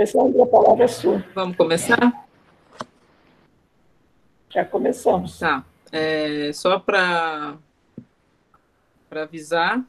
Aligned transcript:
Alessandra, 0.00 0.42
a 0.42 0.46
palavra 0.46 0.84
é 0.84 0.88
sua. 0.88 1.22
Vamos 1.34 1.58
começar? 1.58 2.26
Já 4.48 4.64
começamos. 4.64 5.38
Tá. 5.38 5.62
É, 5.92 6.50
só 6.54 6.78
para 6.78 7.58
avisar, 9.10 9.84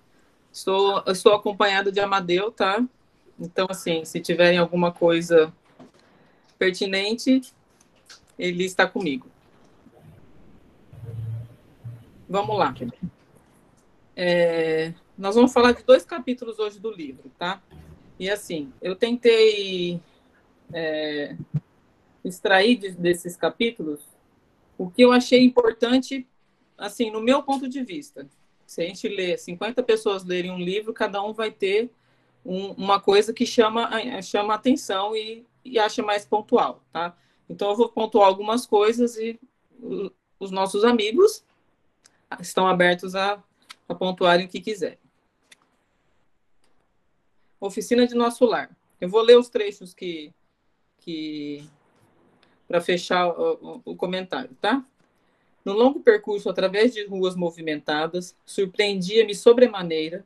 estou, 0.51 1.01
estou 1.07 1.33
acompanhado 1.33 1.93
de 1.93 2.01
Amadeu, 2.01 2.51
tá? 2.51 2.85
Então, 3.39 3.67
assim, 3.69 4.03
se 4.03 4.19
tiverem 4.19 4.57
alguma 4.57 4.91
coisa 4.91 5.53
pertinente, 6.59 7.41
ele 8.37 8.65
está 8.65 8.85
comigo. 8.85 9.27
Vamos 12.27 12.57
lá. 12.57 12.75
É, 14.13 14.93
nós 15.17 15.35
vamos 15.35 15.53
falar 15.53 15.71
de 15.71 15.83
dois 15.83 16.03
capítulos 16.03 16.59
hoje 16.59 16.79
do 16.79 16.91
livro, 16.91 17.31
tá? 17.39 17.61
E 18.19 18.29
assim, 18.29 18.71
eu 18.81 18.95
tentei 18.95 19.99
é, 20.73 21.35
extrair 22.23 22.77
de, 22.77 22.91
desses 22.91 23.35
capítulos 23.35 23.99
o 24.77 24.89
que 24.89 25.03
eu 25.03 25.11
achei 25.11 25.43
importante, 25.43 26.27
assim, 26.77 27.11
no 27.11 27.21
meu 27.21 27.43
ponto 27.43 27.69
de 27.69 27.83
vista. 27.83 28.27
Se 28.65 28.81
a 28.81 28.85
gente 28.85 29.07
lê 29.07 29.37
50 29.37 29.83
pessoas 29.83 30.23
lerem 30.23 30.49
um 30.49 30.57
livro, 30.57 30.93
cada 30.93 31.21
um 31.21 31.33
vai 31.33 31.51
ter 31.51 31.91
um, 32.43 32.71
uma 32.71 32.99
coisa 32.99 33.31
que 33.31 33.45
chama, 33.45 33.89
chama 34.23 34.55
atenção 34.55 35.15
e, 35.15 35.45
e 35.63 35.77
acha 35.77 36.01
mais 36.01 36.25
pontual, 36.25 36.83
tá? 36.91 37.15
Então, 37.47 37.69
eu 37.69 37.75
vou 37.75 37.89
pontuar 37.89 38.27
algumas 38.27 38.65
coisas 38.65 39.17
e 39.17 39.39
os 40.39 40.49
nossos 40.51 40.83
amigos 40.83 41.43
estão 42.39 42.65
abertos 42.67 43.13
a, 43.13 43.43
a 43.87 43.93
pontuarem 43.93 44.45
o 44.45 44.49
que 44.49 44.61
quiser. 44.61 44.97
Oficina 47.59 48.07
de 48.07 48.15
Nosso 48.15 48.45
Lar. 48.45 48.75
Eu 48.99 49.09
vou 49.09 49.21
ler 49.21 49.37
os 49.37 49.49
trechos 49.49 49.93
que, 49.93 50.33
que 51.01 51.67
para 52.67 52.79
fechar 52.79 53.27
o, 53.27 53.81
o, 53.83 53.95
comentário, 53.95 54.55
tá? 54.61 54.85
No 55.65 55.73
longo 55.73 55.99
percurso 55.99 56.49
através 56.49 56.93
de 56.93 57.05
ruas 57.05 57.35
movimentadas, 57.35 58.35
surpreendia-me 58.45 59.35
sobremaneira 59.35 60.25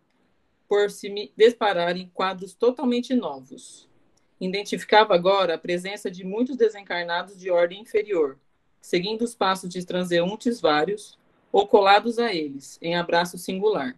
por 0.67 0.91
se 0.91 1.09
me 1.09 1.31
em 1.95 2.07
quadros 2.13 2.53
totalmente 2.53 3.15
novos. 3.15 3.89
Identificava 4.39 5.15
agora 5.15 5.55
a 5.55 5.57
presença 5.57 6.11
de 6.11 6.23
muitos 6.23 6.55
desencarnados 6.55 7.39
de 7.39 7.49
ordem 7.49 7.81
inferior, 7.81 8.37
seguindo 8.81 9.23
os 9.23 9.33
passos 9.33 9.69
de 9.69 9.83
transeuntes 9.85 10.61
vários, 10.61 11.17
ou 11.51 11.67
colados 11.67 12.19
a 12.19 12.33
eles, 12.33 12.77
em 12.81 12.95
abraço 12.95 13.37
singular. 13.37 13.97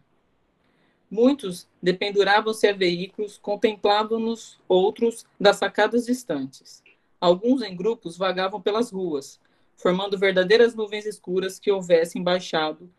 Muitos 1.09 1.67
dependuravam-se 1.81 2.67
a 2.67 2.73
veículos, 2.73 3.37
contemplavam-nos 3.37 4.59
outros 4.67 5.25
das 5.39 5.57
sacadas 5.57 6.05
distantes. 6.05 6.83
Alguns 7.19 7.61
em 7.61 7.75
grupos 7.75 8.17
vagavam 8.17 8.61
pelas 8.61 8.91
ruas, 8.91 9.39
formando 9.75 10.17
verdadeiras 10.17 10.75
nuvens 10.75 11.05
escuras 11.05 11.59
que 11.59 11.71
houvessem 11.71 12.21
baixado 12.21 12.89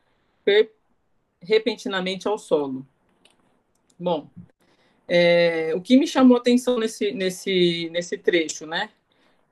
repentinamente 1.43 2.27
ao 2.27 2.39
solo. 2.39 2.87
Bom, 3.99 4.31
é, 5.07 5.73
o 5.75 5.81
que 5.81 5.97
me 5.97 6.07
chamou 6.07 6.37
a 6.37 6.41
atenção 6.41 6.79
nesse, 6.79 7.13
nesse, 7.13 7.91
nesse 7.91 8.17
trecho, 8.17 8.67
né? 8.67 8.91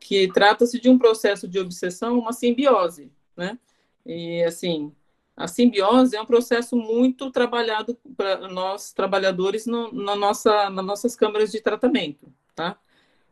Que 0.01 0.29
trata-se 0.33 0.81
de 0.81 0.89
um 0.89 0.99
processo 0.99 1.49
de 1.49 1.59
obsessão, 1.59 2.19
uma 2.19 2.33
simbiose, 2.33 3.11
né? 3.37 3.59
E, 4.05 4.43
assim, 4.45 4.93
a 5.37 5.47
simbiose 5.47 6.17
é 6.17 6.23
um 6.23 6.27
processo 6.27 6.75
muito 6.75 7.31
trabalhado 7.31 7.95
para 8.17 8.48
nós 8.48 8.92
trabalhadores 8.92 9.67
no, 9.67 9.93
na 9.93 10.17
nossa, 10.17 10.70
nas 10.70 10.84
nossas 10.84 11.15
câmaras 11.15 11.53
de 11.53 11.61
tratamento, 11.61 12.33
tá? 12.55 12.78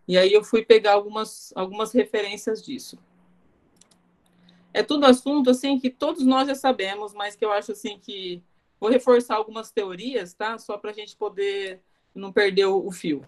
E 0.07 0.19
aí 0.19 0.31
eu 0.31 0.45
fui 0.45 0.63
pegar 0.63 0.93
algumas, 0.93 1.51
algumas 1.57 1.93
referências 1.93 2.63
disso. 2.63 2.99
É 4.73 4.83
tudo 4.83 5.07
assunto 5.07 5.49
assim 5.49 5.79
que 5.79 5.89
todos 5.89 6.27
nós 6.27 6.47
já 6.47 6.55
sabemos, 6.55 7.15
mas 7.15 7.35
que 7.35 7.45
eu 7.45 7.51
acho 7.51 7.73
assim 7.73 7.99
que 7.99 8.43
vou 8.79 8.91
reforçar 8.91 9.37
algumas 9.37 9.71
teorias, 9.71 10.35
tá? 10.35 10.59
Só 10.59 10.77
para 10.77 10.91
a 10.91 10.95
gente 10.95 11.17
poder 11.17 11.81
não 12.15 12.31
perder 12.31 12.67
o, 12.67 12.87
o 12.87 12.93
fio. 12.93 13.25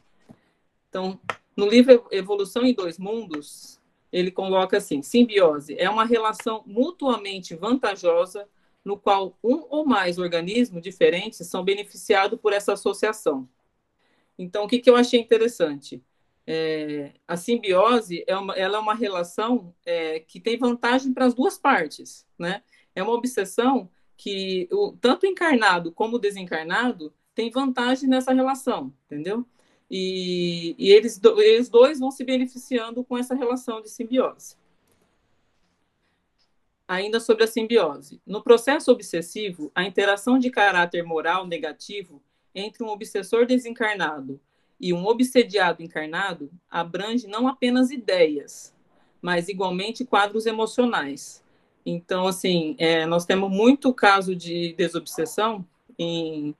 Então, 0.90 1.18
no 1.56 1.66
livro 1.66 2.06
Evolução 2.10 2.66
em 2.66 2.74
Dois 2.74 2.98
Mundos, 2.98 3.80
ele 4.12 4.30
coloca 4.30 4.76
assim: 4.76 5.00
simbiose 5.00 5.74
é 5.78 5.88
uma 5.88 6.04
relação 6.04 6.62
mutuamente 6.66 7.54
vantajosa 7.54 8.46
no 8.86 8.96
qual 8.96 9.36
um 9.42 9.66
ou 9.68 9.84
mais 9.84 10.16
organismos 10.16 10.80
diferentes 10.80 11.44
são 11.48 11.64
beneficiados 11.64 12.38
por 12.38 12.52
essa 12.52 12.74
associação. 12.74 13.48
Então, 14.38 14.62
o 14.62 14.68
que, 14.68 14.78
que 14.78 14.88
eu 14.88 14.94
achei 14.94 15.18
interessante? 15.18 16.00
É, 16.46 17.10
a 17.26 17.36
simbiose 17.36 18.22
é 18.28 18.36
uma, 18.36 18.54
ela 18.54 18.76
é 18.76 18.80
uma 18.80 18.94
relação 18.94 19.74
é, 19.84 20.20
que 20.20 20.38
tem 20.38 20.56
vantagem 20.56 21.12
para 21.12 21.24
as 21.24 21.34
duas 21.34 21.58
partes, 21.58 22.24
né? 22.38 22.62
É 22.94 23.02
uma 23.02 23.12
obsessão 23.12 23.90
que 24.16 24.68
o, 24.70 24.92
tanto 24.92 25.26
encarnado 25.26 25.90
como 25.90 26.16
desencarnado 26.16 27.12
tem 27.34 27.50
vantagem 27.50 28.08
nessa 28.08 28.32
relação, 28.32 28.94
entendeu? 29.06 29.44
E, 29.90 30.76
e 30.78 30.92
eles, 30.92 31.20
eles 31.38 31.68
dois 31.68 31.98
vão 31.98 32.12
se 32.12 32.22
beneficiando 32.22 33.02
com 33.02 33.18
essa 33.18 33.34
relação 33.34 33.82
de 33.82 33.90
simbiose 33.90 34.56
ainda 36.86 37.18
sobre 37.18 37.44
a 37.44 37.46
simbiose. 37.46 38.20
No 38.26 38.42
processo 38.42 38.90
obsessivo, 38.92 39.70
a 39.74 39.84
interação 39.84 40.38
de 40.38 40.50
caráter 40.50 41.02
moral 41.02 41.46
negativo 41.46 42.22
entre 42.54 42.82
um 42.84 42.88
obsessor 42.88 43.46
desencarnado 43.46 44.40
e 44.80 44.92
um 44.92 45.06
obsediado 45.06 45.82
encarnado 45.82 46.50
abrange 46.70 47.26
não 47.26 47.48
apenas 47.48 47.90
ideias, 47.90 48.74
mas 49.20 49.48
igualmente 49.48 50.04
quadros 50.04 50.46
emocionais. 50.46 51.42
Então, 51.84 52.26
assim, 52.26 52.74
é, 52.78 53.06
nós 53.06 53.24
temos 53.24 53.50
muito 53.50 53.92
caso 53.92 54.34
de 54.34 54.74
desobsessão 54.74 55.64
em, 55.98 56.54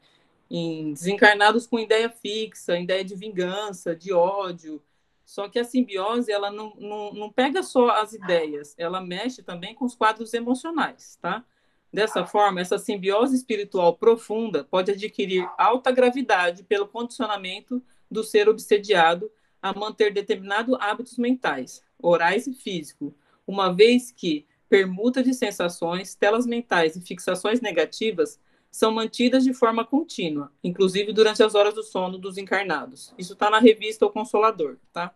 em 0.50 0.92
desencarnados 0.92 1.66
com 1.66 1.78
ideia 1.78 2.08
fixa, 2.08 2.78
ideia 2.78 3.04
de 3.04 3.14
vingança, 3.14 3.94
de 3.94 4.12
ódio, 4.12 4.80
só 5.26 5.48
que 5.48 5.58
a 5.58 5.64
simbiose, 5.64 6.30
ela 6.30 6.52
não, 6.52 6.72
não, 6.76 7.12
não 7.12 7.32
pega 7.32 7.60
só 7.60 7.90
as 7.90 8.12
ideias, 8.12 8.76
ela 8.78 9.00
mexe 9.00 9.42
também 9.42 9.74
com 9.74 9.84
os 9.84 9.96
quadros 9.96 10.32
emocionais, 10.32 11.18
tá? 11.20 11.44
Dessa 11.92 12.24
forma, 12.24 12.60
essa 12.60 12.78
simbiose 12.78 13.34
espiritual 13.34 13.96
profunda 13.96 14.64
pode 14.64 14.92
adquirir 14.92 15.48
alta 15.58 15.90
gravidade 15.90 16.62
pelo 16.62 16.86
condicionamento 16.86 17.82
do 18.08 18.22
ser 18.22 18.48
obsediado 18.48 19.30
a 19.60 19.76
manter 19.76 20.12
determinados 20.12 20.76
hábitos 20.80 21.18
mentais, 21.18 21.82
orais 22.00 22.46
e 22.46 22.54
físicos, 22.54 23.12
uma 23.46 23.72
vez 23.72 24.12
que 24.12 24.46
permuta 24.68 25.22
de 25.22 25.34
sensações, 25.34 26.14
telas 26.14 26.46
mentais 26.46 26.94
e 26.94 27.00
fixações 27.00 27.60
negativas 27.60 28.38
são 28.70 28.90
mantidas 28.92 29.44
de 29.44 29.54
forma 29.54 29.84
contínua, 29.84 30.52
inclusive 30.62 31.12
durante 31.12 31.42
as 31.42 31.54
horas 31.54 31.74
do 31.74 31.82
sono 31.82 32.18
dos 32.18 32.36
encarnados. 32.36 33.14
Isso 33.16 33.32
está 33.32 33.48
na 33.48 33.58
revista 33.58 34.04
O 34.04 34.10
Consolador, 34.10 34.76
tá? 34.92 35.14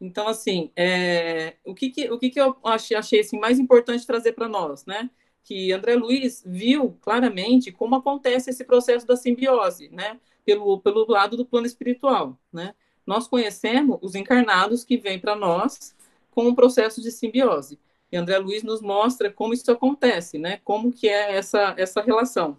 Então, 0.00 0.26
assim, 0.26 0.70
é, 0.74 1.56
o, 1.64 1.74
que, 1.74 1.90
que, 1.90 2.10
o 2.10 2.18
que, 2.18 2.30
que 2.30 2.40
eu 2.40 2.56
achei, 2.64 2.96
achei 2.96 3.20
assim, 3.20 3.38
mais 3.38 3.58
importante 3.58 4.06
trazer 4.06 4.32
para 4.32 4.48
nós, 4.48 4.86
né? 4.86 5.10
Que 5.44 5.72
André 5.72 5.94
Luiz 5.94 6.42
viu 6.46 6.96
claramente 7.02 7.70
como 7.70 7.96
acontece 7.96 8.50
esse 8.50 8.64
processo 8.64 9.06
da 9.06 9.14
simbiose, 9.14 9.90
né? 9.90 10.18
Pelo, 10.44 10.80
pelo 10.80 11.06
lado 11.06 11.36
do 11.36 11.44
plano 11.44 11.66
espiritual, 11.66 12.38
né? 12.52 12.74
Nós 13.06 13.28
conhecemos 13.28 13.98
os 14.00 14.14
encarnados 14.14 14.84
que 14.84 14.96
vêm 14.96 15.18
para 15.18 15.36
nós 15.36 15.94
com 16.30 16.48
um 16.48 16.54
processo 16.54 17.02
de 17.02 17.10
simbiose. 17.10 17.78
E 18.10 18.16
André 18.16 18.38
Luiz 18.38 18.62
nos 18.62 18.80
mostra 18.80 19.30
como 19.30 19.52
isso 19.52 19.70
acontece, 19.70 20.38
né? 20.38 20.60
Como 20.64 20.92
que 20.92 21.08
é 21.08 21.36
essa, 21.36 21.74
essa 21.76 22.00
relação. 22.00 22.58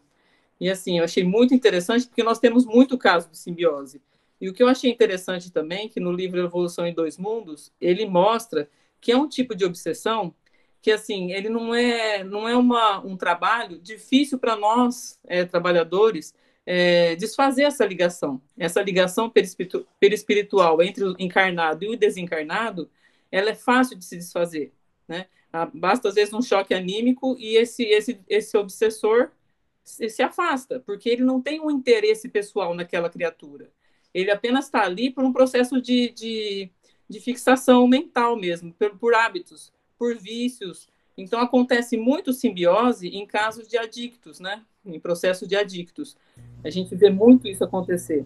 E 0.61 0.69
assim, 0.69 0.99
eu 0.99 1.03
achei 1.03 1.23
muito 1.23 1.55
interessante 1.55 2.05
porque 2.05 2.21
nós 2.21 2.37
temos 2.37 2.67
muito 2.67 2.95
caso 2.95 3.27
de 3.31 3.35
simbiose. 3.35 3.99
E 4.39 4.47
o 4.47 4.53
que 4.53 4.61
eu 4.61 4.67
achei 4.67 4.91
interessante 4.91 5.51
também, 5.51 5.89
que 5.89 5.99
no 5.99 6.11
livro 6.11 6.39
Evolução 6.39 6.85
em 6.85 6.93
Dois 6.93 7.17
Mundos, 7.17 7.73
ele 7.81 8.05
mostra 8.05 8.69
que 9.01 9.11
é 9.11 9.17
um 9.17 9.27
tipo 9.27 9.55
de 9.55 9.65
obsessão 9.65 10.35
que, 10.79 10.91
assim, 10.91 11.31
ele 11.31 11.49
não 11.49 11.73
é, 11.73 12.23
não 12.23 12.47
é 12.47 12.55
uma, 12.55 13.03
um 13.03 13.17
trabalho 13.17 13.79
difícil 13.79 14.37
para 14.37 14.55
nós, 14.55 15.19
é, 15.25 15.45
trabalhadores, 15.45 16.31
é, 16.63 17.15
desfazer 17.15 17.63
essa 17.63 17.83
ligação. 17.83 18.39
Essa 18.55 18.83
ligação 18.83 19.31
perispiritu 19.31 19.87
perispiritual 19.99 20.79
entre 20.83 21.03
o 21.05 21.15
encarnado 21.17 21.83
e 21.83 21.89
o 21.89 21.97
desencarnado, 21.97 22.87
ela 23.31 23.49
é 23.49 23.55
fácil 23.55 23.97
de 23.97 24.05
se 24.05 24.15
desfazer, 24.15 24.71
né? 25.07 25.25
Ah, 25.51 25.65
basta, 25.65 26.09
às 26.09 26.15
vezes, 26.15 26.33
um 26.33 26.41
choque 26.41 26.73
anímico 26.73 27.35
e 27.39 27.57
esse, 27.57 27.83
esse, 27.83 28.19
esse 28.29 28.55
obsessor 28.57 29.31
se 29.83 30.21
afasta, 30.21 30.79
porque 30.79 31.09
ele 31.09 31.23
não 31.23 31.41
tem 31.41 31.59
um 31.59 31.71
interesse 31.71 32.29
pessoal 32.29 32.73
naquela 32.73 33.09
criatura. 33.09 33.69
Ele 34.13 34.31
apenas 34.31 34.65
está 34.65 34.83
ali 34.83 35.09
por 35.09 35.23
um 35.23 35.33
processo 35.33 35.81
de, 35.81 36.09
de, 36.09 36.69
de 37.09 37.19
fixação 37.19 37.87
mental 37.87 38.35
mesmo, 38.35 38.73
por, 38.73 38.97
por, 38.97 39.15
hábitos, 39.15 39.71
por 39.97 40.15
vícios. 40.17 40.87
Então, 41.17 41.39
acontece 41.39 41.97
muito 41.97 42.33
simbiose 42.33 43.07
em 43.07 43.25
casos 43.25 43.67
de 43.67 43.77
adictos, 43.77 44.39
né? 44.39 44.63
Em 44.85 44.99
processo 44.99 45.47
de 45.47 45.55
adictos. 45.55 46.17
A 46.63 46.69
gente 46.69 46.95
vê 46.95 47.09
muito 47.09 47.47
isso 47.47 47.63
acontecer. 47.63 48.25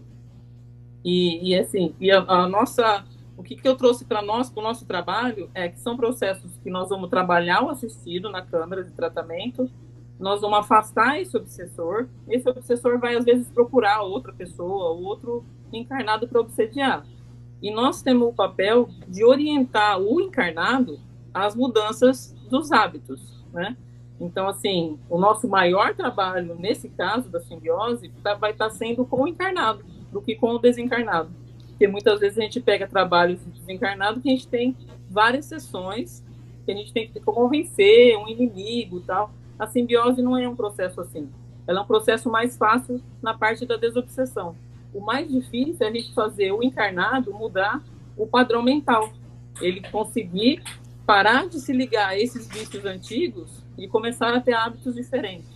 E, 1.04 1.50
e 1.50 1.58
assim, 1.58 1.94
e 2.00 2.10
a, 2.10 2.18
a 2.18 2.48
nossa 2.48 3.06
o 3.36 3.42
que, 3.42 3.54
que 3.54 3.68
eu 3.68 3.76
trouxe 3.76 4.04
para 4.04 4.22
nós, 4.22 4.48
para 4.48 4.60
o 4.60 4.64
nosso 4.64 4.86
trabalho, 4.86 5.50
é 5.54 5.68
que 5.68 5.78
são 5.78 5.96
processos 5.96 6.56
que 6.62 6.70
nós 6.70 6.88
vamos 6.88 7.10
trabalhar 7.10 7.62
o 7.62 7.68
assistido 7.68 8.30
na 8.30 8.40
câmara 8.40 8.82
de 8.82 8.92
tratamento, 8.92 9.70
nós 10.18 10.40
vamos 10.40 10.58
afastar 10.58 11.20
esse 11.20 11.36
obsessor, 11.36 12.08
esse 12.28 12.48
obsessor 12.48 12.98
vai, 12.98 13.16
às 13.16 13.24
vezes, 13.24 13.48
procurar 13.50 14.02
outra 14.02 14.32
pessoa, 14.32 14.90
outro 14.92 15.44
encarnado 15.72 16.26
para 16.26 16.40
obsediar. 16.40 17.06
E 17.62 17.70
nós 17.70 18.02
temos 18.02 18.28
o 18.28 18.32
papel 18.32 18.88
de 19.08 19.24
orientar 19.24 20.00
o 20.00 20.20
encarnado 20.20 20.98
às 21.32 21.54
mudanças 21.54 22.34
dos 22.48 22.72
hábitos, 22.72 23.44
né? 23.52 23.76
Então, 24.18 24.48
assim, 24.48 24.98
o 25.10 25.18
nosso 25.18 25.46
maior 25.46 25.94
trabalho, 25.94 26.54
nesse 26.58 26.88
caso 26.88 27.28
da 27.28 27.40
simbiose, 27.40 28.10
tá, 28.22 28.34
vai 28.34 28.52
estar 28.52 28.68
tá 28.68 28.74
sendo 28.74 29.04
com 29.04 29.22
o 29.22 29.28
encarnado, 29.28 29.84
do 30.10 30.22
que 30.22 30.34
com 30.34 30.52
o 30.52 30.58
desencarnado. 30.58 31.30
Porque 31.68 31.86
muitas 31.86 32.20
vezes 32.20 32.38
a 32.38 32.42
gente 32.42 32.60
pega 32.60 32.86
trabalhos 32.86 33.38
desencarnados 33.44 34.22
que 34.22 34.28
a 34.30 34.32
gente 34.32 34.48
tem 34.48 34.74
várias 35.10 35.44
sessões, 35.44 36.24
que 36.64 36.72
a 36.72 36.74
gente 36.74 36.92
tem 36.92 37.08
que 37.08 37.20
convencer 37.20 38.16
um 38.16 38.26
inimigo 38.26 39.00
tal. 39.00 39.30
A 39.58 39.66
simbiose 39.66 40.22
não 40.22 40.36
é 40.36 40.48
um 40.48 40.56
processo 40.56 41.00
assim. 41.00 41.30
Ela 41.66 41.80
é 41.80 41.82
um 41.82 41.86
processo 41.86 42.30
mais 42.30 42.56
fácil 42.56 43.02
na 43.22 43.34
parte 43.34 43.66
da 43.66 43.76
desobsessão. 43.76 44.54
O 44.94 45.00
mais 45.00 45.28
difícil 45.30 45.84
é 45.84 45.88
a 45.88 45.92
gente 45.92 46.14
fazer 46.14 46.52
o 46.52 46.62
encarnado 46.62 47.32
mudar 47.32 47.82
o 48.16 48.26
padrão 48.26 48.62
mental. 48.62 49.10
Ele 49.60 49.80
conseguir 49.90 50.62
parar 51.06 51.48
de 51.48 51.60
se 51.60 51.72
ligar 51.72 52.08
a 52.08 52.18
esses 52.18 52.48
vícios 52.48 52.84
antigos 52.84 53.62
e 53.76 53.86
começar 53.86 54.34
a 54.34 54.40
ter 54.40 54.54
hábitos 54.54 54.94
diferentes. 54.94 55.48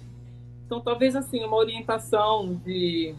Então, 0.67 0.81
talvez 0.81 1.17
assim, 1.17 1.45
uma 1.45 1.57
orientação 1.57 2.55
de, 2.65 3.15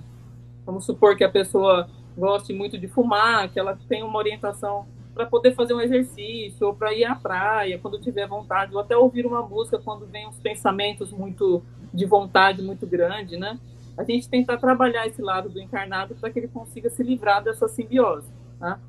vamos 0.65 0.85
supor 0.85 1.17
que 1.17 1.23
a 1.23 1.29
pessoa 1.29 1.89
goste 2.17 2.53
muito 2.53 2.77
de 2.77 2.87
fumar, 2.87 3.49
que 3.49 3.59
ela 3.59 3.77
tenha 3.89 4.05
uma 4.05 4.17
orientação 4.17 4.87
para 5.13 5.25
poder 5.25 5.53
fazer 5.53 5.73
um 5.73 5.81
exercício 5.81 6.67
ou 6.67 6.73
para 6.73 6.93
ir 6.93 7.03
à 7.03 7.15
praia 7.15 7.77
quando 7.77 7.99
tiver 7.99 8.27
vontade, 8.27 8.73
ou 8.73 8.79
até 8.79 8.95
ouvir 8.95 9.25
uma 9.25 9.41
música 9.41 9.77
quando 9.77 10.05
vem 10.05 10.27
uns 10.27 10.39
pensamentos 10.39 11.11
muito 11.11 11.63
de 11.93 12.05
vontade 12.05 12.61
muito 12.61 12.87
grande, 12.87 13.37
né? 13.37 13.59
A 13.97 14.03
gente 14.03 14.29
tentar 14.29 14.57
trabalhar 14.57 15.05
esse 15.05 15.21
lado 15.21 15.49
do 15.49 15.59
encarnado 15.59 16.15
para 16.15 16.29
que 16.29 16.39
ele 16.39 16.47
consiga 16.47 16.89
se 16.89 17.03
livrar 17.03 17.43
dessa 17.43 17.67
simbiose, 17.67 18.31
tá? 18.59 18.79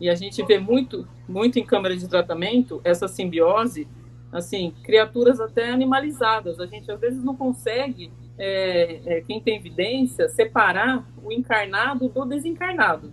E 0.00 0.10
a 0.10 0.14
gente 0.14 0.42
vê 0.44 0.58
muito, 0.58 1.06
muito 1.28 1.58
em 1.58 1.64
câmara 1.64 1.96
de 1.96 2.08
tratamento 2.08 2.80
essa 2.84 3.06
simbiose 3.06 3.86
assim, 4.34 4.74
criaturas 4.82 5.40
até 5.40 5.70
animalizadas. 5.70 6.58
A 6.58 6.66
gente 6.66 6.90
às 6.90 7.00
vezes 7.00 7.22
não 7.22 7.36
consegue, 7.36 8.10
é, 8.36 9.00
é, 9.06 9.20
quem 9.20 9.40
tem 9.40 9.56
evidência, 9.56 10.28
separar 10.28 11.06
o 11.22 11.32
encarnado 11.32 12.08
do 12.08 12.24
desencarnado, 12.24 13.12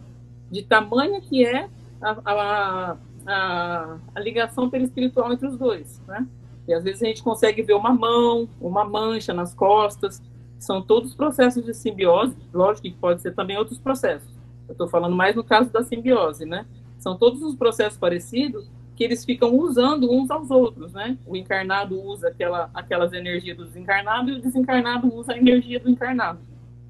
de 0.49 0.63
tamanho 0.63 1.21
que 1.21 1.45
é 1.45 1.69
a, 2.01 2.17
a, 2.25 2.97
a, 3.27 3.97
a 4.15 4.19
ligação 4.19 4.69
perispiritual 4.69 5.31
entre 5.31 5.47
os 5.47 5.57
dois, 5.57 6.01
né? 6.07 6.27
E 6.67 6.73
às 6.73 6.83
vezes 6.83 7.01
a 7.01 7.05
gente 7.05 7.23
consegue 7.23 7.61
ver 7.61 7.73
uma 7.73 7.93
mão, 7.93 8.47
uma 8.59 8.85
mancha 8.85 9.33
nas 9.33 9.53
costas, 9.53 10.21
são 10.59 10.81
todos 10.81 11.15
processos 11.15 11.65
de 11.65 11.73
simbiose, 11.73 12.35
lógico 12.53 12.87
que 12.87 12.93
pode 12.93 13.21
ser 13.21 13.33
também 13.33 13.57
outros 13.57 13.79
processos. 13.79 14.29
Eu 14.67 14.73
estou 14.73 14.87
falando 14.87 15.15
mais 15.15 15.35
no 15.35 15.43
caso 15.43 15.71
da 15.71 15.83
simbiose, 15.83 16.45
né? 16.45 16.65
São 16.99 17.17
todos 17.17 17.41
os 17.41 17.55
processos 17.55 17.97
parecidos 17.97 18.69
que 18.95 19.03
eles 19.03 19.25
ficam 19.25 19.55
usando 19.55 20.11
uns 20.11 20.29
aos 20.29 20.51
outros, 20.51 20.93
né? 20.93 21.17
O 21.25 21.35
encarnado 21.35 21.99
usa 21.99 22.27
aquela, 22.27 22.69
aquelas 22.73 23.11
energias 23.11 23.57
do 23.57 23.65
desencarnado 23.65 24.29
e 24.29 24.33
o 24.33 24.41
desencarnado 24.41 25.11
usa 25.13 25.33
a 25.33 25.37
energia 25.37 25.79
do 25.79 25.89
encarnado. 25.89 26.39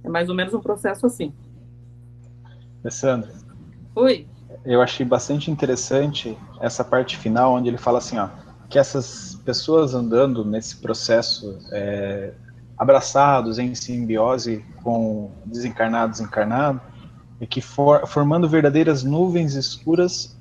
É 0.03 0.09
mais 0.09 0.27
ou 0.27 0.35
menos 0.35 0.53
um 0.53 0.59
processo 0.59 1.05
assim. 1.05 1.33
Alessandra. 2.83 3.31
Oi. 3.95 4.27
Eu 4.63 4.81
achei 4.81 5.05
bastante 5.05 5.49
interessante 5.49 6.37
essa 6.59 6.83
parte 6.83 7.17
final, 7.17 7.55
onde 7.55 7.67
ele 7.67 7.77
fala 7.77 7.97
assim, 7.97 8.17
ó, 8.17 8.29
que 8.69 8.77
essas 8.77 9.39
pessoas 9.43 9.93
andando 9.93 10.45
nesse 10.45 10.77
processo 10.77 11.57
é, 11.71 12.33
abraçados 12.77 13.57
em 13.59 13.73
simbiose 13.73 14.63
com 14.83 15.31
desencarnados 15.45 16.19
encarnados, 16.19 16.81
e 17.39 17.47
que 17.47 17.59
for, 17.59 18.07
formando 18.07 18.47
verdadeiras 18.47 19.03
nuvens 19.03 19.55
escuras 19.55 20.37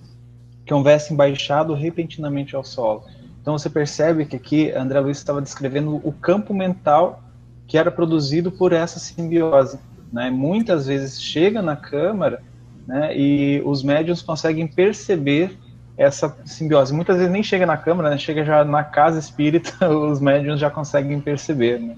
que 0.66 0.74
houvessem 0.74 1.16
baixado 1.16 1.72
repentinamente 1.72 2.54
ao 2.54 2.62
solo. 2.62 3.04
Então 3.40 3.58
você 3.58 3.70
percebe 3.70 4.26
que 4.26 4.36
aqui 4.36 4.70
André 4.70 5.00
Luiz 5.00 5.16
estava 5.16 5.40
descrevendo 5.40 5.96
o 6.04 6.12
campo 6.12 6.52
mental 6.52 7.22
que 7.66 7.78
era 7.78 7.90
produzido 7.90 8.52
por 8.52 8.72
essa 8.72 8.98
simbiose. 8.98 9.78
Né? 10.12 10.28
Muitas 10.28 10.86
vezes 10.86 11.22
chega 11.22 11.62
na 11.62 11.74
câmara 11.74 12.42
né, 12.86 13.16
e 13.16 13.62
os 13.64 13.82
médiums 13.82 14.22
conseguem 14.22 14.66
perceber 14.66 15.56
essa 15.96 16.34
simbiose. 16.46 16.94
Muitas 16.94 17.16
vezes 17.16 17.30
nem 17.30 17.42
chega 17.42 17.66
na 17.66 17.76
câmara, 17.76 18.10
né, 18.10 18.18
chega 18.18 18.44
já 18.44 18.64
na 18.64 18.82
casa 18.82 19.18
espírita, 19.18 19.88
os 19.90 20.20
médiums 20.20 20.60
já 20.60 20.70
conseguem 20.70 21.20
perceber. 21.20 21.78
Né? 21.78 21.96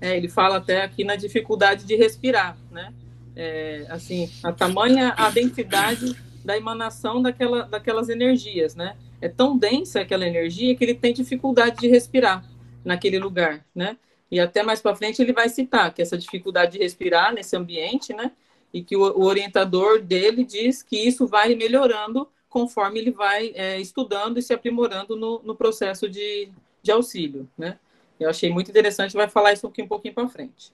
É, 0.00 0.16
ele 0.16 0.28
fala 0.28 0.56
até 0.56 0.82
aqui 0.82 1.04
na 1.04 1.16
dificuldade 1.16 1.84
de 1.84 1.94
respirar, 1.94 2.56
né? 2.70 2.92
É, 3.36 3.86
assim, 3.90 4.30
a 4.42 4.50
tamanha 4.50 5.14
a 5.16 5.30
densidade 5.30 6.16
da 6.44 6.56
emanação 6.56 7.22
daquela, 7.22 7.62
daquelas 7.62 8.08
energias, 8.08 8.74
né? 8.74 8.96
É 9.20 9.28
tão 9.28 9.56
densa 9.58 10.00
aquela 10.00 10.26
energia 10.26 10.74
que 10.74 10.82
ele 10.82 10.94
tem 10.94 11.12
dificuldade 11.12 11.76
de 11.76 11.88
respirar 11.88 12.44
naquele 12.84 13.18
lugar, 13.18 13.64
né? 13.74 13.96
E 14.30 14.40
até 14.40 14.62
mais 14.62 14.80
para 14.80 14.96
frente 14.96 15.20
ele 15.20 15.32
vai 15.32 15.48
citar 15.48 15.92
que 15.92 16.00
essa 16.00 16.16
dificuldade 16.16 16.72
de 16.72 16.78
respirar 16.78 17.34
nesse 17.34 17.56
ambiente, 17.56 18.14
né? 18.14 18.30
E 18.72 18.82
que 18.82 18.96
o, 18.96 19.00
o 19.00 19.24
orientador 19.24 20.00
dele 20.00 20.44
diz 20.44 20.82
que 20.82 20.96
isso 20.96 21.26
vai 21.26 21.54
melhorando 21.54 22.28
conforme 22.48 22.98
ele 22.98 23.10
vai 23.10 23.52
é, 23.54 23.80
estudando 23.80 24.38
e 24.38 24.42
se 24.42 24.52
aprimorando 24.52 25.16
no, 25.16 25.40
no 25.42 25.54
processo 25.54 26.08
de, 26.08 26.50
de 26.82 26.90
auxílio, 26.90 27.48
né? 27.56 27.78
Eu 28.18 28.28
achei 28.28 28.50
muito 28.50 28.70
interessante, 28.70 29.16
vai 29.16 29.28
falar 29.28 29.52
isso 29.52 29.66
aqui 29.66 29.82
um 29.82 29.88
pouquinho 29.88 30.12
para 30.12 30.28
frente. 30.28 30.72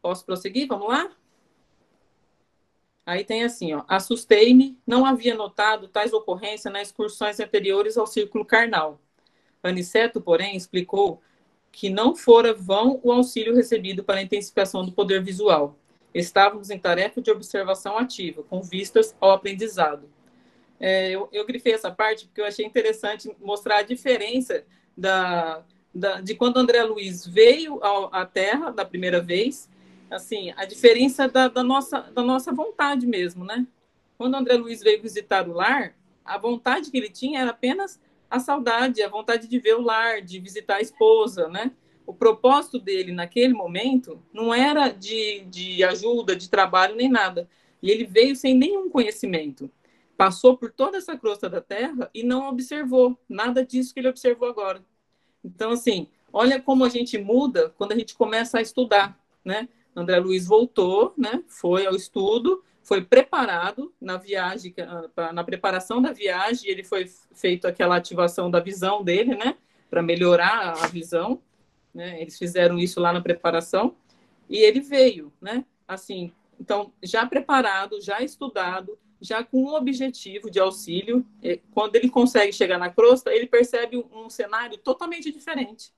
Posso 0.00 0.24
prosseguir? 0.24 0.68
Vamos 0.68 0.88
lá? 0.88 1.10
Aí 3.04 3.24
tem 3.24 3.44
assim, 3.44 3.72
ó, 3.72 3.84
assustei-me, 3.88 4.76
não 4.86 5.04
havia 5.04 5.34
notado 5.34 5.88
tais 5.88 6.12
ocorrências 6.12 6.72
nas 6.72 6.88
excursões 6.88 7.40
anteriores 7.40 7.96
ao 7.96 8.06
círculo 8.06 8.44
carnal. 8.44 9.00
Aniceto, 9.62 10.20
porém, 10.20 10.56
explicou 10.56 11.20
que 11.76 11.90
não 11.90 12.16
fora 12.16 12.54
vão 12.54 12.98
o 13.02 13.12
auxílio 13.12 13.54
recebido 13.54 14.02
para 14.02 14.18
a 14.18 14.22
intensificação 14.22 14.82
do 14.82 14.92
poder 14.92 15.22
visual. 15.22 15.78
Estávamos 16.14 16.70
em 16.70 16.78
tarefa 16.78 17.20
de 17.20 17.30
observação 17.30 17.98
ativa, 17.98 18.42
com 18.42 18.62
vistas 18.62 19.14
ao 19.20 19.32
aprendizado. 19.32 20.08
É, 20.80 21.10
eu, 21.10 21.28
eu 21.30 21.44
grifei 21.44 21.74
essa 21.74 21.90
parte 21.90 22.24
porque 22.24 22.40
eu 22.40 22.46
achei 22.46 22.64
interessante 22.64 23.30
mostrar 23.38 23.80
a 23.80 23.82
diferença 23.82 24.64
da, 24.96 25.62
da, 25.94 26.22
de 26.22 26.34
quando 26.34 26.56
André 26.56 26.82
Luiz 26.82 27.26
veio 27.26 27.78
à 28.10 28.24
Terra 28.24 28.70
da 28.70 28.84
primeira 28.86 29.20
vez 29.20 29.68
assim, 30.10 30.54
a 30.56 30.64
diferença 30.64 31.28
da, 31.28 31.46
da, 31.46 31.62
nossa, 31.62 32.00
da 32.00 32.22
nossa 32.22 32.52
vontade 32.52 33.06
mesmo, 33.06 33.44
né? 33.44 33.66
Quando 34.16 34.34
André 34.34 34.54
Luiz 34.54 34.80
veio 34.80 35.02
visitar 35.02 35.46
o 35.46 35.52
lar, 35.52 35.94
a 36.24 36.38
vontade 36.38 36.90
que 36.90 36.96
ele 36.96 37.10
tinha 37.10 37.40
era 37.40 37.50
apenas 37.50 38.00
a 38.30 38.38
saudade, 38.38 39.02
a 39.02 39.08
vontade 39.08 39.48
de 39.48 39.58
ver 39.58 39.76
o 39.76 39.82
lar, 39.82 40.20
de 40.20 40.38
visitar 40.38 40.76
a 40.76 40.80
esposa, 40.80 41.48
né? 41.48 41.72
O 42.06 42.14
propósito 42.14 42.78
dele 42.78 43.12
naquele 43.12 43.52
momento 43.52 44.22
não 44.32 44.54
era 44.54 44.88
de, 44.88 45.40
de 45.46 45.82
ajuda, 45.82 46.36
de 46.36 46.48
trabalho, 46.48 46.94
nem 46.94 47.08
nada. 47.08 47.48
E 47.82 47.90
ele 47.90 48.04
veio 48.04 48.36
sem 48.36 48.54
nenhum 48.54 48.88
conhecimento. 48.88 49.70
Passou 50.16 50.56
por 50.56 50.70
toda 50.70 50.96
essa 50.96 51.16
crosta 51.16 51.48
da 51.48 51.60
terra 51.60 52.08
e 52.14 52.22
não 52.22 52.48
observou 52.48 53.18
nada 53.28 53.64
disso 53.64 53.92
que 53.92 54.00
ele 54.00 54.08
observou 54.08 54.48
agora. 54.48 54.82
Então, 55.44 55.72
assim, 55.72 56.08
olha 56.32 56.60
como 56.60 56.84
a 56.84 56.88
gente 56.88 57.18
muda 57.18 57.74
quando 57.76 57.92
a 57.92 57.96
gente 57.96 58.14
começa 58.14 58.58
a 58.58 58.62
estudar, 58.62 59.18
né? 59.44 59.68
André 59.94 60.18
Luiz 60.18 60.46
voltou, 60.46 61.12
né? 61.16 61.42
Foi 61.48 61.86
ao 61.86 61.94
estudo, 61.94 62.62
foi 62.86 63.02
preparado 63.02 63.92
na 64.00 64.16
viagem, 64.16 64.72
na 65.34 65.42
preparação 65.42 66.00
da 66.00 66.12
viagem, 66.12 66.70
ele 66.70 66.84
foi 66.84 67.10
feito 67.34 67.66
aquela 67.66 67.96
ativação 67.96 68.48
da 68.48 68.60
visão 68.60 69.02
dele, 69.02 69.34
né? 69.34 69.56
Para 69.90 70.00
melhorar 70.00 70.84
a 70.84 70.86
visão, 70.86 71.42
né? 71.92 72.22
Eles 72.22 72.38
fizeram 72.38 72.78
isso 72.78 73.00
lá 73.00 73.12
na 73.12 73.20
preparação 73.20 73.96
e 74.48 74.58
ele 74.58 74.78
veio, 74.78 75.32
né? 75.40 75.64
Assim, 75.88 76.32
então 76.60 76.92
já 77.02 77.26
preparado, 77.26 78.00
já 78.00 78.22
estudado, 78.22 78.96
já 79.20 79.42
com 79.42 79.64
um 79.64 79.74
objetivo 79.74 80.48
de 80.48 80.60
auxílio. 80.60 81.26
Quando 81.72 81.96
ele 81.96 82.08
consegue 82.08 82.52
chegar 82.52 82.78
na 82.78 82.88
crosta, 82.88 83.34
ele 83.34 83.48
percebe 83.48 83.96
um 84.12 84.30
cenário 84.30 84.78
totalmente 84.78 85.32
diferente. 85.32 85.92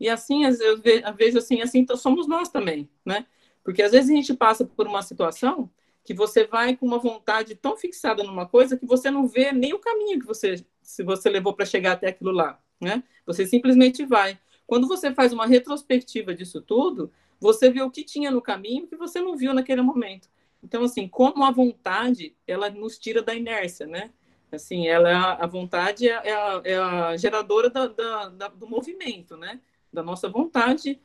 E 0.00 0.08
assim, 0.08 0.46
eu 0.46 0.80
vejo 1.14 1.36
assim, 1.36 1.60
assim 1.60 1.80
então 1.80 1.94
somos 1.94 2.26
nós 2.26 2.48
também, 2.48 2.88
né? 3.04 3.26
Porque 3.62 3.82
às 3.82 3.92
vezes 3.92 4.10
a 4.10 4.14
gente 4.14 4.32
passa 4.32 4.64
por 4.64 4.86
uma 4.86 5.02
situação 5.02 5.68
que 6.04 6.14
você 6.14 6.46
vai 6.46 6.76
com 6.76 6.86
uma 6.86 6.98
vontade 6.98 7.54
tão 7.54 7.76
fixada 7.76 8.22
numa 8.24 8.46
coisa 8.46 8.76
que 8.76 8.86
você 8.86 9.10
não 9.10 9.26
vê 9.26 9.52
nem 9.52 9.72
o 9.72 9.78
caminho 9.78 10.20
que 10.20 10.26
você 10.26 10.64
se 10.82 11.02
você 11.02 11.30
levou 11.30 11.54
para 11.54 11.64
chegar 11.64 11.92
até 11.92 12.08
aquilo 12.08 12.32
lá, 12.32 12.60
né? 12.80 13.02
Você 13.24 13.46
simplesmente 13.46 14.04
vai. 14.04 14.38
Quando 14.66 14.88
você 14.88 15.12
faz 15.14 15.32
uma 15.32 15.46
retrospectiva 15.46 16.34
disso 16.34 16.60
tudo, 16.60 17.12
você 17.40 17.70
vê 17.70 17.82
o 17.82 17.90
que 17.90 18.04
tinha 18.04 18.30
no 18.30 18.42
caminho 18.42 18.86
que 18.86 18.96
você 18.96 19.20
não 19.20 19.36
viu 19.36 19.54
naquele 19.54 19.82
momento. 19.82 20.28
Então, 20.62 20.84
assim, 20.84 21.08
como 21.08 21.44
a 21.44 21.50
vontade, 21.50 22.36
ela 22.46 22.70
nos 22.70 22.98
tira 22.98 23.22
da 23.22 23.34
inércia, 23.34 23.86
né? 23.86 24.10
Assim, 24.50 24.86
ela, 24.86 25.10
é 25.10 25.14
a 25.14 25.46
vontade 25.46 26.08
é, 26.08 26.12
é, 26.12 26.34
a, 26.34 26.62
é 26.64 26.76
a 26.76 27.16
geradora 27.16 27.70
da, 27.70 27.86
da, 27.86 28.28
da, 28.28 28.48
do 28.48 28.66
movimento, 28.66 29.36
né? 29.36 29.60
Da 29.92 30.02
nossa 30.02 30.28
vontade. 30.28 31.00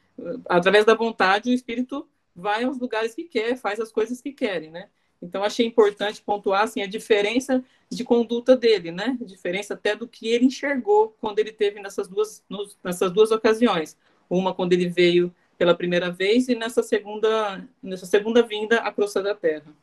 Através 0.49 0.85
da 0.85 0.93
vontade, 0.93 1.49
o 1.49 1.53
espírito 1.53 2.07
vai 2.37 2.63
aos 2.63 2.77
lugares 2.77 3.15
que 3.15 3.23
quer, 3.23 3.57
faz 3.57 3.79
as 3.79 3.91
coisas 3.91 4.21
que 4.21 4.31
querem, 4.31 4.69
né? 4.69 4.89
Então, 5.19 5.43
achei 5.43 5.65
importante 5.65 6.21
pontuar 6.21 6.61
assim, 6.61 6.83
a 6.83 6.87
diferença 6.87 7.63
de 7.89 8.03
conduta 8.03 8.55
dele, 8.55 8.91
né? 8.91 9.17
A 9.19 9.25
diferença 9.25 9.73
até 9.73 9.95
do 9.95 10.07
que 10.07 10.27
ele 10.27 10.45
enxergou 10.45 11.15
quando 11.19 11.39
ele 11.39 11.51
teve 11.51 11.81
nessas 11.81 12.07
duas, 12.07 12.43
nessas 12.83 13.11
duas 13.11 13.31
ocasiões. 13.31 13.97
Uma 14.29 14.53
quando 14.53 14.73
ele 14.73 14.87
veio 14.87 15.33
pela 15.57 15.73
primeira 15.73 16.11
vez 16.11 16.47
e 16.47 16.55
nessa 16.55 16.83
segunda, 16.83 17.67
nessa 17.81 18.05
segunda 18.05 18.43
vinda 18.43 18.77
à 18.81 18.91
crosta 18.91 19.23
da 19.23 19.33
terra. 19.33 19.73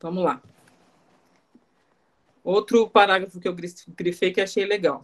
Vamos 0.00 0.22
lá. 0.22 0.40
Outro 2.44 2.88
parágrafo 2.88 3.40
que 3.40 3.48
eu 3.48 3.56
grifei 3.88 4.30
que 4.30 4.40
achei 4.40 4.66
legal. 4.66 5.02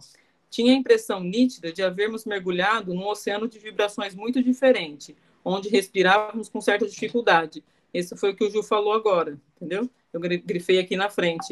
Tinha 0.51 0.73
a 0.73 0.75
impressão 0.75 1.21
nítida 1.21 1.71
de 1.71 1.81
havermos 1.81 2.25
mergulhado 2.25 2.93
num 2.93 3.07
oceano 3.07 3.47
de 3.47 3.57
vibrações 3.57 4.13
muito 4.13 4.43
diferente, 4.43 5.15
onde 5.45 5.69
respirávamos 5.69 6.49
com 6.49 6.59
certa 6.59 6.85
dificuldade. 6.85 7.63
Esse 7.93 8.17
foi 8.17 8.31
o 8.31 8.35
que 8.35 8.43
o 8.43 8.51
Ju 8.51 8.61
falou 8.61 8.91
agora, 8.91 9.39
entendeu? 9.55 9.89
Eu 10.11 10.19
grifei 10.19 10.77
aqui 10.77 10.97
na 10.97 11.09
frente 11.09 11.47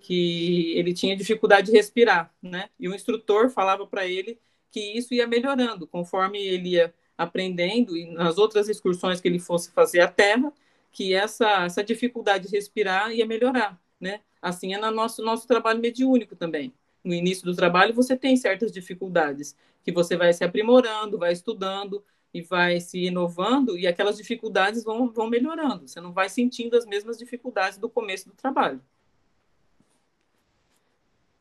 que 0.00 0.72
ele 0.78 0.94
tinha 0.94 1.16
dificuldade 1.16 1.72
de 1.72 1.76
respirar, 1.76 2.32
né? 2.40 2.68
E 2.78 2.88
o 2.88 2.94
instrutor 2.94 3.50
falava 3.50 3.88
para 3.88 4.06
ele 4.06 4.38
que 4.70 4.96
isso 4.96 5.12
ia 5.12 5.26
melhorando 5.26 5.84
conforme 5.84 6.38
ele 6.38 6.70
ia 6.70 6.94
aprendendo 7.18 7.96
e 7.96 8.06
nas 8.06 8.38
outras 8.38 8.68
excursões 8.68 9.20
que 9.20 9.26
ele 9.26 9.40
fosse 9.40 9.72
fazer 9.72 10.00
à 10.00 10.06
Terra, 10.08 10.52
que 10.92 11.12
essa 11.12 11.64
essa 11.64 11.82
dificuldade 11.82 12.46
de 12.48 12.54
respirar 12.54 13.12
ia 13.12 13.26
melhorar, 13.26 13.80
né? 14.00 14.20
Assim 14.40 14.74
é 14.74 14.78
no 14.78 14.92
nosso 14.92 15.22
nosso 15.24 15.48
trabalho 15.48 15.80
mediúnico 15.80 16.36
também 16.36 16.72
no 17.04 17.12
início 17.12 17.44
do 17.44 17.54
trabalho, 17.54 17.94
você 17.94 18.16
tem 18.16 18.36
certas 18.36 18.72
dificuldades 18.72 19.54
que 19.82 19.92
você 19.92 20.16
vai 20.16 20.32
se 20.32 20.42
aprimorando, 20.42 21.18
vai 21.18 21.32
estudando 21.32 22.02
e 22.32 22.40
vai 22.40 22.80
se 22.80 23.04
inovando 23.04 23.78
e 23.78 23.86
aquelas 23.86 24.16
dificuldades 24.16 24.82
vão, 24.82 25.12
vão 25.12 25.28
melhorando. 25.28 25.86
Você 25.86 26.00
não 26.00 26.12
vai 26.12 26.28
sentindo 26.28 26.76
as 26.76 26.86
mesmas 26.86 27.18
dificuldades 27.18 27.78
do 27.78 27.88
começo 27.88 28.28
do 28.28 28.34
trabalho. 28.34 28.80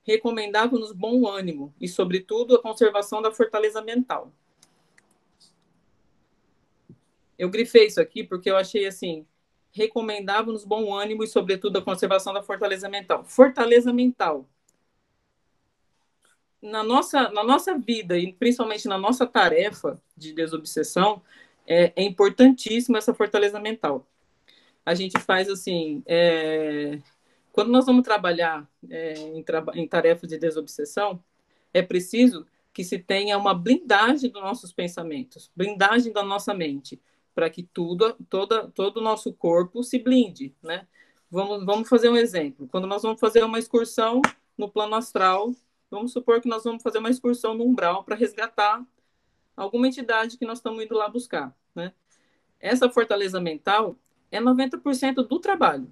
Recomendava-nos 0.03 0.91
bom 0.91 1.25
ânimo 1.25 1.73
e, 1.79 1.87
sobretudo, 1.87 2.55
a 2.55 2.61
conservação 2.61 3.21
da 3.21 3.31
fortaleza 3.31 3.81
mental. 3.81 4.31
Eu 7.39 7.49
grifei 7.49 7.87
isso 7.87 8.01
aqui 8.01 8.21
porque 8.21 8.51
eu 8.51 8.57
achei 8.57 8.85
assim, 8.85 9.25
recomendava-nos 9.71 10.65
bom 10.65 10.93
ânimo 10.93 11.23
e, 11.23 11.27
sobretudo, 11.27 11.77
a 11.77 11.81
conservação 11.81 12.33
da 12.33 12.43
fortaleza 12.43 12.89
mental. 12.89 13.23
Fortaleza 13.23 13.93
mental 13.93 14.45
na 16.63 16.81
nossa, 16.81 17.29
na 17.29 17.43
nossa 17.43 17.77
vida, 17.77 18.17
e 18.17 18.31
principalmente 18.31 18.87
na 18.87 18.97
nossa 18.97 19.27
tarefa 19.27 20.01
de 20.15 20.31
desobsessão, 20.31 21.21
é, 21.67 21.91
é 21.93 22.03
importantíssima 22.03 22.97
essa 22.97 23.13
fortaleza 23.13 23.59
mental. 23.59 24.07
A 24.85 24.95
gente 24.95 25.19
faz 25.19 25.49
assim, 25.49 26.01
é, 26.05 26.99
quando 27.51 27.69
nós 27.69 27.85
vamos 27.85 28.03
trabalhar 28.03 28.67
é, 28.89 29.13
em, 29.13 29.43
em 29.75 29.87
tarefas 29.87 30.29
de 30.29 30.37
desobsessão, 30.37 31.21
é 31.73 31.81
preciso 31.81 32.45
que 32.73 32.83
se 32.83 32.97
tenha 32.97 33.37
uma 33.37 33.53
blindagem 33.53 34.29
dos 34.31 34.41
nossos 34.41 34.71
pensamentos, 34.71 35.51
blindagem 35.53 36.13
da 36.13 36.23
nossa 36.23 36.53
mente, 36.53 36.99
para 37.35 37.49
que 37.49 37.63
tudo, 37.63 38.15
toda, 38.29 38.69
todo 38.69 38.97
o 38.97 39.03
nosso 39.03 39.33
corpo 39.33 39.83
se 39.83 39.99
blinde, 39.99 40.55
né? 40.63 40.87
Vamos, 41.29 41.65
vamos 41.65 41.89
fazer 41.89 42.09
um 42.09 42.15
exemplo. 42.15 42.67
Quando 42.69 42.87
nós 42.87 43.01
vamos 43.01 43.19
fazer 43.19 43.43
uma 43.43 43.59
excursão 43.59 44.21
no 44.57 44.69
plano 44.69 44.95
astral, 44.95 45.51
Vamos 45.93 46.11
supor 46.11 46.41
que 46.41 46.49
nós 46.49 46.63
vamos 46.63 46.81
fazer 46.81 46.97
uma 46.97 47.09
excursão 47.11 47.53
no 47.53 47.63
umbral 47.63 48.03
para 48.03 48.15
resgatar 48.15 48.83
alguma 49.55 49.87
entidade 49.87 50.39
que 50.39 50.45
nós 50.45 50.57
estamos 50.57 50.83
indo 50.83 50.95
lá 50.95 51.07
buscar, 51.07 51.55
né? 51.75 51.93
Essa 52.59 52.89
fortaleza 52.89 53.39
mental 53.39 53.95
é 54.31 54.41
90% 54.41 55.27
do 55.27 55.39
trabalho. 55.39 55.87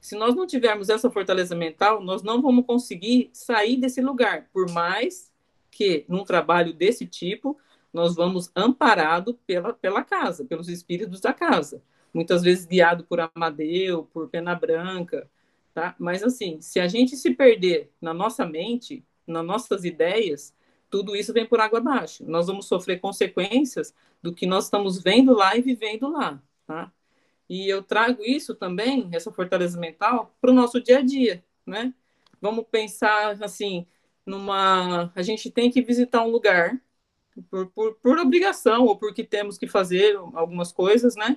Se 0.00 0.16
nós 0.16 0.34
não 0.34 0.48
tivermos 0.48 0.88
essa 0.88 1.08
fortaleza 1.08 1.54
mental, 1.54 2.02
nós 2.02 2.24
não 2.24 2.42
vamos 2.42 2.66
conseguir 2.66 3.30
sair 3.32 3.76
desse 3.76 4.00
lugar, 4.00 4.48
por 4.52 4.68
mais 4.68 5.30
que 5.70 6.04
num 6.08 6.24
trabalho 6.24 6.72
desse 6.72 7.06
tipo 7.06 7.56
nós 7.92 8.16
vamos 8.16 8.50
amparado 8.56 9.34
pela, 9.46 9.72
pela 9.72 10.02
casa, 10.02 10.44
pelos 10.44 10.68
espíritos 10.68 11.20
da 11.20 11.32
casa, 11.32 11.80
muitas 12.12 12.42
vezes 12.42 12.66
guiado 12.66 13.04
por 13.04 13.20
Amadeu, 13.20 14.08
por 14.12 14.28
Pena 14.28 14.56
Branca, 14.56 15.30
tá? 15.72 15.94
Mas 16.00 16.24
assim, 16.24 16.60
se 16.60 16.80
a 16.80 16.88
gente 16.88 17.16
se 17.16 17.32
perder 17.32 17.92
na 18.00 18.12
nossa 18.12 18.44
mente, 18.44 19.04
nas 19.30 19.44
nossas 19.44 19.84
ideias, 19.84 20.54
tudo 20.90 21.16
isso 21.16 21.32
vem 21.32 21.46
por 21.46 21.60
água 21.60 21.78
abaixo. 21.78 22.24
Nós 22.26 22.46
vamos 22.48 22.66
sofrer 22.66 23.00
consequências 23.00 23.94
do 24.22 24.34
que 24.34 24.46
nós 24.46 24.64
estamos 24.64 25.02
vendo 25.02 25.32
lá 25.34 25.56
e 25.56 25.62
vivendo 25.62 26.10
lá, 26.10 26.42
tá? 26.66 26.92
E 27.48 27.68
eu 27.68 27.82
trago 27.82 28.22
isso 28.24 28.54
também, 28.54 29.08
essa 29.12 29.32
fortaleza 29.32 29.78
mental, 29.78 30.34
para 30.40 30.50
o 30.50 30.54
nosso 30.54 30.80
dia 30.80 30.98
a 30.98 31.02
dia, 31.02 31.44
né? 31.66 31.94
Vamos 32.40 32.66
pensar 32.70 33.42
assim, 33.42 33.86
numa, 34.26 35.12
a 35.14 35.22
gente 35.22 35.50
tem 35.50 35.70
que 35.70 35.82
visitar 35.82 36.22
um 36.22 36.30
lugar 36.30 36.80
por, 37.50 37.66
por, 37.70 37.94
por 37.96 38.18
obrigação 38.18 38.84
ou 38.86 38.96
porque 38.96 39.24
temos 39.24 39.58
que 39.58 39.66
fazer 39.66 40.16
algumas 40.34 40.72
coisas, 40.72 41.16
né? 41.16 41.36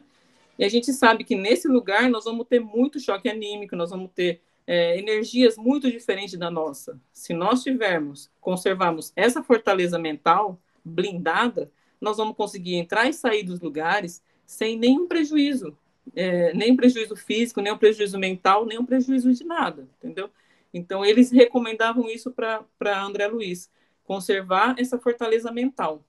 E 0.58 0.64
a 0.64 0.70
gente 0.70 0.94
sabe 0.94 1.24
que 1.24 1.36
nesse 1.36 1.68
lugar 1.68 2.10
nós 2.10 2.26
vamos 2.26 2.48
ter 2.48 2.60
muito 2.60 3.00
choque 3.00 3.30
anímico, 3.30 3.76
nós 3.76 3.90
vamos 3.90 4.12
ter 4.14 4.42
é, 4.66 4.98
energias 4.98 5.58
muito 5.58 5.92
diferentes 5.92 6.38
da 6.38 6.50
nossa. 6.50 7.00
Se 7.12 7.34
nós 7.34 7.64
tivermos, 7.64 8.32
conservarmos 8.40 9.12
essa 9.16 9.44
fortaleza 9.44 10.00
mental 10.00 10.60
blindada, 10.84 11.72
nós 12.00 12.18
vamos 12.18 12.36
conseguir 12.36 12.76
entrar 12.76 13.08
e 13.08 13.14
sair 13.14 13.44
dos 13.44 13.60
lugares 13.60 14.22
sem 14.46 14.78
nenhum 14.78 15.08
prejuízo, 15.08 15.78
é, 16.16 16.54
nem 16.54 16.76
prejuízo 16.76 17.16
físico, 17.16 17.62
nem 17.62 17.76
prejuízo 17.78 18.20
mental, 18.20 18.66
nem 18.66 18.84
prejuízo 18.86 19.34
de 19.34 19.44
nada, 19.44 19.88
entendeu? 19.98 20.30
Então, 20.74 21.06
eles 21.06 21.32
recomendavam 21.32 22.10
isso 22.10 22.32
para 22.32 23.04
André 23.04 23.28
Luiz, 23.28 23.70
conservar 24.04 24.76
essa 24.78 24.98
fortaleza 25.00 25.52
mental. 25.52 26.04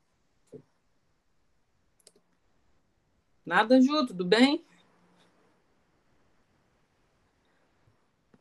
Nada, 3.45 3.81
Ju, 3.81 4.07
tudo 4.07 4.25
bem? 4.25 4.65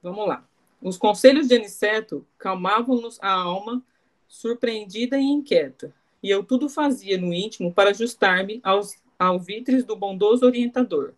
Vamos 0.03 0.27
lá. 0.27 0.45
Os 0.81 0.97
conselhos 0.97 1.47
de 1.47 1.55
Aniceto 1.55 2.27
calmavam-nos 2.37 3.17
a 3.21 3.31
alma 3.31 3.81
surpreendida 4.27 5.17
e 5.17 5.23
inquieta, 5.23 5.95
e 6.21 6.29
eu 6.29 6.43
tudo 6.43 6.67
fazia 6.67 7.17
no 7.17 7.33
íntimo 7.33 7.73
para 7.73 7.91
ajustar-me 7.91 8.59
aos 8.63 8.95
alvitres 9.17 9.85
do 9.85 9.95
bondoso 9.95 10.45
orientador, 10.45 11.13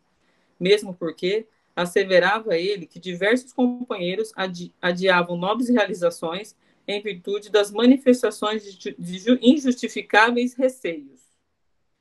mesmo 0.60 0.94
porque 0.94 1.48
asseverava 1.76 2.56
ele 2.56 2.86
que 2.86 3.00
diversos 3.00 3.52
companheiros 3.52 4.32
adi 4.36 4.72
adiavam 4.80 5.36
nobres 5.36 5.70
realizações 5.70 6.56
em 6.88 7.02
virtude 7.02 7.50
das 7.50 7.72
manifestações 7.72 8.72
de, 8.78 8.96
de 8.98 9.40
injustificáveis 9.42 10.54
receios. 10.54 11.22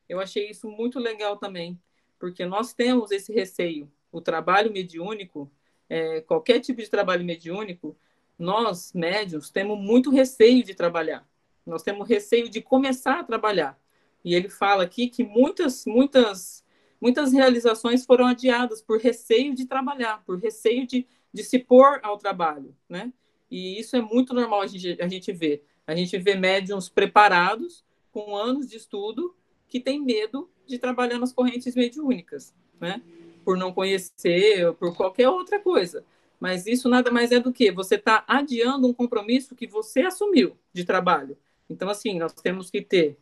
Eu 0.06 0.20
achei 0.20 0.50
isso 0.50 0.68
muito 0.68 0.98
legal 0.98 1.38
também, 1.38 1.80
porque 2.18 2.44
nós 2.44 2.74
temos 2.74 3.10
esse 3.10 3.32
receio. 3.32 3.90
O 4.12 4.20
trabalho 4.20 4.70
mediúnico 4.70 5.50
é, 5.88 6.20
qualquer 6.20 6.60
tipo 6.60 6.80
de 6.80 6.88
trabalho 6.88 7.24
mediúnico, 7.24 7.96
nós, 8.38 8.92
médios, 8.92 9.50
temos 9.50 9.78
muito 9.78 10.10
receio 10.10 10.62
de 10.64 10.74
trabalhar. 10.74 11.26
Nós 11.64 11.82
temos 11.82 12.08
receio 12.08 12.48
de 12.48 12.60
começar 12.60 13.20
a 13.20 13.24
trabalhar. 13.24 13.78
E 14.24 14.34
ele 14.34 14.48
fala 14.48 14.84
aqui 14.84 15.08
que 15.08 15.22
muitas, 15.22 15.84
muitas, 15.86 16.64
muitas 17.00 17.32
realizações 17.32 18.04
foram 18.04 18.26
adiadas 18.26 18.80
por 18.80 18.98
receio 18.98 19.54
de 19.54 19.66
trabalhar, 19.66 20.22
por 20.24 20.38
receio 20.38 20.86
de, 20.86 21.06
de 21.32 21.44
se 21.44 21.58
pôr 21.58 22.00
ao 22.02 22.18
trabalho, 22.18 22.74
né? 22.88 23.12
E 23.50 23.78
isso 23.78 23.96
é 23.96 24.00
muito 24.00 24.34
normal 24.34 24.62
a 24.62 24.66
gente, 24.66 25.00
a 25.00 25.06
gente 25.06 25.32
ver. 25.32 25.64
A 25.86 25.94
gente 25.94 26.16
vê 26.18 26.34
médiums 26.34 26.88
preparados, 26.88 27.84
com 28.10 28.34
anos 28.34 28.68
de 28.68 28.76
estudo, 28.76 29.34
que 29.68 29.78
têm 29.78 30.00
medo 30.00 30.50
de 30.66 30.78
trabalhar 30.78 31.18
nas 31.18 31.32
correntes 31.32 31.74
mediúnicas, 31.74 32.54
né? 32.80 33.02
Por 33.44 33.56
não 33.56 33.72
conhecer, 33.72 34.72
por 34.74 34.96
qualquer 34.96 35.28
outra 35.28 35.60
coisa. 35.60 36.04
Mas 36.40 36.66
isso 36.66 36.88
nada 36.88 37.10
mais 37.10 37.30
é 37.30 37.38
do 37.38 37.52
que 37.52 37.70
você 37.70 37.94
está 37.94 38.24
adiando 38.26 38.86
um 38.86 38.92
compromisso 38.92 39.54
que 39.54 39.66
você 39.66 40.00
assumiu 40.00 40.56
de 40.72 40.84
trabalho. 40.84 41.36
Então, 41.68 41.88
assim, 41.88 42.18
nós 42.18 42.32
temos 42.34 42.70
que 42.70 42.82
ter 42.82 43.18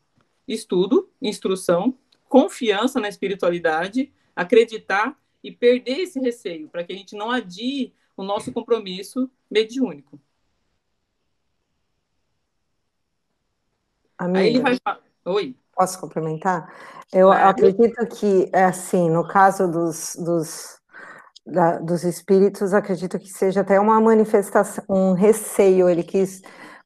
estudo, 0.46 1.10
instrução, 1.20 1.96
confiança 2.28 2.98
na 2.98 3.08
espiritualidade, 3.08 4.12
acreditar 4.34 5.18
e 5.42 5.52
perder 5.52 6.00
esse 6.00 6.18
receio, 6.18 6.68
para 6.68 6.84
que 6.84 6.92
a 6.92 6.96
gente 6.96 7.14
não 7.14 7.30
adie 7.30 7.92
o 8.16 8.22
nosso 8.22 8.52
compromisso 8.52 9.30
mediúnico. 9.50 10.20
Amiga, 14.16 14.38
Aí 14.38 14.48
ele 14.48 14.60
vai 14.60 14.78
Oi. 15.24 15.56
Posso 15.82 15.98
complementar? 15.98 16.72
Eu 17.12 17.26
claro. 17.26 17.48
acredito 17.48 18.06
que, 18.06 18.48
é 18.52 18.62
assim, 18.62 19.10
no 19.10 19.26
caso 19.26 19.66
dos, 19.66 20.14
dos, 20.14 20.78
da, 21.44 21.78
dos 21.78 22.04
espíritos, 22.04 22.72
acredito 22.72 23.18
que 23.18 23.26
seja 23.28 23.62
até 23.62 23.80
uma 23.80 24.00
manifestação, 24.00 24.84
um 24.88 25.12
receio, 25.12 25.88
ele 25.88 26.04
quis, 26.04 26.40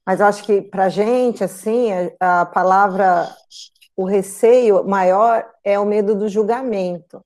mas 0.07 0.21
eu 0.21 0.25
acho 0.25 0.43
que 0.45 0.63
para 0.63 0.89
gente, 0.89 1.45
assim, 1.45 1.91
a, 2.19 2.41
a 2.41 2.47
palavra, 2.47 3.29
o 3.95 4.07
receio 4.07 4.83
maior 4.83 5.45
é 5.63 5.79
o 5.79 5.85
medo 5.85 6.15
do 6.15 6.27
julgamento. 6.27 7.23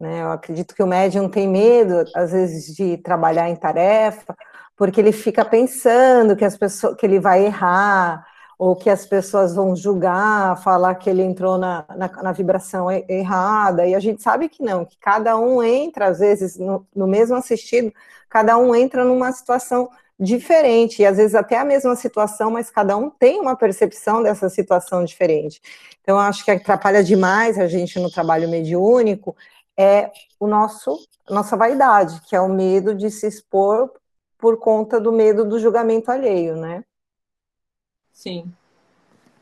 Né? 0.00 0.22
Eu 0.22 0.32
acredito 0.32 0.74
que 0.74 0.82
o 0.82 0.88
médium 0.88 1.28
tem 1.28 1.46
medo, 1.46 2.02
às 2.16 2.32
vezes, 2.32 2.74
de 2.74 2.96
trabalhar 2.96 3.48
em 3.48 3.54
tarefa, 3.54 4.34
porque 4.76 5.00
ele 5.00 5.12
fica 5.12 5.44
pensando 5.44 6.34
que 6.34 6.44
as 6.44 6.56
pessoas, 6.56 6.96
que 6.96 7.06
ele 7.06 7.20
vai 7.20 7.46
errar, 7.46 8.26
ou 8.60 8.76
que 8.76 8.90
as 8.90 9.06
pessoas 9.06 9.54
vão 9.54 9.74
julgar, 9.74 10.62
falar 10.62 10.94
que 10.96 11.08
ele 11.08 11.22
entrou 11.22 11.56
na, 11.56 11.82
na, 11.96 12.08
na, 12.08 12.30
vibração 12.30 12.90
errada, 12.90 13.86
e 13.86 13.94
a 13.94 13.98
gente 13.98 14.22
sabe 14.22 14.50
que 14.50 14.62
não, 14.62 14.84
que 14.84 14.98
cada 14.98 15.34
um 15.38 15.62
entra, 15.62 16.08
às 16.08 16.18
vezes, 16.18 16.58
no, 16.58 16.86
no 16.94 17.06
mesmo 17.06 17.34
assistido, 17.36 17.90
cada 18.28 18.58
um 18.58 18.74
entra 18.74 19.02
numa 19.02 19.32
situação 19.32 19.88
diferente, 20.18 21.00
e 21.00 21.06
às 21.06 21.16
vezes 21.16 21.34
até 21.34 21.56
a 21.56 21.64
mesma 21.64 21.96
situação, 21.96 22.50
mas 22.50 22.68
cada 22.68 22.98
um 22.98 23.08
tem 23.08 23.40
uma 23.40 23.56
percepção 23.56 24.22
dessa 24.22 24.50
situação 24.50 25.06
diferente. 25.06 25.62
Então, 26.02 26.18
acho 26.18 26.44
que 26.44 26.50
atrapalha 26.50 27.02
demais 27.02 27.58
a 27.58 27.66
gente 27.66 27.98
no 27.98 28.10
trabalho 28.10 28.46
mediúnico 28.46 29.34
é 29.74 30.10
o 30.38 30.46
nosso 30.46 30.98
nossa 31.30 31.56
vaidade, 31.56 32.20
que 32.28 32.36
é 32.36 32.40
o 32.42 32.48
medo 32.48 32.94
de 32.94 33.10
se 33.10 33.26
expor 33.26 33.90
por 34.36 34.58
conta 34.58 35.00
do 35.00 35.12
medo 35.12 35.46
do 35.46 35.58
julgamento 35.58 36.10
alheio, 36.10 36.56
né? 36.56 36.84
Sim. 38.20 38.52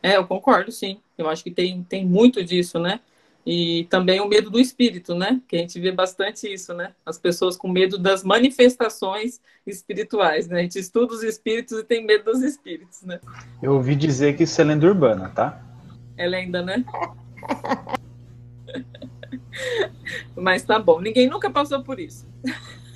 É, 0.00 0.16
eu 0.16 0.24
concordo, 0.24 0.70
sim. 0.70 1.00
Eu 1.16 1.28
acho 1.28 1.42
que 1.42 1.50
tem, 1.50 1.82
tem 1.82 2.06
muito 2.06 2.44
disso, 2.44 2.78
né? 2.78 3.00
E 3.44 3.88
também 3.90 4.20
o 4.20 4.28
medo 4.28 4.50
do 4.50 4.60
espírito, 4.60 5.16
né? 5.16 5.40
Que 5.48 5.56
a 5.56 5.58
gente 5.58 5.80
vê 5.80 5.90
bastante 5.90 6.46
isso, 6.46 6.72
né? 6.72 6.92
As 7.04 7.18
pessoas 7.18 7.56
com 7.56 7.66
medo 7.66 7.98
das 7.98 8.22
manifestações 8.22 9.40
espirituais, 9.66 10.46
né? 10.46 10.60
A 10.60 10.62
gente 10.62 10.78
estuda 10.78 11.12
os 11.12 11.24
espíritos 11.24 11.76
e 11.76 11.82
tem 11.82 12.06
medo 12.06 12.26
dos 12.26 12.40
espíritos, 12.40 13.02
né? 13.02 13.18
Eu 13.60 13.74
ouvi 13.74 13.96
dizer 13.96 14.36
que 14.36 14.44
isso 14.44 14.60
é 14.60 14.64
lenda 14.64 14.86
urbana, 14.86 15.28
tá? 15.30 15.60
É 16.16 16.28
lenda, 16.28 16.62
né? 16.62 16.84
Mas 20.36 20.62
tá 20.62 20.78
bom. 20.78 21.00
Ninguém 21.00 21.28
nunca 21.28 21.50
passou 21.50 21.82
por 21.82 21.98
isso. 21.98 22.24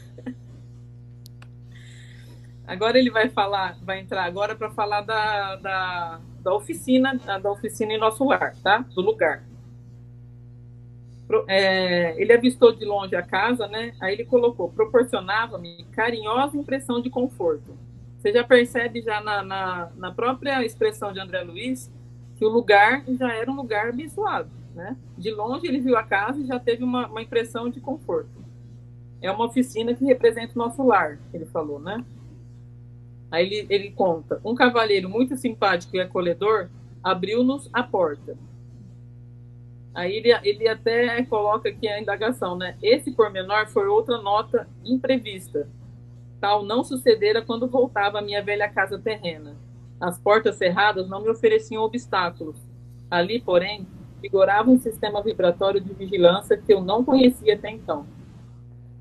Agora 2.67 2.99
ele 2.99 3.11
vai 3.11 3.29
falar, 3.29 3.77
vai 3.83 4.01
entrar 4.01 4.25
agora 4.25 4.55
para 4.55 4.71
falar 4.71 5.01
da, 5.01 5.57
da, 5.57 6.21
da, 6.41 6.55
oficina, 6.55 7.15
da 7.15 7.51
oficina 7.51 7.93
em 7.93 7.99
nosso 7.99 8.25
lar, 8.25 8.55
tá? 8.63 8.79
Do 8.95 9.01
lugar. 9.01 9.43
É, 11.49 12.21
ele 12.21 12.33
avistou 12.33 12.73
de 12.73 12.85
longe 12.85 13.17
a 13.17 13.23
casa, 13.23 13.67
né? 13.67 13.95
Aí 14.01 14.15
ele 14.15 14.25
colocou, 14.25 14.69
proporcionava-me 14.71 15.85
carinhosa 15.93 16.57
impressão 16.57 17.01
de 17.01 17.11
conforto. 17.11 17.77
Você 18.19 18.33
já 18.33 18.45
percebe 18.45 19.03
já 19.03 19.21
na, 19.21 19.43
na, 19.43 19.91
na, 19.97 20.13
própria 20.13 20.65
expressão 20.65 21.13
de 21.13 21.19
André 21.19 21.43
Luiz 21.43 21.91
que 22.37 22.45
o 22.45 22.49
lugar 22.49 23.03
já 23.19 23.35
era 23.35 23.51
um 23.51 23.57
lugar 23.57 23.89
abençoado, 23.89 24.51
né? 24.75 24.97
De 25.19 25.31
longe 25.31 25.67
ele 25.67 25.81
viu 25.81 25.97
a 25.97 26.03
casa 26.03 26.39
e 26.39 26.47
já 26.47 26.61
teve 26.61 26.85
uma, 26.85 27.09
uma 27.09 27.23
impressão 27.23 27.69
de 27.69 27.81
conforto. 27.81 28.43
É 29.21 29.31
uma 29.31 29.47
oficina 29.47 29.95
que 29.95 30.05
representa 30.05 30.53
o 30.55 30.59
nosso 30.59 30.85
lar, 30.85 31.19
ele 31.33 31.47
falou, 31.47 31.81
né? 31.81 32.05
Aí 33.33 33.47
ele, 33.47 33.67
ele 33.71 33.91
conta: 33.93 34.39
um 34.45 34.55
cavalheiro 34.55 35.09
muito 35.09 35.35
simpático 35.37 35.97
e 35.97 36.01
acolhedor 36.01 36.69
abriu-nos 37.03 37.69
a 37.73 37.83
porta. 37.83 38.37
Aí 39.95 40.17
ele, 40.17 40.31
ele 40.45 40.69
até 40.69 41.23
coloca 41.25 41.71
aqui 41.71 41.89
a 41.89 42.01
indagação, 42.01 42.57
né? 42.57 42.77
Esse 42.83 43.11
pormenor 43.11 43.67
foi 43.69 43.89
outra 43.89 44.21
nota 44.21 44.69
imprevista. 44.85 45.67
Tal 46.41 46.65
não 46.65 46.85
sucedera 46.85 47.41
quando 47.43 47.67
voltava 47.67 48.19
à 48.19 48.23
minha 48.23 48.43
velha 48.43 48.69
casa 48.69 48.99
terrena. 48.99 49.57
As 49.99 50.19
portas 50.19 50.57
cerradas 50.57 51.09
não 51.09 51.23
me 51.23 51.31
ofereciam 51.31 51.83
obstáculos. 51.83 52.57
Ali, 53.11 53.41
porém, 53.41 53.87
vigorava 54.21 54.71
um 54.71 54.79
sistema 54.79 55.23
vibratório 55.23 55.81
de 55.81 55.93
vigilância 55.95 56.57
que 56.57 56.73
eu 56.73 56.83
não 56.83 57.05
conhecia 57.05 57.55
até 57.55 57.71
então. 57.71 58.07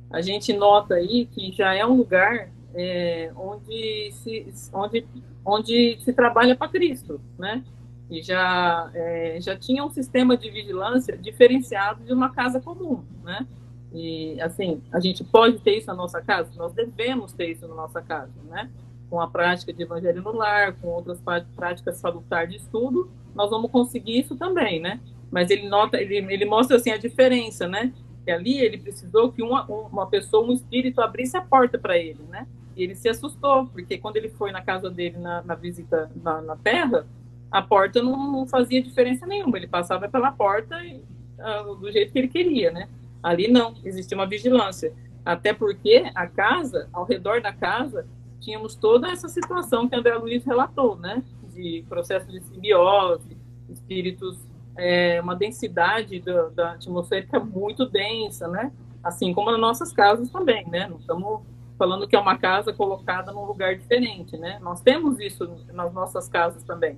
A 0.09 0.21
gente 0.21 0.53
nota 0.53 0.95
aí 0.95 1.25
que 1.25 1.51
já 1.51 1.73
é 1.73 1.85
um 1.85 1.95
lugar 1.95 2.49
é, 2.73 3.31
onde, 3.35 4.11
se, 4.13 4.53
onde, 4.73 5.05
onde 5.45 5.97
se 6.01 6.13
trabalha 6.13 6.55
para 6.55 6.69
Cristo, 6.69 7.19
né? 7.37 7.63
E 8.09 8.21
já, 8.21 8.91
é, 8.93 9.37
já 9.39 9.57
tinha 9.57 9.83
um 9.85 9.89
sistema 9.89 10.35
de 10.35 10.49
vigilância 10.49 11.17
diferenciado 11.17 12.03
de 12.03 12.11
uma 12.13 12.29
casa 12.29 12.59
comum, 12.59 13.03
né? 13.23 13.47
E, 13.93 14.39
assim, 14.41 14.81
a 14.91 14.99
gente 14.99 15.23
pode 15.23 15.59
ter 15.59 15.77
isso 15.77 15.87
na 15.87 15.93
nossa 15.93 16.21
casa? 16.21 16.49
Nós 16.55 16.73
devemos 16.73 17.33
ter 17.33 17.51
isso 17.51 17.67
na 17.67 17.75
nossa 17.75 18.01
casa, 18.01 18.31
né? 18.49 18.69
Com 19.09 19.19
a 19.19 19.27
prática 19.27 19.73
de 19.73 19.83
evangelho 19.83 20.21
no 20.21 20.31
lar, 20.31 20.73
com 20.73 20.87
outras 20.87 21.21
práticas 21.55 21.97
salutares 21.97 22.51
de 22.51 22.57
estudo, 22.57 23.11
nós 23.35 23.49
vamos 23.49 23.69
conseguir 23.71 24.19
isso 24.19 24.35
também, 24.35 24.79
né? 24.79 24.99
Mas 25.29 25.49
ele 25.49 25.67
nota, 25.67 26.01
ele, 26.01 26.15
ele 26.15 26.45
mostra, 26.45 26.77
assim, 26.77 26.91
a 26.91 26.97
diferença, 26.97 27.67
né? 27.67 27.93
Que 28.23 28.31
ali 28.31 28.59
ele 28.59 28.77
precisou 28.77 29.31
que 29.31 29.41
uma, 29.41 29.65
uma 29.65 30.07
pessoa, 30.07 30.45
um 30.45 30.53
espírito 30.53 31.01
abrisse 31.01 31.35
a 31.35 31.41
porta 31.41 31.77
para 31.77 31.97
ele, 31.97 32.19
né? 32.29 32.47
Ele 32.75 32.95
se 32.95 33.09
assustou, 33.09 33.67
porque 33.67 33.97
quando 33.97 34.17
ele 34.17 34.29
foi 34.29 34.51
na 34.51 34.61
casa 34.61 34.89
dele 34.89 35.17
na, 35.17 35.41
na 35.43 35.55
visita 35.55 36.09
na, 36.23 36.41
na, 36.41 36.55
Terra, 36.55 37.05
a 37.51 37.61
porta 37.61 38.01
não, 38.01 38.31
não, 38.31 38.47
fazia 38.47 38.81
diferença 38.81 39.25
nenhuma. 39.25 39.57
Ele 39.57 39.67
passava 39.67 40.07
pela 40.07 40.31
porta 40.31 40.83
e, 40.83 41.03
uh, 41.39 41.75
do 41.75 41.91
jeito 41.91 42.13
que 42.13 42.19
ele 42.19 42.27
queria, 42.27 42.71
né? 42.71 42.87
Ali 43.21 43.47
não, 43.47 43.75
existia 43.83 44.17
uma 44.17 44.25
vigilância. 44.25 44.93
Até 45.23 45.53
porque 45.53 46.09
a 46.15 46.25
casa, 46.27 46.89
ao 46.91 47.05
redor 47.05 47.41
da 47.41 47.53
casa, 47.53 48.07
tínhamos 48.39 48.75
toda 48.75 49.11
essa 49.11 49.27
situação 49.27 49.87
que 49.87 49.95
André 49.95 50.15
Luiz 50.15 50.43
relatou, 50.43 50.95
né? 50.95 51.23
De 51.53 51.85
processo 51.87 52.31
de 52.31 52.41
simbiose, 52.41 53.37
espíritos, 53.69 54.39
é, 54.77 55.21
uma 55.21 55.35
densidade 55.35 56.19
do, 56.19 56.49
da 56.51 56.71
atmosférica 56.71 57.39
muito 57.39 57.85
densa, 57.85 58.47
né? 58.47 58.71
Assim 59.03 59.33
como 59.33 59.51
nas 59.51 59.59
nossas 59.59 59.93
casas 59.93 60.29
também, 60.29 60.67
né? 60.67 60.87
Não 60.87 60.97
estamos 60.97 61.41
falando 61.81 62.07
que 62.07 62.15
é 62.15 62.19
uma 62.19 62.37
casa 62.37 62.71
colocada 62.71 63.31
num 63.31 63.43
lugar 63.43 63.75
diferente, 63.75 64.37
né? 64.37 64.59
Nós 64.61 64.81
temos 64.81 65.19
isso 65.19 65.49
nas 65.73 65.91
nossas 65.91 66.29
casas 66.29 66.61
também. 66.61 66.95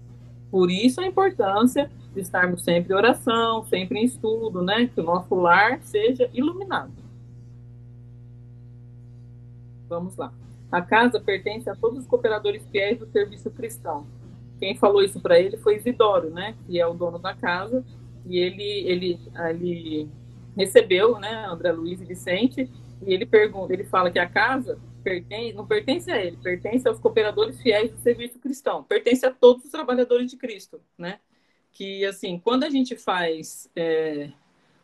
Por 0.51 0.69
isso 0.69 0.99
a 0.99 1.07
importância 1.07 1.89
de 2.13 2.19
estarmos 2.19 2.65
sempre 2.65 2.91
em 2.91 2.97
oração, 2.97 3.63
sempre 3.63 3.99
em 3.99 4.03
estudo, 4.03 4.61
né? 4.61 4.87
Que 4.93 4.99
o 4.99 5.03
nosso 5.03 5.33
lar 5.35 5.79
seja 5.83 6.29
iluminado. 6.33 6.91
Vamos 9.87 10.17
lá. 10.17 10.33
A 10.69 10.81
casa 10.81 11.17
pertence 11.17 11.69
a 11.69 11.75
todos 11.75 11.99
os 11.99 12.05
cooperadores 12.05 12.67
fiéis 12.69 12.99
do 12.99 13.05
serviço 13.05 13.49
cristão. 13.51 14.05
Quem 14.59 14.75
falou 14.75 15.01
isso 15.01 15.21
para 15.21 15.39
ele 15.39 15.55
foi 15.55 15.77
Isidoro, 15.77 16.29
né? 16.29 16.55
Que 16.67 16.77
é 16.77 16.85
o 16.85 16.93
dono 16.93 17.17
da 17.17 17.33
casa. 17.33 17.85
E 18.25 18.37
ele, 18.37 18.85
ele, 18.85 19.19
ele 19.49 20.09
recebeu, 20.57 21.17
né? 21.19 21.45
André 21.45 21.71
Luiz 21.71 22.01
e 22.01 22.05
Vicente 22.05 22.69
e 23.05 23.13
ele 23.13 23.25
pergunta, 23.25 23.73
ele 23.73 23.83
fala 23.83 24.11
que 24.11 24.19
a 24.19 24.27
casa 24.27 24.79
pertence, 25.03 25.53
não 25.53 25.65
pertence 25.65 26.11
a 26.11 26.23
ele, 26.23 26.37
pertence 26.37 26.87
aos 26.87 26.99
cooperadores 26.99 27.61
fiéis 27.61 27.91
do 27.91 27.97
serviço 27.97 28.39
cristão, 28.39 28.83
pertence 28.83 29.25
a 29.25 29.31
todos 29.31 29.65
os 29.65 29.71
trabalhadores 29.71 30.29
de 30.29 30.37
Cristo, 30.37 30.81
né? 30.97 31.19
Que 31.71 32.05
assim, 32.05 32.39
quando 32.39 32.63
a 32.63 32.69
gente 32.69 32.95
faz 32.95 33.69
é, 33.75 34.29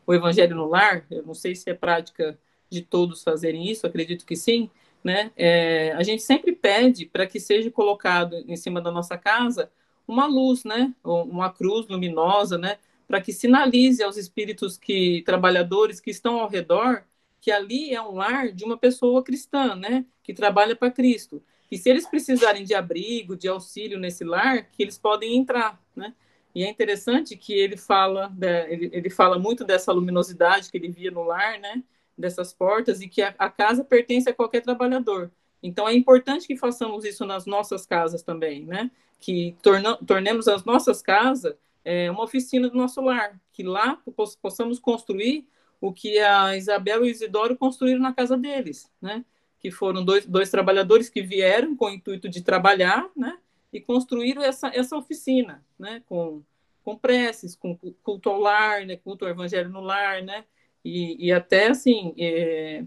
o 0.06 0.14
Evangelho 0.14 0.56
no 0.56 0.68
lar, 0.68 1.06
eu 1.10 1.24
não 1.24 1.34
sei 1.34 1.56
se 1.56 1.70
é 1.70 1.74
prática 1.74 2.38
de 2.70 2.82
todos 2.82 3.24
fazerem 3.24 3.70
isso, 3.70 3.88
acredito 3.88 4.26
que 4.26 4.36
sim, 4.36 4.70
né? 5.04 5.32
É, 5.38 5.94
a 5.94 6.04
gente 6.04 6.22
sempre 6.22 6.52
pede 6.52 7.06
para 7.06 7.26
que 7.26 7.40
seja 7.40 7.72
colocado 7.72 8.36
em 8.48 8.56
cima 8.56 8.82
da 8.82 8.92
nossa 8.92 9.18
casa 9.18 9.72
uma 10.08 10.26
luz, 10.26 10.64
né? 10.64 10.94
Uma 11.04 11.52
cruz 11.52 11.88
luminosa, 11.88 12.58
né? 12.58 12.78
Para 13.08 13.22
que 13.22 13.32
sinalize 13.32 14.04
aos 14.04 14.18
espíritos 14.18 14.78
que 14.78 15.22
trabalhadores 15.26 16.00
que 16.00 16.10
estão 16.10 16.40
ao 16.40 16.50
redor 16.50 17.04
que 17.40 17.52
ali 17.52 17.94
é 17.94 18.02
um 18.02 18.16
lar 18.16 18.52
de 18.52 18.64
uma 18.64 18.78
pessoa 18.78 19.24
cristã, 19.24 19.76
né, 19.76 20.06
que 20.24 20.34
trabalha 20.34 20.76
para 20.76 20.92
Cristo. 20.92 21.42
E 21.72 21.78
se 21.78 21.90
eles 21.90 22.08
precisarem 22.08 22.64
de 22.64 22.74
abrigo, 22.74 23.36
de 23.36 23.48
auxílio 23.48 24.00
nesse 24.00 24.24
lar, 24.24 24.70
que 24.72 24.82
eles 24.82 24.98
podem 24.98 25.36
entrar, 25.38 25.80
né? 25.96 26.16
E 26.54 26.64
é 26.64 26.70
interessante 26.70 27.38
que 27.38 27.54
ele 27.54 27.78
fala, 27.78 28.36
ele, 28.68 28.90
ele 28.92 29.10
fala 29.10 29.38
muito 29.38 29.64
dessa 29.64 29.92
luminosidade 29.92 30.72
que 30.72 30.78
ele 30.78 30.90
via 30.90 31.12
no 31.12 31.24
lar, 31.24 31.60
né? 31.60 31.84
Dessas 32.18 32.52
portas 32.52 33.02
e 33.02 33.08
que 33.08 33.22
a, 33.22 33.36
a 33.38 33.50
casa 33.50 33.84
pertence 33.84 34.28
a 34.28 34.34
qualquer 34.34 34.62
trabalhador. 34.62 35.32
Então 35.62 35.88
é 35.88 35.94
importante 35.94 36.48
que 36.48 36.58
façamos 36.58 37.06
isso 37.06 37.24
nas 37.24 37.46
nossas 37.46 37.86
casas 37.86 38.24
também, 38.24 38.66
né? 38.66 38.90
Que 39.20 39.56
torna, 39.62 39.96
tornemos 39.98 40.48
as 40.48 40.66
nossas 40.66 41.04
casas 41.04 41.56
é, 41.84 42.10
uma 42.12 42.24
oficina 42.24 42.70
do 42.70 42.78
nosso 42.78 43.02
lar, 43.02 43.40
que 43.52 43.64
lá 43.64 44.02
possamos 44.42 44.80
construir 44.80 45.48
o 45.82 45.94
que 45.94 46.20
a 46.20 46.56
Isabel 46.58 47.06
e 47.06 47.10
o 47.10 47.12
Isidoro 47.12 47.56
construíram 47.58 48.02
na 48.02 48.14
casa 48.14 48.38
deles, 48.38 48.92
né? 49.02 49.24
Que 49.60 49.72
foram 49.72 50.04
dois, 50.04 50.26
dois 50.26 50.50
trabalhadores 50.50 51.10
que 51.10 51.22
vieram 51.22 51.76
com 51.76 51.86
o 51.86 51.94
intuito 51.94 52.30
de 52.30 52.42
trabalhar, 52.42 53.10
né? 53.16 53.38
E 53.72 53.80
construíram 53.80 54.44
essa, 54.44 54.68
essa 54.74 54.98
oficina, 54.98 55.64
né? 55.78 56.02
Com, 56.08 56.44
com 56.90 56.98
preces, 56.98 57.56
com 57.56 57.78
culto 58.04 58.30
ao 58.30 58.40
lar, 58.40 58.86
né, 58.86 58.96
culto 58.98 59.26
ao 59.26 59.32
evangelho 59.32 59.70
no 59.70 59.80
lar, 59.80 60.24
né, 60.24 60.46
e, 60.84 61.28
e 61.28 61.32
até 61.32 61.68
assim, 61.68 62.16
é, 62.18 62.84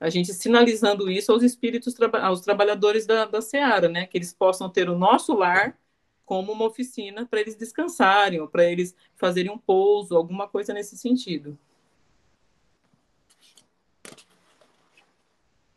a 0.00 0.08
gente 0.08 0.32
sinalizando 0.32 1.10
isso 1.10 1.30
aos 1.32 1.42
espíritos, 1.42 1.94
aos 2.22 2.40
trabalhadores 2.40 3.06
da, 3.06 3.26
da 3.26 3.42
Seara, 3.42 3.88
né, 3.88 4.06
que 4.06 4.16
eles 4.16 4.32
possam 4.32 4.70
ter 4.70 4.88
o 4.88 4.98
nosso 4.98 5.34
lar 5.34 5.78
como 6.24 6.52
uma 6.52 6.64
oficina 6.64 7.26
para 7.26 7.40
eles 7.40 7.56
descansarem, 7.56 8.40
ou 8.40 8.48
para 8.48 8.64
eles 8.64 8.96
fazerem 9.16 9.50
um 9.52 9.58
pouso, 9.58 10.16
alguma 10.16 10.48
coisa 10.48 10.72
nesse 10.72 10.96
sentido. 10.96 11.58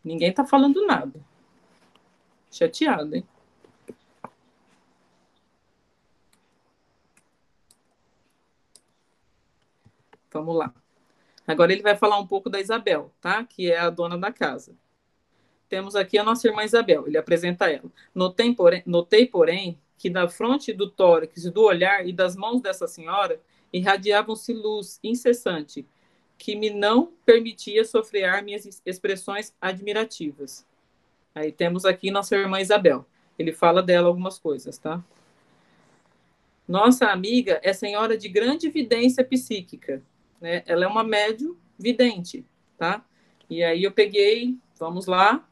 Ninguém 0.06 0.30
está 0.30 0.46
falando 0.46 0.86
nada. 0.86 1.20
Chateado, 2.52 3.16
hein? 3.16 3.26
Vamos 10.32 10.56
lá. 10.56 10.74
Agora 11.48 11.74
ele 11.74 11.82
vai 11.82 11.96
falar 11.96 12.20
um 12.20 12.28
pouco 12.28 12.50
da 12.50 12.60
Isabel, 12.60 13.12
tá? 13.20 13.44
Que 13.44 13.72
é 13.72 13.80
a 13.80 13.90
dona 13.90 14.18
da 14.18 14.32
casa. 14.32 14.76
Temos 15.68 15.96
aqui 15.96 16.18
a 16.18 16.24
nossa 16.24 16.48
irmã 16.48 16.64
Isabel. 16.64 17.08
Ele 17.08 17.18
apresenta 17.18 17.70
ela. 17.72 17.92
Notei, 18.14 18.54
porém, 18.54 18.84
notei, 18.86 19.26
porém 19.26 19.80
que 19.98 20.10
da 20.10 20.28
fronte 20.28 20.72
do 20.72 20.90
tórax, 20.90 21.46
do 21.52 21.64
olhar 21.64 22.08
e 22.08 22.14
das 22.14 22.36
mãos 22.36 22.62
dessa 22.62 22.88
senhora 22.88 23.42
irradiavam-se 23.74 24.54
luz 24.54 25.00
incessante, 25.04 25.86
que 26.38 26.56
me 26.56 26.70
não 26.70 27.14
permitia 27.26 27.84
sofrear 27.86 28.44
minhas 28.44 28.82
expressões 28.86 29.54
admirativas. 29.60 30.66
Aí 31.34 31.52
temos 31.52 31.86
aqui 31.86 32.12
nossa 32.12 32.36
irmã 32.36 32.60
Isabel. 32.60 33.06
Ele 33.38 33.52
fala 33.52 33.82
dela 33.84 34.08
algumas 34.08 34.40
coisas, 34.40 34.78
tá? 34.78 35.04
Nossa 36.68 37.08
amiga 37.08 37.60
é 37.64 37.74
senhora 37.74 38.18
de 38.18 38.28
grande 38.28 38.68
evidência 38.68 39.24
psíquica, 39.24 40.02
né? 40.42 40.64
Ela 40.66 40.86
é 40.86 40.88
uma 40.88 41.04
médium 41.04 41.56
vidente, 41.78 42.46
tá? 42.78 43.06
E 43.50 43.64
aí 43.64 43.84
eu 43.84 43.92
peguei, 43.92 44.58
vamos 44.80 45.06
lá, 45.06 45.48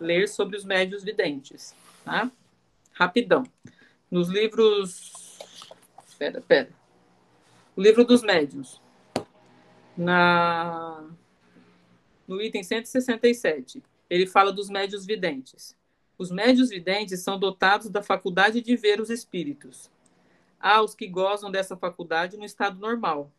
ler 0.00 0.28
sobre 0.28 0.56
os 0.56 0.64
médios 0.64 1.04
videntes, 1.04 1.74
tá? 2.04 2.30
Rapidão. 2.92 3.44
Nos 4.10 4.28
livros. 4.28 5.12
Pera, 6.18 6.40
pera. 6.40 6.70
O 7.76 7.82
livro 7.82 8.04
dos 8.04 8.22
médios. 8.22 8.80
Na... 9.96 11.04
No 12.26 12.40
item 12.40 12.62
167, 12.62 13.82
ele 14.08 14.26
fala 14.26 14.52
dos 14.52 14.68
médios 14.68 15.04
videntes. 15.04 15.76
Os 16.16 16.30
médios 16.30 16.70
videntes 16.70 17.20
são 17.20 17.38
dotados 17.38 17.90
da 17.90 18.02
faculdade 18.02 18.60
de 18.60 18.76
ver 18.76 19.00
os 19.00 19.10
espíritos. 19.10 19.90
Há 20.60 20.80
os 20.80 20.94
que 20.94 21.06
gozam 21.06 21.50
dessa 21.50 21.76
faculdade 21.76 22.36
no 22.36 22.44
estado 22.44 22.78
normal, 22.80 23.30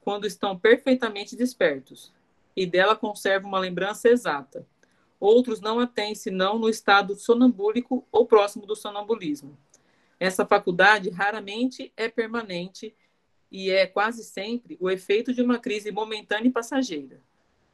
quando 0.00 0.26
estão 0.26 0.58
perfeitamente 0.58 1.36
despertos, 1.36 2.12
e 2.56 2.64
dela 2.66 2.96
conservam 2.96 3.48
uma 3.48 3.58
lembrança 3.58 4.08
exata. 4.08 4.66
Outros 5.20 5.60
não 5.60 5.78
a 5.78 5.86
têm 5.86 6.14
senão 6.14 6.58
no 6.58 6.68
estado 6.68 7.14
sonambúlico 7.14 8.06
ou 8.10 8.26
próximo 8.26 8.66
do 8.66 8.74
sonambulismo. 8.74 9.56
Essa 10.18 10.46
faculdade 10.46 11.10
raramente 11.10 11.92
é 11.96 12.08
permanente 12.08 12.94
e 13.52 13.70
é 13.70 13.86
quase 13.86 14.24
sempre 14.24 14.76
o 14.80 14.90
efeito 14.90 15.32
de 15.32 15.42
uma 15.42 15.58
crise 15.58 15.92
momentânea 15.92 16.48
e 16.48 16.52
passageira. 16.52 17.20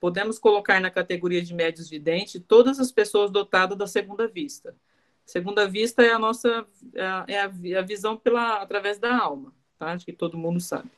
Podemos 0.01 0.39
colocar 0.39 0.81
na 0.81 0.91
categoria 0.91 1.41
de 1.41 1.55
médios 1.55 1.89
videntes 1.89 2.43
todas 2.47 2.79
as 2.79 2.93
pessoas 2.93 3.31
dotadas 3.31 3.79
da 3.79 3.87
segunda 3.87 4.27
vista. 4.27 4.77
Segunda 5.25 5.69
vista 5.69 6.03
é 6.03 6.13
a 6.13 6.19
nossa 6.19 6.67
é 6.95 7.03
a, 7.05 7.27
é 7.65 7.77
a 7.77 7.83
visão 7.83 8.17
pela 8.17 8.63
através 8.63 8.99
da 8.99 9.17
alma, 9.17 9.55
tá? 9.79 9.93
Acho 9.93 10.05
que 10.05 10.13
todo 10.13 10.37
mundo 10.37 10.61
sabe. 10.61 10.91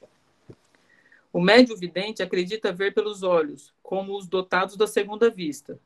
O 1.32 1.40
médio 1.40 1.76
vidente 1.76 2.22
acredita 2.22 2.72
ver 2.72 2.92
pelos 2.92 3.22
olhos, 3.22 3.72
como 3.82 4.16
os 4.16 4.26
dotados 4.26 4.76
da 4.76 4.86
segunda 4.86 5.30
vista 5.30 5.78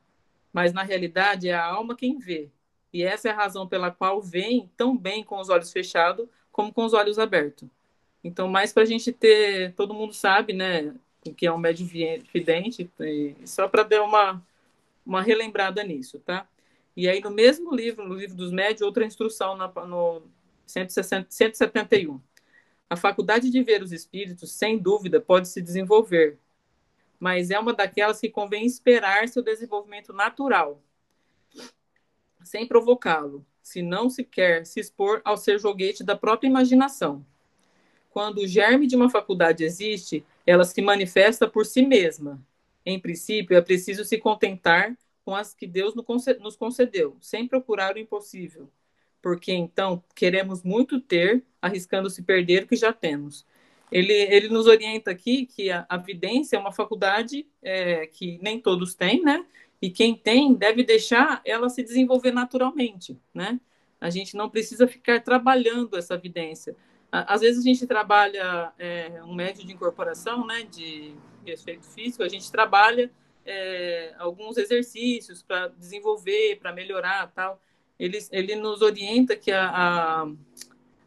mas 0.54 0.72
na 0.72 0.84
realidade 0.84 1.48
é 1.48 1.52
a 1.52 1.66
alma 1.66 1.96
quem 1.96 2.16
vê. 2.16 2.48
E 2.92 3.02
essa 3.02 3.28
é 3.28 3.32
a 3.32 3.34
razão 3.34 3.66
pela 3.66 3.90
qual 3.90 4.22
vem 4.22 4.70
tão 4.76 4.96
bem 4.96 5.24
com 5.24 5.40
os 5.40 5.48
olhos 5.48 5.72
fechados 5.72 6.28
como 6.52 6.72
com 6.72 6.84
os 6.84 6.92
olhos 6.94 7.18
abertos. 7.18 7.68
Então, 8.24 8.48
mais 8.48 8.72
para 8.72 8.84
a 8.84 8.86
gente 8.86 9.12
ter, 9.12 9.74
todo 9.74 9.92
mundo 9.92 10.14
sabe, 10.14 10.54
né, 10.54 10.94
o 11.26 11.34
que 11.34 11.46
é 11.46 11.52
um 11.52 11.58
médio 11.58 11.86
vidente, 11.86 12.90
só 13.44 13.68
para 13.68 13.82
dar 13.82 14.02
uma, 14.02 14.42
uma 15.04 15.20
relembrada 15.22 15.84
nisso, 15.84 16.18
tá? 16.20 16.48
E 16.96 17.06
aí, 17.06 17.20
no 17.20 17.30
mesmo 17.30 17.74
livro, 17.74 18.08
no 18.08 18.14
livro 18.14 18.34
dos 18.34 18.50
médios, 18.50 18.80
outra 18.80 19.04
instrução 19.04 19.56
na, 19.56 19.68
no 19.86 20.22
160, 20.66 21.26
171. 21.28 22.20
A 22.88 22.96
faculdade 22.96 23.50
de 23.50 23.62
ver 23.62 23.82
os 23.82 23.92
espíritos, 23.92 24.52
sem 24.52 24.78
dúvida, 24.78 25.20
pode 25.20 25.48
se 25.48 25.60
desenvolver, 25.60 26.38
mas 27.20 27.50
é 27.50 27.58
uma 27.58 27.74
daquelas 27.74 28.20
que 28.20 28.30
convém 28.30 28.64
esperar 28.64 29.28
seu 29.28 29.42
desenvolvimento 29.42 30.12
natural, 30.12 30.82
sem 32.42 32.66
provocá-lo, 32.66 33.44
se 33.62 33.82
não 33.82 34.08
se 34.08 34.24
quer 34.24 34.64
se 34.64 34.80
expor 34.80 35.20
ao 35.24 35.36
ser 35.36 35.58
joguete 35.58 36.04
da 36.04 36.16
própria 36.16 36.48
imaginação. 36.48 37.24
Quando 38.14 38.38
o 38.38 38.46
germe 38.46 38.86
de 38.86 38.96
uma 38.96 39.10
faculdade 39.10 39.62
existe, 39.62 40.24
ela 40.46 40.64
se 40.64 40.80
manifesta 40.80 41.46
por 41.46 41.66
si 41.66 41.82
mesma. 41.82 42.40
Em 42.86 42.98
princípio, 42.98 43.56
é 43.56 43.60
preciso 43.60 44.04
se 44.04 44.16
contentar 44.16 44.96
com 45.24 45.34
as 45.34 45.52
que 45.52 45.66
Deus 45.66 45.94
nos 46.40 46.56
concedeu, 46.56 47.16
sem 47.20 47.46
procurar 47.46 47.96
o 47.96 47.98
impossível, 47.98 48.70
porque 49.20 49.52
então 49.52 50.02
queremos 50.14 50.62
muito 50.62 51.00
ter, 51.00 51.44
arriscando 51.60 52.08
se 52.08 52.22
perder 52.22 52.62
o 52.62 52.66
que 52.66 52.76
já 52.76 52.92
temos 52.92 53.44
ele, 53.94 54.12
ele 54.12 54.48
nos 54.48 54.66
orienta 54.66 55.12
aqui 55.12 55.46
que 55.46 55.70
a, 55.70 55.86
a 55.88 55.96
vidência 55.96 56.56
é 56.56 56.58
uma 56.58 56.72
faculdade 56.72 57.46
é, 57.62 58.08
que 58.08 58.40
nem 58.42 58.60
todos 58.60 58.94
têm, 58.94 59.22
né? 59.22 59.46
E 59.80 59.88
quem 59.88 60.16
tem 60.16 60.52
deve 60.52 60.82
deixar 60.82 61.40
ela 61.44 61.68
se 61.68 61.80
desenvolver 61.80 62.32
naturalmente, 62.32 63.16
né? 63.32 63.60
A 64.00 64.10
gente 64.10 64.36
não 64.36 64.50
precisa 64.50 64.88
ficar 64.88 65.22
trabalhando 65.22 65.96
essa 65.96 66.16
vidência. 66.16 66.74
Às 67.26 67.42
vezes 67.42 67.60
a 67.60 67.68
gente 67.68 67.86
trabalha 67.86 68.72
é, 68.78 69.22
um 69.24 69.34
médio 69.34 69.64
de 69.64 69.72
incorporação, 69.72 70.46
né, 70.46 70.64
de 70.64 71.14
efeito 71.46 71.86
físico, 71.86 72.22
a 72.22 72.28
gente 72.28 72.50
trabalha 72.50 73.10
é, 73.46 74.14
alguns 74.18 74.56
exercícios 74.56 75.42
para 75.42 75.68
desenvolver, 75.68 76.56
para 76.56 76.72
melhorar, 76.72 77.30
tal. 77.32 77.60
Ele, 77.98 78.18
ele 78.32 78.56
nos 78.56 78.82
orienta 78.82 79.36
que 79.36 79.52
a, 79.52 79.70
a 79.70 80.26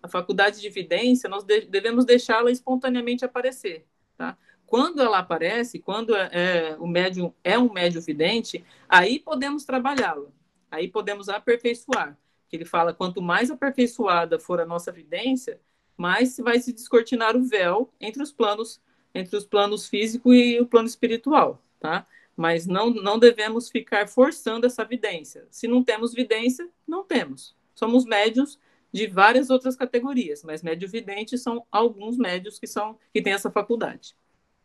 a 0.01 0.07
faculdade 0.07 0.59
de 0.61 0.67
evidência, 0.67 1.29
nós 1.29 1.43
devemos 1.43 2.05
deixá-la 2.05 2.49
espontaneamente 2.49 3.25
aparecer, 3.25 3.85
tá? 4.17 4.37
Quando 4.65 5.01
ela 5.01 5.19
aparece, 5.19 5.79
quando 5.79 6.15
é, 6.15 6.29
é, 6.31 6.75
o 6.77 6.87
médium 6.87 7.33
é 7.43 7.57
um 7.57 7.71
médium 7.71 8.01
vidente, 8.01 8.65
aí 8.89 9.19
podemos 9.19 9.63
trabalhá-la, 9.63 10.27
aí 10.69 10.87
podemos 10.87 11.29
aperfeiçoar. 11.29 12.17
Ele 12.51 12.65
fala, 12.65 12.93
quanto 12.93 13.21
mais 13.21 13.51
aperfeiçoada 13.51 14.39
for 14.39 14.59
a 14.59 14.65
nossa 14.65 14.89
evidência, 14.89 15.59
mais 15.97 16.37
vai 16.37 16.59
se 16.59 16.71
descortinar 16.71 17.35
o 17.35 17.43
véu 17.43 17.91
entre 17.99 18.21
os 18.21 18.31
planos, 18.31 18.79
entre 19.13 19.35
os 19.35 19.45
planos 19.45 19.87
físico 19.87 20.33
e 20.33 20.59
o 20.61 20.67
plano 20.67 20.87
espiritual, 20.87 21.61
tá? 21.79 22.05
Mas 22.35 22.67
não, 22.67 22.91
não 22.91 23.17
devemos 23.17 23.67
ficar 23.67 24.07
forçando 24.07 24.67
essa 24.67 24.83
evidência. 24.83 25.47
Se 25.49 25.67
não 25.67 25.83
temos 25.83 26.13
evidência, 26.13 26.69
não 26.87 27.03
temos. 27.03 27.55
Somos 27.73 28.05
médios 28.05 28.59
de 28.91 29.07
várias 29.07 29.49
outras 29.49 29.75
categorias, 29.75 30.43
mas 30.43 30.63
médio 30.63 30.87
vidente 30.87 31.37
são 31.37 31.65
alguns 31.71 32.17
médios 32.17 32.59
que 32.59 32.67
são 32.67 32.97
que 33.13 33.21
têm 33.21 33.33
essa 33.33 33.51
faculdade, 33.51 34.15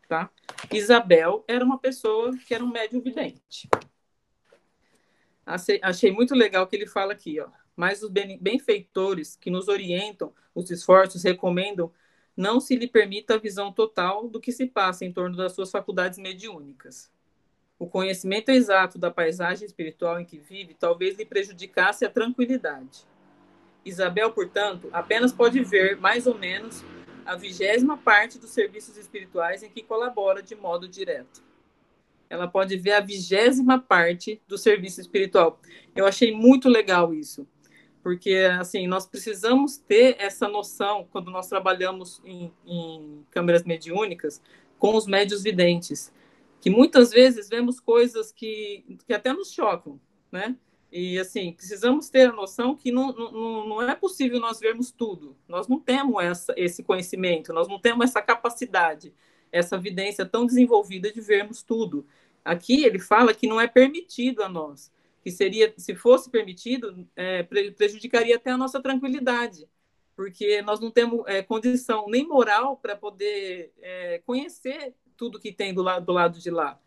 tá? 0.07 0.29
Isabel 0.71 1.43
era 1.47 1.65
uma 1.65 1.77
pessoa 1.77 2.31
que 2.47 2.53
era 2.53 2.63
um 2.63 2.71
médio 2.71 3.01
vidente. 3.01 3.67
Achei 5.45 6.11
muito 6.11 6.33
legal 6.33 6.65
que 6.67 6.75
ele 6.75 6.87
fala 6.87 7.11
aqui, 7.11 7.39
ó. 7.39 7.49
Mas 7.75 8.03
os 8.03 8.09
benfeitores 8.09 9.35
que 9.35 9.49
nos 9.49 9.67
orientam 9.67 10.33
os 10.53 10.69
esforços 10.69 11.23
recomendam 11.23 11.91
não 12.35 12.59
se 12.59 12.75
lhe 12.75 12.87
permita 12.87 13.35
a 13.35 13.39
visão 13.39 13.71
total 13.71 14.27
do 14.27 14.39
que 14.39 14.51
se 14.51 14.65
passa 14.65 15.05
em 15.05 15.11
torno 15.11 15.35
das 15.35 15.53
suas 15.53 15.71
faculdades 15.71 16.17
mediúnicas. 16.17 17.11
O 17.77 17.87
conhecimento 17.87 18.49
exato 18.49 18.97
da 18.97 19.11
paisagem 19.11 19.65
espiritual 19.65 20.19
em 20.19 20.25
que 20.25 20.37
vive 20.37 20.73
talvez 20.73 21.17
lhe 21.17 21.25
prejudicasse 21.25 22.05
a 22.05 22.09
tranquilidade. 22.09 23.05
Isabel, 23.83 24.31
portanto, 24.31 24.89
apenas 24.93 25.33
pode 25.33 25.61
ver 25.63 25.97
mais 25.97 26.25
ou 26.25 26.37
menos 26.37 26.83
a 27.25 27.35
vigésima 27.35 27.97
parte 27.97 28.39
dos 28.39 28.51
serviços 28.51 28.97
espirituais 28.97 29.63
em 29.63 29.69
que 29.69 29.83
colabora 29.83 30.41
de 30.41 30.55
modo 30.55 30.87
direto. 30.87 31.43
Ela 32.29 32.47
pode 32.47 32.77
ver 32.77 32.93
a 32.93 33.01
vigésima 33.01 33.79
parte 33.79 34.41
do 34.47 34.57
serviço 34.57 34.99
espiritual. 34.99 35.59
Eu 35.95 36.05
achei 36.05 36.33
muito 36.33 36.69
legal 36.69 37.13
isso, 37.13 37.47
porque 38.03 38.47
assim 38.59 38.85
nós 38.85 39.07
precisamos 39.07 39.77
ter 39.77 40.17
essa 40.19 40.47
noção 40.47 41.07
quando 41.11 41.31
nós 41.31 41.47
trabalhamos 41.47 42.21
em, 42.25 42.51
em 42.65 43.25
câmeras 43.31 43.63
mediúnicas 43.63 44.41
com 44.77 44.95
os 44.95 45.07
médios 45.07 45.41
videntes, 45.41 46.13
que 46.59 46.69
muitas 46.69 47.11
vezes 47.11 47.49
vemos 47.49 47.79
coisas 47.79 48.31
que, 48.31 48.83
que 49.07 49.13
até 49.13 49.31
nos 49.31 49.51
chocam, 49.51 49.99
né? 50.31 50.55
E, 50.95 51.17
assim, 51.17 51.51
precisamos 51.53 52.07
ter 52.07 52.29
a 52.29 52.31
noção 52.31 52.75
que 52.75 52.91
não, 52.91 53.11
não, 53.11 53.67
não 53.67 53.81
é 53.81 53.95
possível 53.95 54.39
nós 54.39 54.59
vermos 54.59 54.91
tudo. 54.91 55.35
Nós 55.47 55.67
não 55.67 55.79
temos 55.79 56.23
essa, 56.23 56.53
esse 56.55 56.83
conhecimento, 56.83 57.51
nós 57.51 57.67
não 57.67 57.79
temos 57.79 58.05
essa 58.05 58.21
capacidade, 58.21 59.11
essa 59.51 59.75
evidência 59.75 60.23
tão 60.23 60.45
desenvolvida 60.45 61.11
de 61.11 61.19
vermos 61.19 61.63
tudo. 61.63 62.05
Aqui 62.45 62.83
ele 62.85 62.99
fala 62.99 63.33
que 63.33 63.47
não 63.47 63.59
é 63.59 63.67
permitido 63.67 64.43
a 64.43 64.49
nós, 64.49 64.91
que 65.23 65.31
seria, 65.31 65.73
se 65.77 65.95
fosse 65.95 66.29
permitido, 66.29 67.07
é, 67.15 67.43
prejudicaria 67.43 68.35
até 68.35 68.51
a 68.51 68.57
nossa 68.57 68.81
tranquilidade, 68.81 69.67
porque 70.17 70.61
nós 70.61 70.81
não 70.81 70.91
temos 70.91 71.23
é, 71.25 71.41
condição 71.41 72.07
nem 72.09 72.27
moral 72.27 72.75
para 72.75 72.95
poder 72.95 73.71
é, 73.81 74.21
conhecer 74.25 74.93
tudo 75.15 75.39
que 75.39 75.53
tem 75.53 75.73
do 75.73 75.81
lado, 75.81 76.05
do 76.05 76.11
lado 76.11 76.39
de 76.39 76.51
lá. 76.51 76.77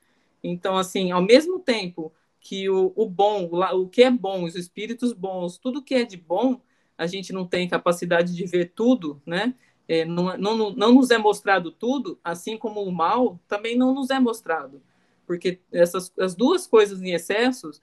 Então, 0.45 0.77
assim, 0.77 1.11
ao 1.11 1.23
mesmo 1.23 1.59
tempo 1.59 2.13
que 2.39 2.69
o, 2.69 2.93
o 2.95 3.09
bom, 3.09 3.49
o, 3.51 3.83
o 3.83 3.89
que 3.89 4.03
é 4.03 4.11
bom, 4.11 4.45
os 4.45 4.55
espíritos 4.55 5.15
bons, 5.15 5.57
tudo 5.57 5.83
que 5.83 5.95
é 5.95 6.05
de 6.05 6.19
bom, 6.19 6.61
a 6.99 7.07
gente 7.07 7.33
não 7.33 7.47
tem 7.47 7.67
capacidade 7.67 8.35
de 8.35 8.45
ver 8.45 8.73
tudo, 8.75 9.21
né? 9.25 9.55
É, 9.89 10.05
não, 10.05 10.37
não, 10.37 10.71
não 10.73 10.95
nos 10.95 11.11
é 11.11 11.17
mostrado 11.17 11.71
tudo, 11.71 12.19
assim 12.23 12.59
como 12.59 12.83
o 12.83 12.93
mal 12.93 13.41
também 13.49 13.77
não 13.77 13.95
nos 13.95 14.11
é 14.11 14.21
mostrado. 14.21 14.83
Porque 15.27 15.59
essas 15.73 16.13
as 16.19 16.35
duas 16.35 16.67
coisas 16.67 17.01
em 17.03 17.13
excessos 17.13 17.81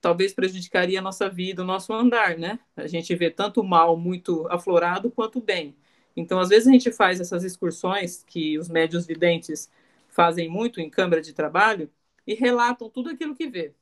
talvez 0.00 0.32
prejudicaria 0.32 0.98
a 0.98 1.02
nossa 1.02 1.28
vida, 1.28 1.62
o 1.62 1.66
nosso 1.66 1.92
andar, 1.92 2.38
né? 2.38 2.58
A 2.76 2.86
gente 2.86 3.14
vê 3.14 3.30
tanto 3.30 3.60
o 3.60 3.64
mal 3.64 3.96
muito 3.96 4.46
aflorado 4.50 5.10
quanto 5.10 5.38
o 5.38 5.42
bem. 5.42 5.76
Então, 6.16 6.38
às 6.40 6.48
vezes 6.48 6.68
a 6.68 6.72
gente 6.72 6.90
faz 6.90 7.20
essas 7.20 7.44
excursões 7.44 8.24
que 8.24 8.58
os 8.58 8.68
médios 8.68 9.06
videntes 9.06 9.70
fazem 10.08 10.48
muito 10.48 10.80
em 10.80 10.90
câmara 10.90 11.22
de 11.22 11.32
trabalho 11.32 11.90
e 12.26 12.34
relatam 12.34 12.90
tudo 12.90 13.10
aquilo 13.10 13.34
que 13.34 13.48
vê. 13.48 13.74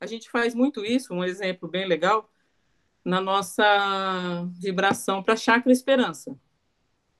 A 0.00 0.06
gente 0.06 0.30
faz 0.30 0.54
muito 0.54 0.84
isso, 0.84 1.14
um 1.14 1.24
exemplo 1.24 1.68
bem 1.68 1.86
legal, 1.86 2.30
na 3.04 3.20
nossa 3.20 4.44
vibração 4.60 5.22
para 5.22 5.36
chakra 5.36 5.72
esperança. 5.72 6.38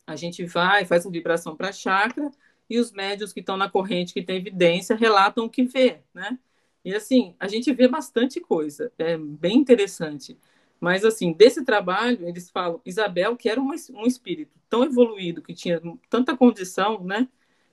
A 0.07 0.17
gente 0.17 0.45
vai, 0.45 0.85
faz 0.85 1.05
uma 1.05 1.13
vibração 1.13 1.57
para 1.57 1.73
chakra 1.73 2.31
e 2.69 2.79
os 2.79 2.93
médios 2.93 3.33
que 3.33 3.41
estão 3.41 3.57
na 3.57 3.71
corrente, 3.71 4.13
que 4.13 4.23
tem 4.23 4.37
evidência, 4.37 4.97
relatam 4.97 5.45
o 5.45 5.51
que 5.51 5.65
vê, 5.65 6.03
né? 6.15 6.39
E 6.85 6.95
assim, 6.95 7.35
a 7.39 7.49
gente 7.49 7.73
vê 7.73 7.89
bastante 7.89 8.41
coisa, 8.41 8.93
é 8.99 9.17
bem 9.17 9.57
interessante. 9.57 10.39
Mas 10.81 11.05
assim, 11.05 11.33
desse 11.33 11.65
trabalho, 11.65 12.27
eles 12.29 12.51
falam, 12.51 12.81
Isabel, 12.85 13.37
que 13.37 13.49
era 13.49 13.61
um, 13.61 13.71
um 13.95 14.07
espírito 14.07 14.59
tão 14.69 14.85
evoluído, 14.85 15.43
que 15.43 15.55
tinha 15.55 15.81
tanta 16.09 16.37
condição, 16.37 17.03
né? 17.03 17.29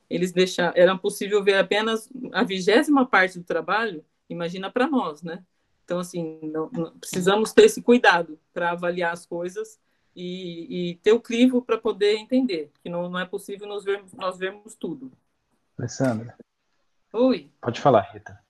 Eles 0.10 0.32
deixaram, 0.32 0.74
era 0.76 0.98
possível 0.98 1.44
ver 1.44 1.56
apenas 1.58 2.10
a 2.32 2.44
vigésima 2.44 3.06
parte 3.06 3.40
do 3.40 3.46
trabalho, 3.46 4.04
imagina 4.30 4.72
para 4.72 4.88
nós, 4.88 5.22
né? 5.22 5.44
Então, 5.84 6.00
assim, 6.00 6.40
não, 6.42 6.70
não, 6.72 6.98
precisamos 6.98 7.54
ter 7.54 7.66
esse 7.66 7.82
cuidado 7.82 8.40
para 8.52 8.72
avaliar 8.72 9.14
as 9.14 9.26
coisas 9.26 9.80
e, 10.16 10.92
e 10.92 10.96
ter 10.96 11.12
o 11.12 11.22
crivo 11.22 11.62
para 11.62 11.78
poder 11.78 12.16
entender, 12.16 12.72
que 12.82 12.90
não, 12.90 13.08
não 13.08 13.20
é 13.20 13.26
possível 13.26 13.68
nós 13.68 13.84
vermos, 13.84 14.14
nós 14.14 14.38
vermos 14.38 14.74
tudo. 14.76 15.12
Alessandra. 15.78 16.36
Oi. 17.14 17.52
Pode 17.62 17.80
falar, 17.80 18.02
Rita. 18.14 18.45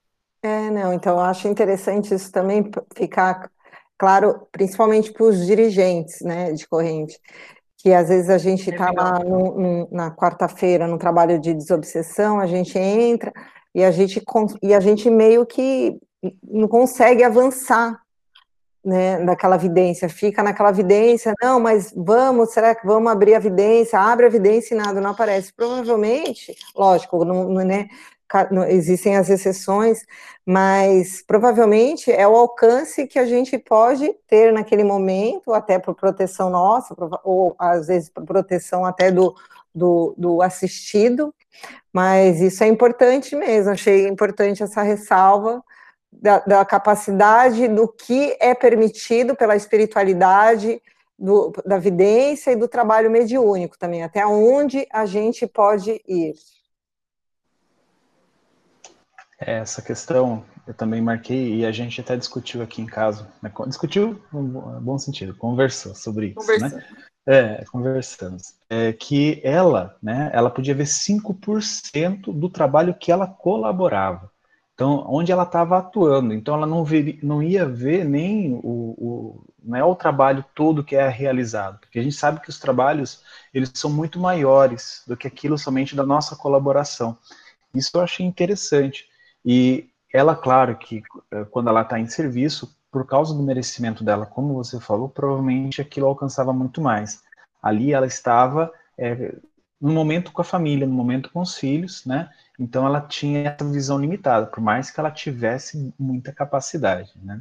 É, 0.46 0.70
não, 0.70 0.92
então 0.92 1.14
eu 1.14 1.20
acho 1.24 1.48
interessante 1.48 2.14
isso 2.14 2.30
também 2.30 2.70
ficar 2.94 3.50
claro, 3.98 4.46
principalmente 4.52 5.12
para 5.12 5.24
os 5.24 5.44
dirigentes, 5.44 6.20
né, 6.20 6.52
de 6.52 6.68
corrente, 6.68 7.18
que 7.78 7.92
às 7.92 8.08
vezes 8.08 8.30
a 8.30 8.38
gente 8.38 8.70
está 8.70 8.90
é 8.90 8.92
lá 8.92 9.18
no, 9.18 9.60
no, 9.60 9.88
na 9.90 10.12
quarta-feira 10.12 10.86
no 10.86 10.98
trabalho 10.98 11.40
de 11.40 11.52
desobsessão, 11.52 12.38
a 12.38 12.46
gente 12.46 12.78
entra 12.78 13.32
e 13.74 13.82
a 13.82 13.90
gente, 13.90 14.22
e 14.62 14.72
a 14.72 14.78
gente 14.78 15.10
meio 15.10 15.44
que 15.44 15.98
não 16.44 16.68
consegue 16.68 17.24
avançar 17.24 18.00
né, 18.84 19.24
daquela 19.24 19.56
vidência, 19.56 20.08
fica 20.08 20.44
naquela 20.44 20.70
vidência, 20.70 21.34
não, 21.42 21.58
mas 21.58 21.92
vamos, 21.96 22.52
será 22.52 22.72
que 22.72 22.86
vamos 22.86 23.10
abrir 23.10 23.34
a 23.34 23.40
vidência? 23.40 23.98
Abre 23.98 24.26
a 24.26 24.30
vidência 24.30 24.74
e 24.74 24.78
nada 24.78 25.00
não 25.00 25.10
aparece. 25.10 25.52
Provavelmente, 25.52 26.54
lógico, 26.76 27.24
não, 27.24 27.48
não, 27.48 27.64
né, 27.64 27.88
existem 28.68 29.16
as 29.16 29.30
exceções, 29.30 30.04
mas 30.44 31.22
provavelmente 31.22 32.10
é 32.10 32.26
o 32.26 32.36
alcance 32.36 33.06
que 33.06 33.18
a 33.18 33.24
gente 33.24 33.58
pode 33.58 34.12
ter 34.26 34.52
naquele 34.52 34.84
momento, 34.84 35.52
até 35.52 35.78
por 35.78 35.94
proteção 35.94 36.50
nossa, 36.50 36.94
ou 37.24 37.54
às 37.58 37.86
vezes 37.86 38.08
por 38.08 38.24
proteção 38.24 38.84
até 38.84 39.10
do, 39.10 39.34
do, 39.74 40.14
do 40.16 40.42
assistido, 40.42 41.34
mas 41.92 42.40
isso 42.40 42.62
é 42.64 42.68
importante 42.68 43.34
mesmo, 43.34 43.72
achei 43.72 44.06
importante 44.06 44.62
essa 44.62 44.82
ressalva 44.82 45.62
da, 46.12 46.38
da 46.40 46.64
capacidade 46.64 47.68
do 47.68 47.88
que 47.88 48.36
é 48.40 48.54
permitido 48.54 49.34
pela 49.36 49.56
espiritualidade, 49.56 50.80
do, 51.18 51.52
da 51.64 51.78
vidência 51.78 52.50
e 52.50 52.56
do 52.56 52.68
trabalho 52.68 53.10
mediúnico 53.10 53.78
também, 53.78 54.02
até 54.02 54.26
onde 54.26 54.86
a 54.92 55.06
gente 55.06 55.46
pode 55.46 56.02
ir. 56.06 56.34
É, 59.38 59.58
essa 59.58 59.82
questão 59.82 60.44
eu 60.66 60.74
também 60.74 61.00
marquei 61.00 61.56
e 61.56 61.66
a 61.66 61.70
gente 61.70 62.00
até 62.00 62.16
discutiu 62.16 62.62
aqui 62.62 62.80
em 62.80 62.86
casa. 62.86 63.28
Né? 63.42 63.52
Discutiu 63.66 64.20
no 64.32 64.80
bom 64.80 64.98
sentido, 64.98 65.34
conversou 65.34 65.94
sobre 65.94 66.34
isso. 66.36 66.60
Né? 66.60 66.68
Né? 66.68 66.84
É, 67.26 67.64
conversamos. 67.64 68.54
É, 68.70 68.92
que 68.92 69.40
ela, 69.44 69.96
né, 70.02 70.30
ela 70.32 70.48
podia 70.48 70.74
ver 70.74 70.86
5% 70.86 72.32
do 72.32 72.48
trabalho 72.48 72.94
que 72.94 73.10
ela 73.12 73.26
colaborava. 73.26 74.30
Então, 74.74 75.06
onde 75.08 75.32
ela 75.32 75.44
estava 75.44 75.78
atuando. 75.78 76.34
Então, 76.34 76.54
ela 76.54 76.66
não, 76.66 76.84
ver, 76.84 77.18
não 77.22 77.42
ia 77.42 77.66
ver 77.66 78.04
nem 78.04 78.52
o, 78.52 78.60
o, 78.62 79.44
não 79.62 79.76
é 79.76 79.82
o 79.82 79.94
trabalho 79.94 80.44
todo 80.54 80.84
que 80.84 80.94
é 80.94 81.08
realizado. 81.08 81.80
Porque 81.80 81.98
a 81.98 82.02
gente 82.02 82.14
sabe 82.14 82.40
que 82.40 82.50
os 82.50 82.58
trabalhos, 82.58 83.22
eles 83.54 83.72
são 83.74 83.90
muito 83.90 84.20
maiores 84.20 85.02
do 85.06 85.16
que 85.16 85.26
aquilo 85.26 85.56
somente 85.56 85.96
da 85.96 86.04
nossa 86.04 86.36
colaboração. 86.36 87.16
Isso 87.74 87.90
eu 87.94 88.02
achei 88.02 88.24
interessante. 88.26 89.06
E 89.46 89.88
ela, 90.12 90.34
claro, 90.34 90.76
que 90.76 91.04
eh, 91.30 91.44
quando 91.44 91.68
ela 91.68 91.82
está 91.82 92.00
em 92.00 92.08
serviço, 92.08 92.76
por 92.90 93.06
causa 93.06 93.32
do 93.32 93.42
merecimento 93.42 94.02
dela, 94.02 94.26
como 94.26 94.54
você 94.54 94.80
falou, 94.80 95.08
provavelmente 95.08 95.80
aquilo 95.80 96.06
alcançava 96.06 96.52
muito 96.52 96.80
mais. 96.80 97.22
Ali 97.62 97.92
ela 97.92 98.06
estava 98.06 98.72
é, 98.98 99.36
no 99.80 99.92
momento 99.92 100.32
com 100.32 100.40
a 100.40 100.44
família, 100.44 100.86
no 100.86 100.94
momento 100.94 101.30
com 101.30 101.40
os 101.40 101.56
filhos, 101.56 102.04
né? 102.04 102.28
Então 102.58 102.86
ela 102.86 103.00
tinha 103.00 103.50
essa 103.50 103.70
visão 103.70 103.98
limitada, 103.98 104.46
por 104.46 104.60
mais 104.60 104.90
que 104.90 104.98
ela 104.98 105.10
tivesse 105.10 105.92
muita 105.98 106.32
capacidade, 106.32 107.12
né? 107.22 107.40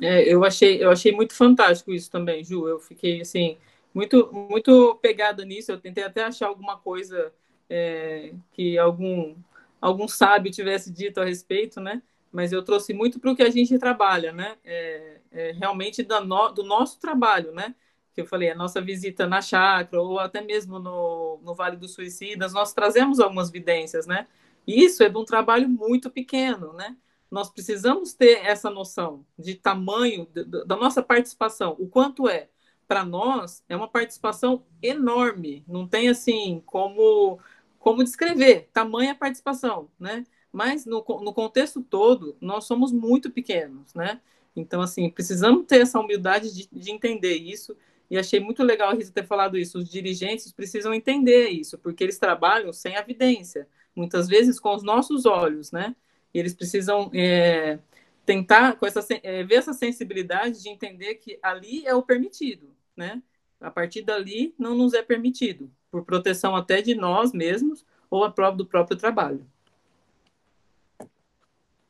É, 0.00 0.22
eu 0.32 0.44
achei, 0.44 0.82
eu 0.82 0.90
achei 0.90 1.10
muito 1.10 1.34
fantástico 1.34 1.92
isso 1.92 2.10
também, 2.10 2.44
Ju. 2.44 2.68
Eu 2.68 2.78
fiquei 2.78 3.20
assim 3.20 3.56
muito, 3.92 4.30
muito 4.32 4.94
pegada 5.02 5.44
nisso. 5.44 5.72
Eu 5.72 5.80
tentei 5.80 6.04
até 6.04 6.24
achar 6.24 6.46
alguma 6.46 6.76
coisa 6.76 7.32
é, 7.68 8.32
que 8.52 8.78
algum 8.78 9.34
algum 9.80 10.08
sábio 10.08 10.52
tivesse 10.52 10.92
dito 10.92 11.20
a 11.20 11.24
respeito, 11.24 11.80
né? 11.80 12.02
mas 12.32 12.52
eu 12.52 12.62
trouxe 12.62 12.92
muito 12.92 13.18
para 13.18 13.30
o 13.30 13.36
que 13.36 13.42
a 13.42 13.50
gente 13.50 13.78
trabalha, 13.78 14.32
né? 14.32 14.56
É, 14.64 15.20
é 15.30 15.52
realmente 15.52 16.06
no, 16.06 16.48
do 16.50 16.62
nosso 16.62 16.98
trabalho, 17.00 17.52
né? 17.52 17.74
Que 18.14 18.20
eu 18.20 18.26
falei, 18.26 18.50
a 18.50 18.54
nossa 18.54 18.80
visita 18.80 19.26
na 19.26 19.40
chácara, 19.40 20.02
ou 20.02 20.18
até 20.18 20.40
mesmo 20.40 20.78
no, 20.78 21.40
no 21.42 21.54
Vale 21.54 21.76
dos 21.76 21.94
Suicidas, 21.94 22.52
nós 22.52 22.72
trazemos 22.72 23.20
algumas 23.20 23.50
vidências, 23.50 24.06
né? 24.06 24.26
Isso 24.66 25.02
é 25.02 25.08
de 25.08 25.16
um 25.16 25.24
trabalho 25.24 25.68
muito 25.68 26.10
pequeno, 26.10 26.72
né? 26.74 26.96
Nós 27.30 27.50
precisamos 27.50 28.14
ter 28.14 28.44
essa 28.44 28.70
noção 28.70 29.24
de 29.38 29.54
tamanho 29.54 30.26
da 30.66 30.76
nossa 30.76 31.02
participação, 31.02 31.76
o 31.78 31.88
quanto 31.88 32.28
é. 32.28 32.48
Para 32.86 33.04
nós, 33.04 33.62
é 33.68 33.76
uma 33.76 33.88
participação 33.88 34.64
enorme, 34.82 35.62
não 35.68 35.86
tem 35.86 36.08
assim 36.08 36.62
como, 36.64 37.38
como 37.78 38.04
descrever 38.04 38.68
tamanha 38.72 39.14
participação, 39.14 39.88
né? 39.98 40.24
mas 40.52 40.86
no, 40.86 41.04
no 41.22 41.32
contexto 41.32 41.82
todo, 41.82 42.36
nós 42.40 42.64
somos 42.64 42.92
muito 42.92 43.30
pequenos, 43.30 43.94
né? 43.94 44.20
Então, 44.56 44.80
assim, 44.80 45.08
precisamos 45.10 45.66
ter 45.66 45.82
essa 45.82 46.00
humildade 46.00 46.52
de, 46.52 46.68
de 46.72 46.90
entender 46.90 47.36
isso, 47.36 47.76
e 48.10 48.18
achei 48.18 48.40
muito 48.40 48.62
legal 48.62 48.90
a 48.90 48.94
Rita 48.94 49.12
ter 49.12 49.26
falado 49.26 49.58
isso. 49.58 49.78
Os 49.78 49.88
dirigentes 49.88 50.50
precisam 50.50 50.94
entender 50.94 51.48
isso, 51.50 51.76
porque 51.78 52.02
eles 52.02 52.18
trabalham 52.18 52.72
sem 52.72 52.94
evidência, 52.96 53.68
muitas 53.94 54.26
vezes 54.26 54.58
com 54.58 54.74
os 54.74 54.82
nossos 54.82 55.26
olhos, 55.26 55.70
né? 55.70 55.94
E 56.32 56.38
eles 56.38 56.54
precisam 56.54 57.10
é, 57.14 57.78
tentar 58.24 58.76
com 58.76 58.86
essa, 58.86 59.06
é, 59.22 59.44
ver 59.44 59.56
essa 59.56 59.72
sensibilidade 59.72 60.62
de 60.62 60.68
entender 60.70 61.16
que 61.16 61.38
ali 61.42 61.86
é 61.86 61.94
o 61.94 62.02
permitido, 62.02 62.74
né? 62.96 63.22
A 63.60 63.70
partir 63.70 64.02
dali 64.02 64.54
não 64.58 64.74
nos 64.74 64.94
é 64.94 65.02
permitido, 65.02 65.70
por 65.90 66.04
proteção 66.04 66.54
até 66.54 66.82
de 66.82 66.94
nós 66.94 67.32
mesmos 67.32 67.84
ou 68.10 68.24
a 68.24 68.30
prova 68.30 68.56
do 68.56 68.66
próprio 68.66 68.96
trabalho. 68.96 69.46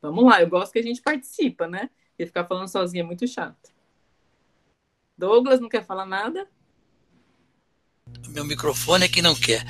Vamos 0.01 0.23
lá, 0.25 0.41
eu 0.41 0.49
gosto 0.49 0.71
que 0.71 0.79
a 0.79 0.83
gente 0.83 1.01
participa, 1.01 1.67
né? 1.67 1.89
E 2.17 2.25
ficar 2.25 2.45
falando 2.45 2.67
sozinho 2.67 3.03
é 3.03 3.05
muito 3.05 3.27
chato. 3.27 3.71
Douglas, 5.17 5.59
não 5.59 5.67
quer 5.67 5.85
falar 5.85 6.05
nada? 6.05 6.47
Meu 8.29 8.45
microfone 8.45 9.05
é 9.05 9.09
que 9.09 9.21
não 9.21 9.35
quer. 9.35 9.65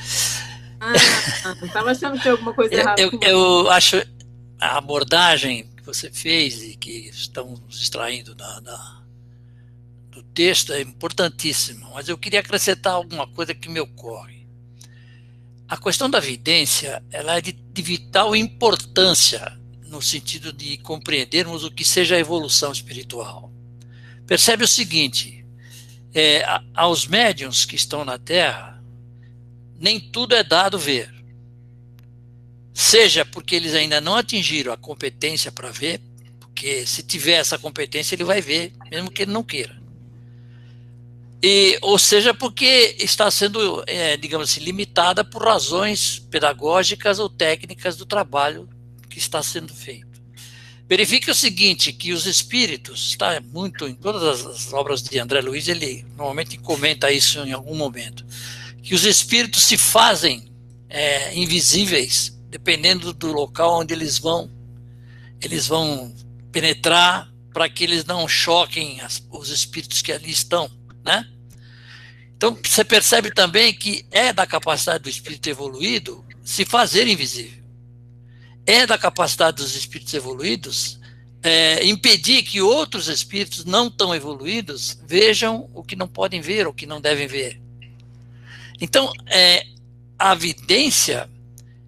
Ah, 0.79 0.93
estava 1.65 1.91
achando 1.91 2.15
que 2.15 2.21
tinha 2.21 2.33
alguma 2.33 2.53
coisa 2.53 2.73
errada. 2.75 3.01
Eu, 3.01 3.11
eu 3.21 3.69
acho 3.71 3.97
a 4.59 4.77
abordagem 4.77 5.67
que 5.75 5.83
você 5.83 6.11
fez 6.11 6.63
e 6.63 6.75
que 6.75 7.09
estamos 7.09 7.61
extraindo 7.69 8.35
da, 8.35 8.59
da, 8.59 8.98
do 10.19 10.23
texto 10.33 10.73
é 10.73 10.81
importantíssimo, 10.81 11.91
mas 11.93 12.09
eu 12.09 12.17
queria 12.17 12.41
acrescentar 12.41 12.93
alguma 12.93 13.25
coisa 13.25 13.55
que 13.55 13.69
me 13.69 13.79
ocorre. 13.79 14.45
A 15.67 15.77
questão 15.77 16.09
da 16.09 16.17
evidência 16.17 17.01
ela 17.09 17.37
é 17.37 17.41
de, 17.41 17.53
de 17.53 17.81
vital 17.81 18.35
importância 18.35 19.57
no 19.87 20.01
sentido 20.01 20.51
de 20.51 20.77
compreendermos 20.79 21.63
o 21.63 21.71
que 21.71 21.85
seja 21.85 22.15
a 22.15 22.19
evolução 22.19 22.71
espiritual. 22.71 23.51
Percebe 24.27 24.63
o 24.63 24.67
seguinte: 24.67 25.45
é, 26.13 26.43
aos 26.73 27.07
médiums 27.07 27.63
que 27.63 27.75
estão 27.75 28.03
na 28.03 28.17
Terra, 28.17 28.83
nem 29.79 29.99
tudo 29.99 30.35
é 30.35 30.43
dado 30.43 30.77
ver. 30.77 31.09
Seja 32.73 33.23
porque 33.23 33.55
eles 33.55 33.73
ainda 33.73 34.01
não 34.01 34.15
atingiram 34.15 34.73
a 34.73 34.77
competência 34.77 35.51
para 35.51 35.71
ver, 35.71 36.01
porque 36.39 36.85
se 36.85 37.03
tiver 37.03 37.33
essa 37.33 37.57
competência 37.57 38.15
ele 38.15 38.23
vai 38.23 38.41
ver, 38.41 38.73
mesmo 38.91 39.09
que 39.09 39.21
ele 39.21 39.31
não 39.31 39.43
queira. 39.43 39.78
E, 41.41 41.77
ou 41.81 41.97
seja, 41.97 42.33
porque 42.33 42.95
está 42.99 43.31
sendo, 43.31 43.83
é, 43.87 44.17
digamos 44.17 44.49
assim, 44.49 44.59
limitada 44.61 45.23
por 45.23 45.43
razões 45.43 46.19
pedagógicas 46.19 47.17
ou 47.17 47.29
técnicas 47.29 47.95
do 47.95 48.05
trabalho 48.05 48.67
que 49.09 49.17
está 49.17 49.41
sendo 49.41 49.73
feito. 49.73 50.09
Verifique 50.87 51.29
o 51.29 51.35
seguinte, 51.35 51.93
que 51.93 52.11
os 52.11 52.25
espíritos, 52.25 53.09
está 53.09 53.39
muito 53.39 53.87
em 53.87 53.93
todas 53.93 54.45
as 54.45 54.73
obras 54.73 55.01
de 55.03 55.19
André 55.19 55.39
Luiz, 55.39 55.67
ele 55.67 56.05
normalmente 56.17 56.57
comenta 56.57 57.11
isso 57.11 57.39
em 57.39 57.53
algum 57.53 57.75
momento, 57.75 58.25
que 58.81 58.95
os 58.95 59.05
espíritos 59.05 59.63
se 59.63 59.77
fazem 59.77 60.51
é, 60.89 61.37
invisíveis 61.37 62.37
dependendo 62.49 63.13
do 63.13 63.31
local 63.31 63.81
onde 63.81 63.93
eles 63.93 64.17
vão. 64.17 64.49
Eles 65.41 65.67
vão 65.67 66.13
penetrar 66.51 67.31
para 67.53 67.69
que 67.69 67.83
eles 67.83 68.05
não 68.05 68.27
choquem 68.27 68.99
as, 69.01 69.23
os 69.29 69.49
espíritos 69.49 70.01
que 70.01 70.11
ali 70.11 70.31
estão, 70.31 70.69
né? 71.09 71.27
Então 72.37 72.57
você 72.63 72.85
percebe 72.85 73.31
também 73.31 73.73
que 73.73 74.05
é 74.11 74.31
da 74.31 74.45
capacidade 74.45 75.03
do 75.03 75.09
espírito 75.09 75.49
evoluído 75.49 76.23
se 76.43 76.63
fazer 76.63 77.07
invisível 77.07 77.59
é 78.65 78.85
da 78.85 78.97
capacidade 78.97 79.57
dos 79.57 79.75
espíritos 79.75 80.13
evoluídos 80.13 80.99
é, 81.41 81.85
impedir 81.85 82.43
que 82.43 82.61
outros 82.61 83.07
espíritos 83.07 83.65
não 83.65 83.89
tão 83.89 84.13
evoluídos 84.13 84.99
vejam 85.07 85.69
o 85.73 85.83
que 85.83 85.95
não 85.95 86.07
podem 86.07 86.41
ver, 86.41 86.67
o 86.67 86.73
que 86.73 86.85
não 86.85 86.99
devem 86.99 87.27
ver. 87.27 87.59
Então, 88.79 89.11
é, 89.27 89.65
a 90.17 90.35
vidência 90.35 91.29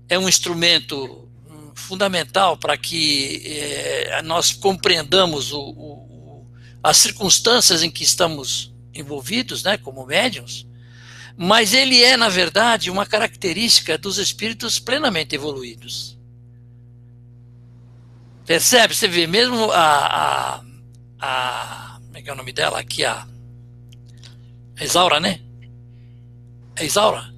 é 0.07 0.17
um 0.17 0.27
instrumento 0.27 1.29
hum, 1.49 1.71
fundamental 1.75 2.57
para 2.57 2.77
que 2.77 3.43
é, 3.45 4.21
nós 4.23 4.53
compreendamos 4.53 5.51
o, 5.51 5.59
o, 5.59 6.47
as 6.81 6.97
circunstâncias 6.97 7.83
em 7.83 7.91
que 7.91 8.03
estamos 8.03 8.70
envolvidos, 8.93 9.63
né, 9.63 9.77
como 9.77 10.05
médiums, 10.05 10.67
mas 11.37 11.73
ele 11.73 12.03
é, 12.03 12.17
na 12.17 12.29
verdade, 12.29 12.91
uma 12.91 13.05
característica 13.05 13.97
dos 13.97 14.17
espíritos 14.17 14.79
plenamente 14.79 15.35
evoluídos. 15.35 16.17
Percebe? 18.45 18.93
Você 18.93 19.07
vê, 19.07 19.25
mesmo 19.27 19.71
a. 19.71 20.57
a, 20.57 20.61
a 21.19 21.99
como 22.05 22.17
é 22.17 22.21
que 22.21 22.29
é 22.29 22.33
o 22.33 22.35
nome 22.35 22.51
dela? 22.51 22.79
Aqui, 22.79 23.05
a. 23.05 23.25
a 24.77 24.83
Isaura, 24.83 25.19
né? 25.19 25.39
É 26.75 26.85
Isaura? 26.85 27.31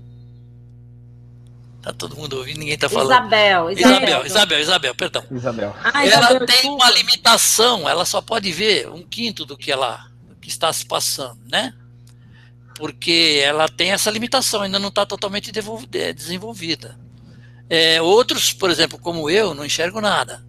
Tá 1.84 1.92
todo 1.92 2.16
mundo 2.16 2.38
ouvindo, 2.38 2.60
ninguém 2.60 2.78
tá 2.78 2.88
falando. 2.88 3.12
Isabel, 3.12 3.72
Isabel, 3.72 4.00
Isabel, 4.00 4.26
Isabel, 4.26 4.60
Isabel 4.62 4.96
perdão. 4.96 5.24
Isabel. 5.30 5.76
Ah, 5.84 6.06
ela 6.06 6.26
Isabel, 6.30 6.46
tem 6.46 6.70
uma 6.70 6.89
limitação, 6.89 7.89
ela 7.89 8.06
só 8.06 8.22
pode 8.22 8.50
ver 8.54 8.88
um 8.88 9.04
quinto 9.04 9.46
do 9.46 9.58
que 9.58 9.70
ela 9.70 10.10
que 10.43 10.49
está 10.49 10.71
se 10.73 10.86
passando, 10.86 11.39
né? 11.49 11.73
Porque 12.75 13.41
ela 13.43 13.69
tem 13.69 13.91
essa 13.91 14.12
limitação, 14.12 14.62
ainda 14.62 14.77
não 14.77 14.89
está 14.89 15.06
totalmente 15.06 15.51
desenvolvida. 15.51 16.99
É, 17.69 18.01
outros, 18.01 18.51
por 18.51 18.69
exemplo, 18.69 18.99
como 18.99 19.29
eu, 19.29 19.53
não 19.53 19.63
enxergo 19.63 20.01
nada. 20.01 20.45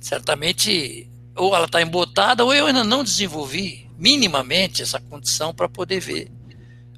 Certamente, 0.00 1.08
ou 1.36 1.54
ela 1.54 1.66
está 1.66 1.80
embotada, 1.80 2.44
ou 2.44 2.52
eu 2.52 2.66
ainda 2.66 2.82
não 2.82 3.04
desenvolvi 3.04 3.88
minimamente 3.96 4.82
essa 4.82 5.00
condição 5.00 5.54
para 5.54 5.68
poder 5.68 6.00
ver 6.00 6.32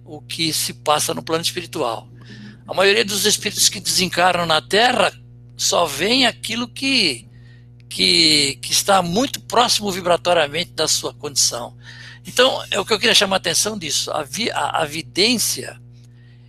o 0.04 0.22
que 0.22 0.52
se 0.52 0.72
passa 0.72 1.12
no 1.12 1.22
plano 1.22 1.42
espiritual. 1.42 2.08
A 2.66 2.72
maioria 2.72 3.04
dos 3.04 3.26
espíritos 3.26 3.68
que 3.68 3.80
desencarnam 3.80 4.46
na 4.46 4.62
Terra 4.62 5.12
só 5.56 5.84
vem 5.84 6.26
aquilo 6.26 6.66
que, 6.66 7.28
que, 7.90 8.57
que 8.62 8.72
está 8.72 9.03
muito 9.03 9.40
próximo 9.40 9.90
vibratoriamente 9.90 10.70
da 10.70 10.87
sua 10.87 11.12
condição. 11.12 11.76
Então, 12.24 12.64
é 12.70 12.79
o 12.79 12.85
que 12.85 12.92
eu 12.92 12.98
queria 12.98 13.14
chamar 13.14 13.37
a 13.37 13.38
atenção 13.38 13.76
disso. 13.76 14.12
A, 14.12 14.22
vi, 14.22 14.48
a, 14.50 14.83
a 14.83 14.85
vidência, 14.85 15.79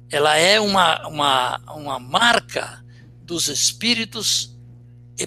ela 0.10 0.38
é 0.38 0.60
uma, 0.60 1.08
uma, 1.08 1.58
uma 1.76 2.00
marca 2.00 2.86
dos 3.24 3.48
espíritos 3.48 4.56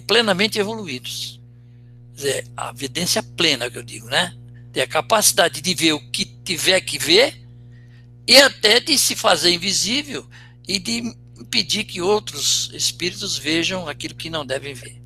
plenamente 0.07 0.57
evoluídos. 0.57 1.41
Quer 2.13 2.15
dizer, 2.15 2.47
a 2.55 2.71
vidência 2.71 3.21
plena, 3.21 3.69
que 3.69 3.77
eu 3.77 3.83
digo, 3.83 4.07
né? 4.07 4.33
Ter 4.71 4.81
a 4.81 4.87
capacidade 4.87 5.61
de 5.61 5.73
ver 5.73 5.93
o 5.93 6.11
que 6.11 6.23
tiver 6.25 6.79
que 6.79 6.97
ver 6.97 7.45
e 8.25 8.37
até 8.37 8.79
de 8.79 8.97
se 8.97 9.15
fazer 9.15 9.51
invisível 9.51 10.25
e 10.67 10.79
de 10.79 11.03
impedir 11.37 11.83
que 11.83 12.01
outros 12.01 12.71
espíritos 12.73 13.37
vejam 13.37 13.87
aquilo 13.87 14.15
que 14.15 14.29
não 14.29 14.45
devem 14.45 14.73
ver. 14.73 15.04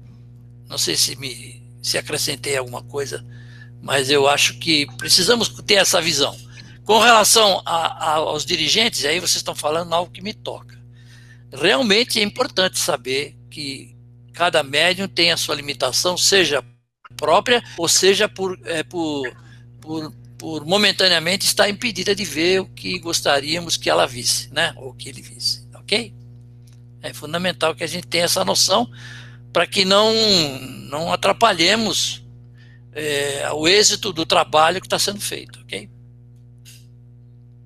Não 0.69 0.77
sei 0.77 0.95
se 0.95 1.15
me 1.15 1.60
se 1.82 1.97
acrescentei 1.97 2.55
alguma 2.55 2.84
coisa, 2.84 3.25
mas 3.82 4.10
eu 4.10 4.27
acho 4.27 4.60
que 4.60 4.86
precisamos 4.97 5.49
ter 5.65 5.75
essa 5.75 6.01
visão. 6.01 6.38
Com 6.84 6.99
relação 6.99 7.62
a, 7.65 7.88
a, 7.88 8.13
aos 8.15 8.45
dirigentes, 8.45 9.05
aí 9.05 9.19
vocês 9.19 9.38
estão 9.38 9.55
falando 9.55 9.93
algo 9.93 10.12
que 10.12 10.21
me 10.21 10.34
toca. 10.34 10.79
Realmente 11.51 12.19
é 12.19 12.23
importante 12.23 12.77
saber 12.77 13.36
que 13.49 13.95
cada 14.34 14.62
médium 14.63 15.08
tem 15.08 15.32
a 15.32 15.38
sua 15.38 15.55
limitação, 15.55 16.17
seja 16.17 16.63
própria 17.17 17.63
ou 17.77 17.88
seja 17.88 18.29
por, 18.29 18.58
é, 18.65 18.84
por, 18.84 19.32
por, 19.82 20.13
por 20.38 20.65
momentaneamente 20.65 21.45
estar 21.45 21.69
impedida 21.69 22.15
de 22.15 22.23
ver 22.23 22.62
o 22.62 22.65
que 22.65 22.99
gostaríamos 22.99 23.77
que 23.77 23.89
ela 23.89 24.05
visse, 24.05 24.53
né? 24.53 24.73
Ou 24.77 24.93
que 24.93 25.10
ele 25.10 25.21
visse, 25.21 25.67
ok? 25.73 26.13
É 27.01 27.13
fundamental 27.13 27.75
que 27.75 27.84
a 27.84 27.88
gente 27.88 28.08
tenha 28.08 28.25
essa 28.25 28.43
noção 28.45 28.89
para 29.52 29.66
que 29.66 29.84
não, 29.84 30.14
não 30.90 31.12
atrapalhemos 31.12 32.24
é, 32.94 33.50
o 33.52 33.68
êxito 33.68 34.12
do 34.12 34.26
trabalho 34.26 34.80
que 34.80 34.88
está 34.88 35.00
sendo 35.00 35.20
feito, 35.20 35.60
ok? 35.62 35.90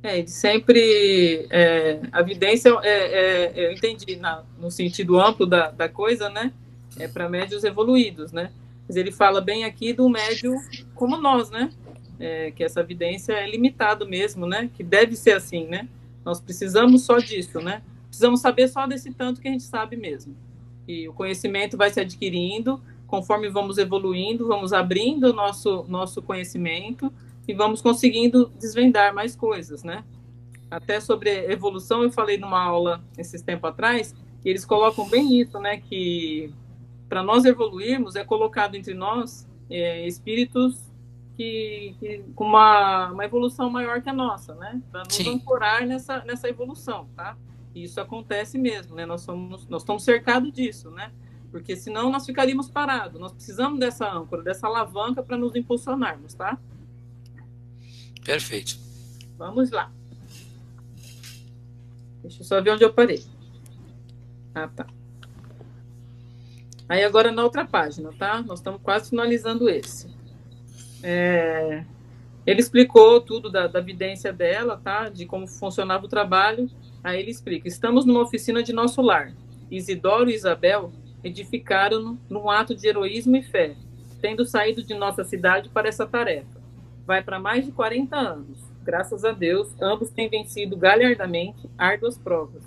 É, 0.03 0.25
sempre 0.27 1.47
é, 1.49 2.01
a 2.11 2.19
evidência, 2.19 2.69
é, 2.83 2.89
é, 2.89 3.67
eu 3.67 3.71
entendi 3.71 4.17
na, 4.17 4.43
no 4.59 4.69
sentido 4.69 5.19
amplo 5.19 5.45
da, 5.45 5.71
da 5.71 5.87
coisa, 5.87 6.29
né? 6.29 6.51
É 6.99 7.07
para 7.07 7.29
médios 7.29 7.63
evoluídos, 7.63 8.33
né? 8.33 8.51
Mas 8.85 8.97
ele 8.97 9.11
fala 9.13 9.39
bem 9.39 9.63
aqui 9.63 9.93
do 9.93 10.09
médio 10.09 10.55
como 10.93 11.15
nós, 11.15 11.49
né? 11.49 11.71
É, 12.19 12.51
que 12.51 12.63
essa 12.63 12.81
evidência 12.81 13.31
é 13.31 13.49
limitado 13.49 14.05
mesmo, 14.05 14.45
né? 14.45 14.69
Que 14.75 14.83
deve 14.83 15.15
ser 15.15 15.37
assim, 15.37 15.67
né? 15.67 15.87
Nós 16.25 16.41
precisamos 16.41 17.03
só 17.03 17.17
disso, 17.19 17.61
né? 17.61 17.81
Precisamos 18.07 18.41
saber 18.41 18.67
só 18.67 18.85
desse 18.85 19.11
tanto 19.13 19.39
que 19.39 19.47
a 19.47 19.51
gente 19.51 19.63
sabe 19.63 19.95
mesmo. 19.95 20.35
E 20.87 21.07
o 21.07 21.13
conhecimento 21.13 21.77
vai 21.77 21.89
se 21.89 21.99
adquirindo 21.99 22.81
conforme 23.13 23.47
vamos 23.47 23.77
evoluindo, 23.77 24.47
vamos 24.47 24.73
abrindo 24.73 25.25
o 25.25 25.33
nosso, 25.33 25.85
nosso 25.87 26.19
conhecimento 26.19 27.13
e 27.47 27.53
vamos 27.53 27.79
conseguindo 27.79 28.51
desvendar 28.59 29.13
mais 29.13 29.35
coisas, 29.35 29.83
né? 29.83 30.03
Até 30.71 30.99
sobre 30.99 31.29
evolução, 31.51 32.01
eu 32.01 32.11
falei 32.11 32.39
numa 32.39 32.59
aula 32.59 33.03
esses 33.15 33.43
tempos 33.43 33.69
atrás, 33.69 34.15
e 34.43 34.49
eles 34.49 34.65
colocam 34.65 35.07
bem 35.07 35.39
isso, 35.39 35.59
né? 35.59 35.77
Que 35.77 36.51
para 37.07 37.21
nós 37.21 37.45
evoluirmos 37.45 38.15
é 38.15 38.23
colocado 38.23 38.73
entre 38.73 38.95
nós 38.95 39.47
é, 39.69 40.07
espíritos 40.07 40.91
que, 41.37 41.95
que, 41.99 42.23
com 42.33 42.45
uma, 42.45 43.11
uma 43.11 43.25
evolução 43.25 43.69
maior 43.69 44.01
que 44.01 44.09
a 44.09 44.13
nossa, 44.13 44.55
né? 44.55 44.81
Para 44.91 45.03
nos 45.03 45.13
Sim. 45.13 45.35
ancorar 45.35 45.85
nessa, 45.85 46.23
nessa 46.25 46.49
evolução, 46.49 47.07
tá? 47.15 47.37
E 47.73 47.83
isso 47.83 47.99
acontece 47.99 48.57
mesmo, 48.57 48.95
né? 48.95 49.05
Nós 49.05 49.21
somos 49.21 49.67
nós 49.67 49.81
estamos 49.81 50.03
cercados 50.03 50.51
disso, 50.51 50.91
né? 50.91 51.11
Porque 51.51 51.75
senão 51.75 52.09
nós 52.09 52.25
ficaríamos 52.25 52.69
parados. 52.69 53.19
Nós 53.19 53.31
precisamos 53.31 53.79
dessa 53.79 54.11
âncora, 54.11 54.41
dessa 54.41 54.67
alavanca 54.67 55.21
para 55.21 55.37
nos 55.37 55.55
impulsionarmos, 55.55 56.33
tá? 56.33 56.57
Perfeito. 58.23 58.77
Vamos 59.37 59.69
lá. 59.71 59.91
Deixa 62.21 62.41
eu 62.41 62.45
só 62.45 62.61
ver 62.61 62.71
onde 62.71 62.83
eu 62.83 62.93
parei. 62.93 63.23
Ah, 64.55 64.67
tá. 64.67 64.87
Aí 66.87 67.03
agora 67.03 67.31
na 67.31 67.43
outra 67.43 67.65
página, 67.65 68.11
tá? 68.13 68.41
Nós 68.41 68.59
estamos 68.59 68.81
quase 68.81 69.09
finalizando 69.09 69.69
esse. 69.69 70.07
É, 71.01 71.83
Ele 72.45 72.59
explicou 72.59 73.19
tudo 73.19 73.51
da, 73.51 73.67
da 73.67 73.79
evidência 73.79 74.31
dela, 74.31 74.77
tá? 74.77 75.09
De 75.09 75.25
como 75.25 75.47
funcionava 75.47 76.05
o 76.05 76.09
trabalho. 76.09 76.69
Aí 77.03 77.19
ele 77.19 77.31
explica: 77.31 77.67
estamos 77.67 78.05
numa 78.05 78.21
oficina 78.21 78.63
de 78.63 78.71
nosso 78.71 79.01
lar. 79.01 79.33
Isidoro 79.69 80.29
e 80.29 80.35
Isabel 80.35 80.91
edificaram-no 81.23 82.19
num 82.29 82.49
ato 82.49 82.75
de 82.75 82.87
heroísmo 82.87 83.35
e 83.35 83.43
fé, 83.43 83.75
tendo 84.21 84.45
saído 84.45 84.83
de 84.83 84.93
nossa 84.93 85.23
cidade 85.23 85.69
para 85.69 85.89
essa 85.89 86.05
tarefa. 86.05 86.61
Vai 87.05 87.23
para 87.23 87.39
mais 87.39 87.65
de 87.65 87.71
40 87.71 88.15
anos. 88.15 88.59
Graças 88.83 89.23
a 89.23 89.31
Deus, 89.31 89.73
ambos 89.81 90.09
têm 90.09 90.29
vencido 90.29 90.75
galhardamente 90.75 91.69
árduas 91.77 92.17
provas 92.17 92.63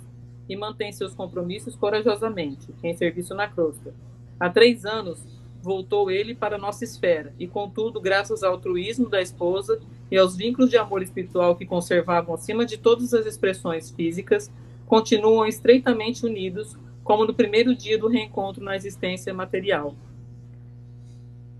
e 0.49 0.55
mantêm 0.55 0.91
seus 0.91 1.13
compromissos 1.13 1.75
corajosamente 1.75 2.67
em 2.83 2.95
serviço 2.95 3.35
na 3.35 3.47
crosta. 3.47 3.93
Há 4.39 4.49
três 4.49 4.85
anos, 4.85 5.23
voltou 5.67 6.09
ele 6.09 6.33
para 6.33 6.57
nossa 6.57 6.85
esfera, 6.85 7.33
e 7.37 7.45
contudo, 7.45 7.99
graças 7.99 8.41
ao 8.41 8.53
altruísmo 8.53 9.09
da 9.09 9.21
esposa 9.21 9.81
e 10.09 10.17
aos 10.17 10.33
vínculos 10.33 10.69
de 10.69 10.77
amor 10.77 11.01
espiritual 11.01 11.57
que 11.57 11.65
conservavam 11.65 12.33
acima 12.33 12.65
de 12.65 12.77
todas 12.77 13.13
as 13.13 13.25
expressões 13.25 13.91
físicas, 13.91 14.49
continuam 14.85 15.45
estreitamente 15.45 16.25
unidos, 16.25 16.77
como 17.03 17.25
no 17.25 17.33
primeiro 17.33 17.75
dia 17.75 17.97
do 17.97 18.07
reencontro 18.07 18.63
na 18.63 18.77
existência 18.77 19.33
material. 19.33 19.93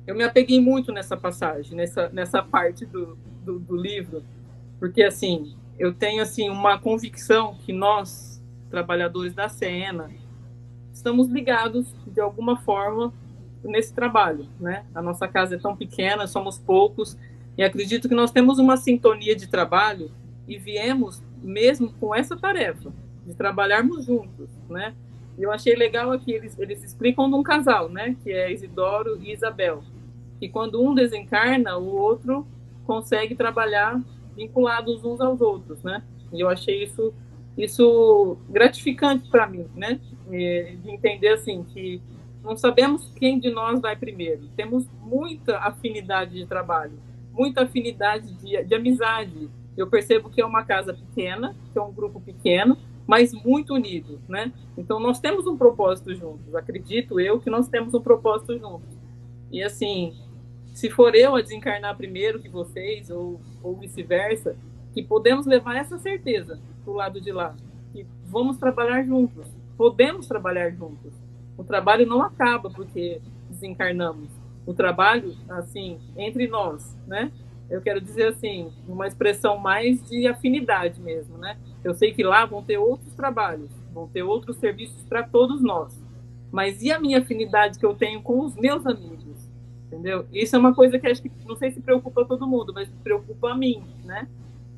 Eu 0.08 0.16
me 0.16 0.24
apeguei 0.24 0.62
muito 0.62 0.94
nessa 0.94 1.18
passagem, 1.18 1.76
nessa, 1.76 2.08
nessa 2.08 2.42
parte 2.42 2.86
do, 2.86 3.18
do, 3.44 3.60
do 3.60 3.76
livro, 3.76 4.24
porque, 4.80 5.04
assim, 5.04 5.54
eu 5.78 5.94
tenho, 5.94 6.24
assim, 6.24 6.50
uma 6.50 6.80
convicção 6.80 7.56
que 7.56 7.74
nós, 7.74 8.42
trabalhadores 8.70 9.34
da 9.34 9.50
Sena, 9.50 10.10
estamos 10.94 11.28
ligados, 11.28 11.94
de 12.08 12.22
alguma 12.22 12.56
forma, 12.56 13.14
nesse 13.64 13.94
trabalho, 13.94 14.48
né? 14.60 14.86
A 14.94 15.02
nossa 15.02 15.28
casa 15.28 15.56
é 15.56 15.58
tão 15.58 15.76
pequena, 15.76 16.28
somos 16.28 16.58
poucos, 16.58 17.18
e 17.58 17.64
acredito 17.64 18.08
que 18.08 18.16
nós 18.16 18.32
temos 18.32 18.60
uma 18.60 18.78
sintonia 18.78 19.36
de 19.36 19.48
trabalho 19.48 20.12
e 20.48 20.58
viemos 20.58 21.24
mesmo 21.42 21.92
com 22.00 22.14
essa 22.14 22.38
tarefa 22.38 22.92
de 23.26 23.34
trabalharmos 23.34 24.06
juntos, 24.06 24.50
né? 24.70 24.94
Eu 25.38 25.52
achei 25.52 25.76
legal 25.76 26.12
aqui 26.12 26.32
eles 26.32 26.58
eles 26.58 26.84
explicam 26.84 27.30
de 27.30 27.36
um 27.36 27.44
casal, 27.44 27.90
né? 27.90 28.16
Que 28.24 28.32
é 28.32 28.52
Isidoro 28.52 29.22
e 29.22 29.32
Isabel, 29.32 29.84
que 30.40 30.48
quando 30.48 30.82
um 30.82 30.94
desencarna, 30.94 31.78
o 31.78 31.96
outro 31.96 32.46
consegue 32.86 33.36
trabalhar 33.36 34.02
vinculados 34.36 35.04
uns 35.04 35.20
aos 35.20 35.42
outros, 35.42 35.82
né? 35.84 36.04
E 36.32 36.40
eu 36.40 36.50
achei 36.50 36.84
isso 36.84 37.14
isso 37.58 38.38
gratificante 38.50 39.28
para 39.30 39.48
mim, 39.48 39.66
né? 39.76 40.00
De 40.30 40.78
entender 40.86 41.30
assim 41.30 41.64
que 41.64 42.02
não 42.48 42.56
sabemos 42.56 43.12
quem 43.14 43.40
de 43.40 43.52
nós 43.52 43.82
vai 43.82 43.96
primeiro. 43.98 44.48
Temos 44.56 44.88
muita 45.02 45.58
afinidade 45.58 46.36
de 46.36 46.46
trabalho, 46.46 46.98
muita 47.34 47.64
afinidade 47.64 48.34
de, 48.36 48.64
de 48.64 48.74
amizade. 48.74 49.50
Eu 49.76 49.88
percebo 49.88 50.30
que 50.30 50.42
é 50.42 50.46
uma 50.46 50.64
casa 50.64 50.94
pequena, 50.94 51.54
que 51.74 51.78
é 51.78 51.82
um 51.82 51.92
grupo 51.92 52.22
pequeno, 52.22 52.78
mas 53.06 53.34
muito 53.34 53.74
unido, 53.74 54.22
né? 54.30 54.54
Então 54.78 54.98
nós 54.98 55.20
temos 55.20 55.46
um 55.46 55.58
propósito 55.58 56.16
juntos. 56.16 56.56
Acredito 56.56 57.20
eu 57.20 57.38
que 57.38 57.50
nós 57.50 57.68
temos 57.68 57.94
um 57.94 58.02
propósito 58.02 58.58
juntos. 58.58 58.98
E 59.52 59.62
assim, 59.62 60.16
se 60.74 60.90
for 60.90 61.16
eu 61.16 61.36
a 61.36 61.42
desencarnar 61.42 61.98
primeiro 61.98 62.40
que 62.40 62.48
vocês 62.48 63.10
ou, 63.10 63.42
ou 63.62 63.76
vice-versa, 63.76 64.56
que 64.94 65.04
podemos 65.04 65.46
levar 65.46 65.76
essa 65.76 65.98
certeza 65.98 66.62
para 66.84 66.94
o 66.94 66.96
lado 66.96 67.20
de 67.20 67.32
lá, 67.32 67.54
que 67.92 68.06
vamos 68.26 68.58
trabalhar 68.58 69.04
juntos, 69.04 69.48
podemos 69.78 70.28
trabalhar 70.28 70.72
juntos 70.72 71.27
o 71.58 71.64
trabalho 71.64 72.06
não 72.06 72.22
acaba 72.22 72.70
porque 72.70 73.22
desencarnamos. 73.50 74.30
O 74.66 74.74
trabalho, 74.74 75.36
assim, 75.50 75.98
entre 76.16 76.48
nós, 76.48 76.98
né? 77.08 77.32
Eu 77.70 77.82
quero 77.82 78.00
dizer 78.00 78.28
assim, 78.28 78.72
uma 78.88 79.08
expressão 79.08 79.58
mais 79.58 80.02
de 80.08 80.28
afinidade 80.28 81.02
mesmo, 81.02 81.38
né? 81.38 81.58
Eu 81.84 81.94
sei 81.94 82.14
que 82.14 82.24
lá 82.24 82.46
vão 82.46 82.64
ter 82.64 82.78
outros 82.78 83.14
trabalhos, 83.14 83.70
vão 83.94 84.08
ter 84.08 84.24
outros 84.24 84.58
serviços 84.58 85.04
para 85.04 85.24
todos 85.24 85.62
nós. 85.62 86.02
Mas 86.52 86.82
e 86.82 86.92
a 86.92 87.00
minha 87.00 87.20
afinidade 87.20 87.78
que 87.78 87.86
eu 87.86 87.94
tenho 87.94 88.22
com 88.22 88.40
os 88.46 88.56
meus 88.56 88.86
amigos? 88.86 89.50
Entendeu? 89.88 90.26
Isso 90.32 90.56
é 90.56 90.60
uma 90.60 90.74
coisa 90.74 91.00
que 91.00 91.08
acho 91.08 91.22
que 91.22 91.32
não 91.46 91.56
sei 91.56 91.72
se 91.72 91.82
preocupa 91.82 92.26
todo 92.26 92.48
mundo, 92.48 92.74
mas 92.74 92.90
preocupa 93.04 93.52
a 93.52 93.56
mim, 93.56 93.84
né? 94.04 94.28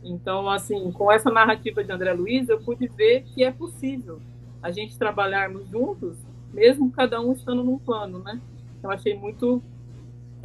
Então, 0.03 0.49
assim, 0.49 0.91
com 0.91 1.11
essa 1.11 1.29
narrativa 1.29 1.83
de 1.83 1.91
André 1.91 2.13
Luiz, 2.13 2.47
eu 2.47 2.59
pude 2.59 2.87
ver 2.87 3.23
que 3.23 3.43
é 3.43 3.51
possível 3.51 4.19
a 4.61 4.71
gente 4.71 4.97
trabalharmos 4.97 5.67
juntos 5.69 6.17
mesmo 6.53 6.91
cada 6.91 7.19
um 7.21 7.33
estando 7.33 7.63
num 7.63 7.77
plano, 7.77 8.19
né? 8.19 8.39
Eu 8.81 8.91
achei 8.91 9.15
muito, 9.15 9.61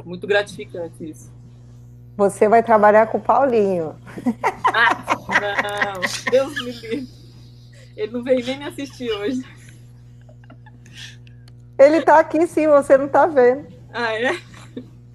muito 0.03 0.27
gratificante 0.27 1.09
isso. 1.09 1.33
Você 2.17 2.47
vai 2.47 2.63
trabalhar 2.63 3.07
com 3.07 3.17
o 3.17 3.21
Paulinho. 3.21 3.95
Ah, 4.73 5.95
não, 5.95 6.01
Deus 6.31 6.53
me 6.63 6.71
livre. 6.71 7.07
Ele 7.95 8.11
não 8.11 8.23
veio 8.23 8.45
nem 8.45 8.57
me 8.57 8.65
assistir 8.65 9.09
hoje. 9.11 9.41
Ele 11.77 12.01
tá 12.01 12.19
aqui 12.19 12.45
sim, 12.47 12.67
você 12.67 12.97
não 12.97 13.07
tá 13.07 13.25
vendo. 13.25 13.67
Ah, 13.93 14.13
é? 14.13 14.37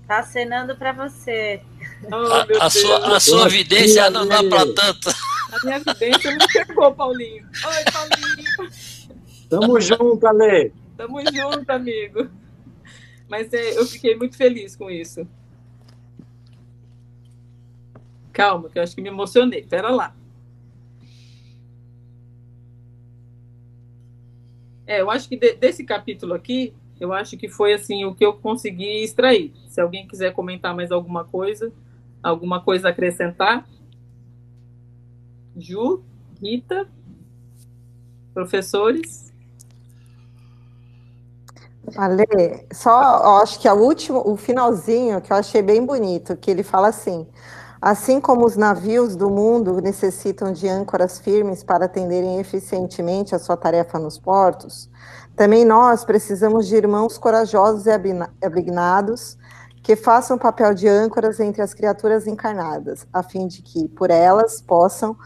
Tá 0.07 0.19
acenando 0.19 0.77
para 0.77 0.93
você. 0.93 1.63
Oh, 2.11 2.17
a, 2.17 2.67
a, 2.67 2.71
sua, 2.71 3.17
a 3.17 3.21
sua 3.21 3.49
vidência 3.49 4.11
não 4.11 4.27
dá 4.27 4.43
para 4.43 4.67
tanto. 4.75 5.11
A 5.53 5.65
minha 5.65 5.79
vidência 5.79 6.37
não 6.37 6.49
chegou, 6.49 6.93
Paulinho. 6.95 7.47
Oi, 7.47 7.85
Paulinho. 7.93 8.73
Tamo 9.51 9.79
junto, 9.83 10.27
Ale. 10.27 10.73
Tamo 10.97 11.21
junto, 11.21 11.71
amigo. 11.71 12.31
Mas 13.29 13.53
é, 13.53 13.77
eu 13.77 13.85
fiquei 13.85 14.17
muito 14.17 14.37
feliz 14.37 14.77
com 14.77 14.89
isso. 14.89 15.27
Calma, 18.33 18.71
que 18.71 18.79
eu 18.79 18.83
acho 18.83 18.95
que 18.95 19.03
me 19.03 19.09
emocionei. 19.09 19.63
Pera 19.65 19.91
lá. 19.91 20.15
É, 24.87 25.01
eu 25.01 25.11
acho 25.11 25.29
que 25.29 25.37
de, 25.37 25.55
desse 25.55 25.85
capítulo 25.85 26.35
aqui, 26.35 26.73
eu 26.99 27.13
acho 27.13 27.37
que 27.37 27.49
foi 27.49 27.73
assim 27.73 28.05
o 28.05 28.15
que 28.15 28.25
eu 28.25 28.33
consegui 28.33 29.03
extrair. 29.03 29.53
Se 29.69 29.81
alguém 29.81 30.07
quiser 30.07 30.33
comentar 30.33 30.75
mais 30.75 30.91
alguma 30.91 31.25
coisa, 31.25 31.73
alguma 32.23 32.61
coisa 32.61 32.89
a 32.89 32.91
acrescentar. 32.91 33.69
Ju, 35.57 36.03
Rita, 36.41 36.89
professores. 38.33 39.30
Ale, 41.97 42.67
só 42.73 43.41
acho 43.43 43.59
que 43.59 43.67
a 43.67 43.75
última, 43.75 44.19
o 44.27 44.37
finalzinho 44.37 45.21
que 45.21 45.33
eu 45.33 45.37
achei 45.37 45.63
bem 45.63 45.85
bonito, 45.85 46.37
que 46.37 46.51
ele 46.51 46.63
fala 46.63 46.89
assim: 46.89 47.27
assim 47.81 48.21
como 48.21 48.45
os 48.45 48.57
navios 48.57 49.17
do 49.17 49.31
mundo 49.31 49.81
necessitam 49.81 50.53
de 50.53 50.69
âncoras 50.69 51.19
firmes 51.19 51.65
para 51.65 51.87
atenderem 51.87 52.39
eficientemente 52.39 53.35
a 53.35 53.39
sua 53.39 53.57
tarefa 53.57 53.99
nos 53.99 54.19
portos, 54.19 54.91
também 55.35 55.65
nós 55.65 56.05
precisamos 56.05 56.67
de 56.67 56.77
irmãos 56.77 57.17
corajosos 57.17 57.87
e 57.87 57.91
abignados 58.43 59.39
que 59.83 59.97
façam 59.97 60.37
o 60.37 60.41
papel 60.41 60.75
de 60.75 60.87
âncoras 60.87 61.41
entre 61.41 61.63
as 61.63 61.73
criaturas 61.73 62.27
encarnadas, 62.27 63.07
a 63.13 63.23
fim 63.23 63.47
de 63.47 63.63
que, 63.63 63.89
por 63.89 64.11
elas, 64.11 64.61
possam 64.61 65.17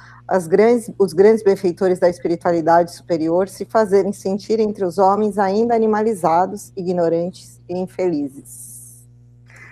grandes, 0.49 0.91
os 0.99 1.13
grandes 1.13 1.43
benfeitores 1.43 1.99
da 1.99 2.09
espiritualidade 2.09 2.95
superior 2.95 3.49
se 3.49 3.65
fazerem 3.65 4.13
sentir 4.13 4.61
entre 4.61 4.85
os 4.85 4.97
homens 4.97 5.39
ainda 5.39 5.75
animalizados, 5.75 6.73
ignorantes 6.77 7.61
e 7.69 7.77
infelizes. 7.77 9.05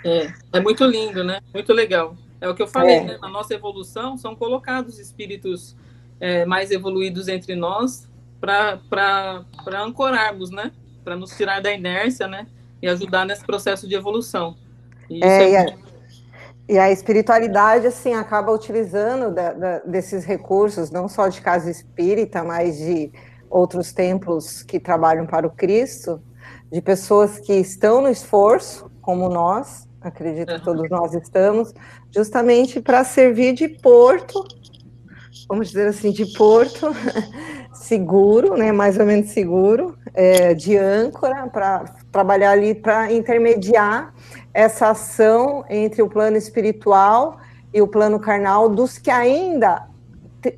É, 0.05 0.33
é 0.53 0.61
muito 0.61 0.85
lindo, 0.85 1.23
né? 1.23 1.41
Muito 1.55 1.73
legal. 1.73 2.17
É 2.41 2.49
o 2.49 2.55
que 2.55 2.63
eu 2.63 2.67
falei, 2.67 2.97
é. 2.97 3.05
né? 3.05 3.19
Na 3.23 3.29
nossa 3.29 3.55
evolução 3.55 4.19
são 4.19 4.35
colocados 4.35 4.99
espíritos 4.99 5.77
é, 6.19 6.45
mais 6.45 6.71
evoluídos 6.73 7.29
entre 7.29 7.55
nós 7.55 8.09
para 8.41 9.45
ancorarmos, 9.85 10.51
né? 10.51 10.73
Para 11.05 11.17
nos 11.17 11.37
tirar 11.37 11.63
da 11.63 11.73
inércia, 11.73 12.27
né? 12.27 12.49
E 12.83 12.89
ajudar 12.89 13.25
nesse 13.25 13.45
processo 13.45 13.89
de 13.89 13.95
evolução. 13.95 14.57
E 15.19 15.25
é, 15.25 15.53
é 15.55 15.63
muito... 15.65 15.83
E 16.69 16.79
a 16.79 16.91
espiritualidade, 16.91 17.87
assim, 17.87 18.15
acaba 18.15 18.53
utilizando 18.53 19.35
da, 19.35 19.53
da, 19.53 19.79
desses 19.81 20.25
recursos, 20.25 20.91
não 20.91 21.09
só 21.09 21.29
de 21.29 21.41
casa 21.41 21.71
espírita, 21.71 22.43
mas 22.43 22.79
de 22.79 23.13
outros 23.51 23.93
templos 23.93 24.63
que 24.63 24.81
trabalham 24.81 25.27
para 25.27 25.47
o 25.47 25.51
Cristo, 25.51 26.23
de 26.71 26.81
pessoas 26.81 27.39
que 27.39 27.53
estão 27.53 28.01
no 28.01 28.09
esforço, 28.09 28.91
como 29.03 29.29
nós, 29.29 29.87
acredito 30.01 30.55
que 30.55 30.65
todos 30.65 30.89
nós 30.89 31.13
estamos, 31.15 31.75
justamente 32.11 32.81
para 32.81 33.05
servir 33.05 33.53
de 33.53 33.69
porto, 33.69 34.43
vamos 35.49 35.69
dizer 35.69 35.89
assim, 35.89 36.11
de 36.11 36.25
porto 36.33 36.87
seguro, 37.83 38.57
né, 38.57 38.73
mais 38.73 38.99
ou 38.99 39.05
menos 39.05 39.31
seguro, 39.31 39.97
é, 40.15 40.55
de 40.55 40.77
âncora, 40.77 41.47
para 41.49 41.85
trabalhar 42.11 42.53
ali 42.53 42.75
para 42.75 43.13
intermediar 43.13 44.15
essa 44.55 44.91
ação 44.91 45.65
entre 45.69 46.03
o 46.03 46.09
plano 46.09 46.37
espiritual 46.37 47.39
e 47.73 47.81
o 47.81 47.89
plano 47.89 48.21
carnal 48.21 48.69
dos 48.69 48.99
que 48.99 49.11
ainda 49.11 49.87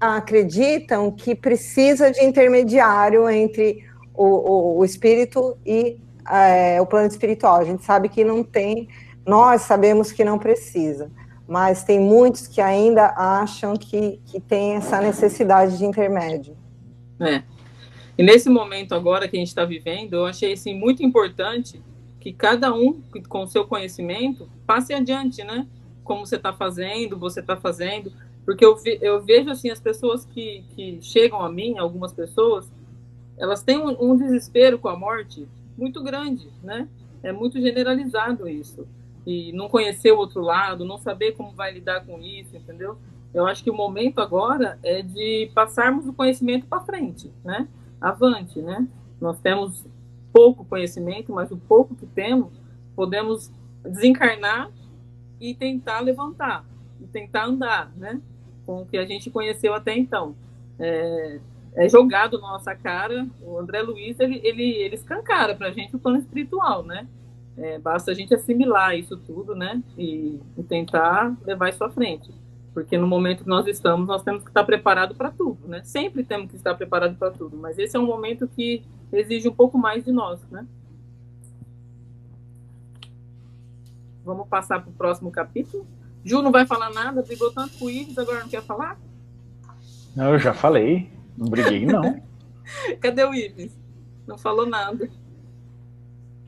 acreditam 0.00 1.10
que 1.10 1.34
precisa 1.34 2.10
de 2.10 2.24
intermediário 2.24 3.28
entre 3.28 3.84
o, 4.14 4.24
o, 4.24 4.78
o 4.78 4.84
espírito 4.84 5.56
e 5.64 6.00
é, 6.30 6.80
o 6.80 6.86
plano 6.86 7.08
espiritual. 7.08 7.56
A 7.56 7.64
gente 7.64 7.84
sabe 7.84 8.08
que 8.08 8.24
não 8.24 8.42
tem, 8.42 8.88
nós 9.26 9.62
sabemos 9.62 10.10
que 10.10 10.24
não 10.24 10.38
precisa, 10.38 11.10
mas 11.46 11.84
tem 11.84 12.00
muitos 12.00 12.46
que 12.46 12.60
ainda 12.60 13.14
acham 13.16 13.76
que, 13.76 14.20
que 14.26 14.40
tem 14.40 14.74
essa 14.74 15.00
necessidade 15.00 15.78
de 15.78 15.84
intermédio. 15.84 16.56
É. 17.20 17.42
E 18.16 18.22
nesse 18.22 18.48
momento 18.48 18.94
agora 18.94 19.28
que 19.28 19.36
a 19.36 19.38
gente 19.38 19.48
está 19.48 19.64
vivendo, 19.64 20.14
eu 20.14 20.26
achei 20.26 20.52
assim, 20.52 20.74
muito 20.74 21.02
importante 21.02 21.82
que 22.20 22.32
cada 22.32 22.72
um, 22.72 23.02
com 23.28 23.42
o 23.42 23.46
seu 23.46 23.66
conhecimento, 23.66 24.48
passe 24.66 24.94
adiante, 24.94 25.44
né? 25.44 25.66
Como 26.02 26.24
você 26.24 26.36
está 26.36 26.52
fazendo, 26.52 27.18
você 27.18 27.40
está 27.40 27.56
fazendo. 27.56 28.10
Porque 28.44 28.64
eu, 28.64 28.78
eu 29.00 29.22
vejo, 29.22 29.50
assim, 29.50 29.70
as 29.70 29.80
pessoas 29.80 30.24
que, 30.24 30.64
que 30.74 30.98
chegam 31.02 31.42
a 31.42 31.50
mim, 31.50 31.76
algumas 31.76 32.12
pessoas, 32.12 32.70
elas 33.36 33.62
têm 33.62 33.78
um, 33.78 33.94
um 34.00 34.16
desespero 34.16 34.78
com 34.78 34.88
a 34.88 34.96
morte 34.96 35.46
muito 35.76 36.02
grande, 36.02 36.48
né? 36.62 36.88
É 37.22 37.32
muito 37.32 37.60
generalizado 37.60 38.48
isso. 38.48 38.86
E 39.26 39.52
não 39.52 39.68
conhecer 39.68 40.12
o 40.12 40.18
outro 40.18 40.40
lado, 40.40 40.84
não 40.84 40.98
saber 40.98 41.32
como 41.32 41.52
vai 41.52 41.72
lidar 41.72 42.06
com 42.06 42.18
isso, 42.20 42.56
entendeu? 42.56 42.98
Eu 43.34 43.46
acho 43.46 43.64
que 43.64 43.70
o 43.70 43.74
momento 43.74 44.20
agora 44.20 44.78
é 44.82 45.02
de 45.02 45.50
passarmos 45.52 46.06
o 46.06 46.12
conhecimento 46.12 46.66
para 46.66 46.80
frente, 46.84 47.32
né? 47.44 47.68
Avante, 48.00 48.62
né? 48.62 48.86
Nós 49.20 49.40
temos 49.40 49.84
pouco 50.32 50.64
conhecimento, 50.64 51.32
mas 51.32 51.50
o 51.50 51.56
pouco 51.56 51.96
que 51.96 52.06
temos, 52.06 52.52
podemos 52.94 53.52
desencarnar 53.82 54.70
e 55.40 55.52
tentar 55.52 56.00
levantar, 56.00 56.64
e 57.00 57.06
tentar 57.06 57.46
andar, 57.46 57.92
né? 57.96 58.20
Com 58.64 58.82
o 58.82 58.86
que 58.86 58.96
a 58.96 59.04
gente 59.04 59.30
conheceu 59.30 59.74
até 59.74 59.96
então. 59.96 60.36
É, 60.78 61.40
é 61.74 61.88
jogado 61.88 62.40
na 62.40 62.52
nossa 62.52 62.74
cara, 62.74 63.26
o 63.42 63.58
André 63.58 63.82
Luiz, 63.82 64.18
ele, 64.20 64.40
ele, 64.44 64.70
ele 64.74 64.94
escancara 64.94 65.56
para 65.56 65.68
a 65.68 65.72
gente 65.72 65.96
o 65.96 65.98
plano 65.98 66.18
espiritual, 66.18 66.84
né? 66.84 67.08
É, 67.56 67.78
basta 67.78 68.12
a 68.12 68.14
gente 68.14 68.32
assimilar 68.32 68.96
isso 68.96 69.16
tudo, 69.16 69.56
né? 69.56 69.82
E, 69.98 70.40
e 70.56 70.62
tentar 70.62 71.36
levar 71.44 71.68
isso 71.68 71.82
à 71.82 71.90
frente. 71.90 72.32
Porque 72.74 72.98
no 72.98 73.06
momento 73.06 73.44
que 73.44 73.48
nós 73.48 73.68
estamos, 73.68 74.06
nós 74.06 74.22
temos 74.24 74.42
que 74.42 74.50
estar 74.50 74.64
preparados 74.64 75.16
para 75.16 75.30
tudo, 75.30 75.68
né? 75.68 75.82
Sempre 75.84 76.24
temos 76.24 76.50
que 76.50 76.56
estar 76.56 76.74
preparados 76.74 77.16
para 77.16 77.30
tudo, 77.30 77.56
mas 77.56 77.78
esse 77.78 77.96
é 77.96 78.00
um 78.00 78.04
momento 78.04 78.48
que 78.48 78.82
exige 79.12 79.48
um 79.48 79.54
pouco 79.54 79.78
mais 79.78 80.04
de 80.04 80.10
nós, 80.10 80.40
né? 80.50 80.66
Vamos 84.24 84.48
passar 84.48 84.82
para 84.82 84.90
o 84.90 84.94
próximo 84.94 85.30
capítulo. 85.30 85.86
Ju 86.24 86.42
não 86.42 86.50
vai 86.50 86.66
falar 86.66 86.90
nada, 86.90 87.22
brigou 87.22 87.52
tanto 87.52 87.78
com 87.78 87.84
o 87.84 87.90
Ives, 87.90 88.18
agora 88.18 88.40
não 88.40 88.48
quer 88.48 88.62
falar? 88.62 88.98
Não, 90.16 90.32
eu 90.32 90.38
já 90.38 90.52
falei. 90.52 91.12
Não 91.36 91.46
briguei, 91.46 91.86
não. 91.86 92.22
Cadê 93.00 93.24
o 93.24 93.32
Ives? 93.32 93.78
Não 94.26 94.36
falou 94.36 94.66
nada. 94.66 95.08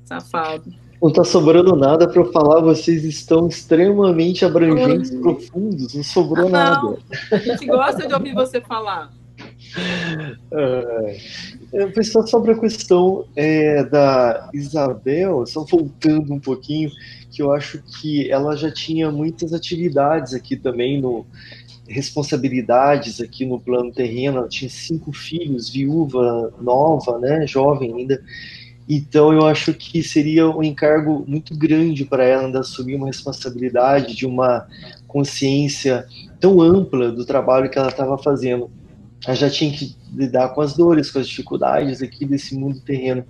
Safado. 0.04 0.74
Não 1.02 1.12
tá 1.12 1.24
sobrando 1.24 1.76
nada 1.76 2.08
para 2.08 2.20
eu 2.20 2.32
falar, 2.32 2.60
vocês 2.60 3.04
estão 3.04 3.48
extremamente 3.48 4.44
abrangentes, 4.44 5.10
Oi. 5.10 5.20
profundos, 5.20 5.94
não 5.94 6.02
sobrou 6.02 6.44
não. 6.44 6.50
nada. 6.50 6.98
A 7.30 7.36
gente 7.36 7.66
gosta 7.66 8.06
de 8.06 8.14
ouvir 8.14 8.34
você 8.34 8.60
falar. 8.60 9.12
É, 11.72 11.86
pessoal, 11.88 12.26
sobre 12.26 12.52
a 12.52 12.58
questão 12.58 13.26
é, 13.34 13.84
da 13.84 14.48
Isabel, 14.54 15.44
só 15.44 15.64
voltando 15.64 16.32
um 16.32 16.40
pouquinho, 16.40 16.90
que 17.30 17.42
eu 17.42 17.52
acho 17.52 17.82
que 17.82 18.30
ela 18.30 18.56
já 18.56 18.70
tinha 18.70 19.10
muitas 19.10 19.52
atividades 19.52 20.32
aqui 20.32 20.56
também 20.56 21.00
no 21.00 21.26
responsabilidades 21.88 23.20
aqui 23.20 23.44
no 23.44 23.60
plano 23.60 23.92
terreno. 23.92 24.38
Ela 24.38 24.48
tinha 24.48 24.70
cinco 24.70 25.12
filhos, 25.12 25.68
viúva, 25.68 26.52
nova, 26.60 27.18
né, 27.18 27.46
jovem 27.46 27.94
ainda. 27.94 28.22
Então, 28.88 29.32
eu 29.32 29.46
acho 29.46 29.74
que 29.74 30.02
seria 30.02 30.48
um 30.48 30.62
encargo 30.62 31.24
muito 31.26 31.56
grande 31.56 32.04
para 32.04 32.24
ela 32.24 32.50
de 32.50 32.56
assumir 32.56 32.94
uma 32.94 33.06
responsabilidade, 33.06 34.14
de 34.14 34.26
uma 34.26 34.66
consciência 35.08 36.06
tão 36.38 36.60
ampla 36.60 37.10
do 37.10 37.24
trabalho 37.24 37.68
que 37.68 37.78
ela 37.78 37.88
estava 37.88 38.16
fazendo. 38.16 38.70
Ela 39.26 39.34
já 39.34 39.50
tinha 39.50 39.72
que 39.72 39.96
lidar 40.14 40.50
com 40.50 40.60
as 40.60 40.76
dores, 40.76 41.10
com 41.10 41.18
as 41.18 41.26
dificuldades 41.26 42.00
aqui 42.00 42.24
desse 42.24 42.54
mundo 42.56 42.80
terreno. 42.80 43.24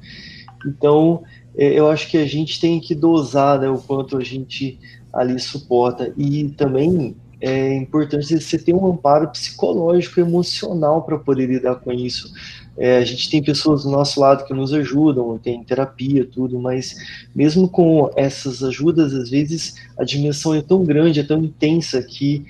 Então, 0.67 1.23
é, 1.57 1.73
eu 1.73 1.89
acho 1.89 2.11
que 2.11 2.19
a 2.19 2.27
gente 2.27 2.61
tem 2.61 2.79
que 2.79 2.95
dosar 2.95 3.59
né, 3.59 3.69
o 3.69 3.79
quanto 3.79 4.19
a 4.19 4.23
gente 4.23 4.79
ali 5.13 5.39
suporta. 5.39 6.13
E 6.17 6.51
também 6.51 7.17
é 7.41 7.75
importante 7.77 8.39
você 8.39 8.59
ter 8.59 8.75
um 8.75 8.87
amparo 8.87 9.29
psicológico, 9.29 10.21
emocional 10.21 11.03
para 11.03 11.19
poder 11.19 11.47
lidar 11.47 11.77
com 11.77 11.93
isso. 11.93 12.31
É, 12.79 12.99
a 12.99 13.05
gente 13.05 13.31
tem 13.31 13.43
pessoas 13.43 13.85
do 13.85 13.91
nosso 13.91 14.21
lado 14.21 14.45
que 14.45 14.53
nos 14.53 14.73
ajudam, 14.73 15.39
tem 15.39 15.65
terapia, 15.65 16.27
tudo, 16.27 16.59
mas 16.59 16.95
mesmo 17.35 17.69
com 17.69 18.11
essas 18.17 18.63
ajudas, 18.63 19.15
às 19.15 19.31
vezes 19.31 19.75
a 19.99 20.05
dimensão 20.05 20.55
é 20.55 20.61
tão 20.61 20.85
grande, 20.85 21.21
é 21.21 21.25
tão 21.25 21.43
intensa 21.43 22.03
que 22.03 22.45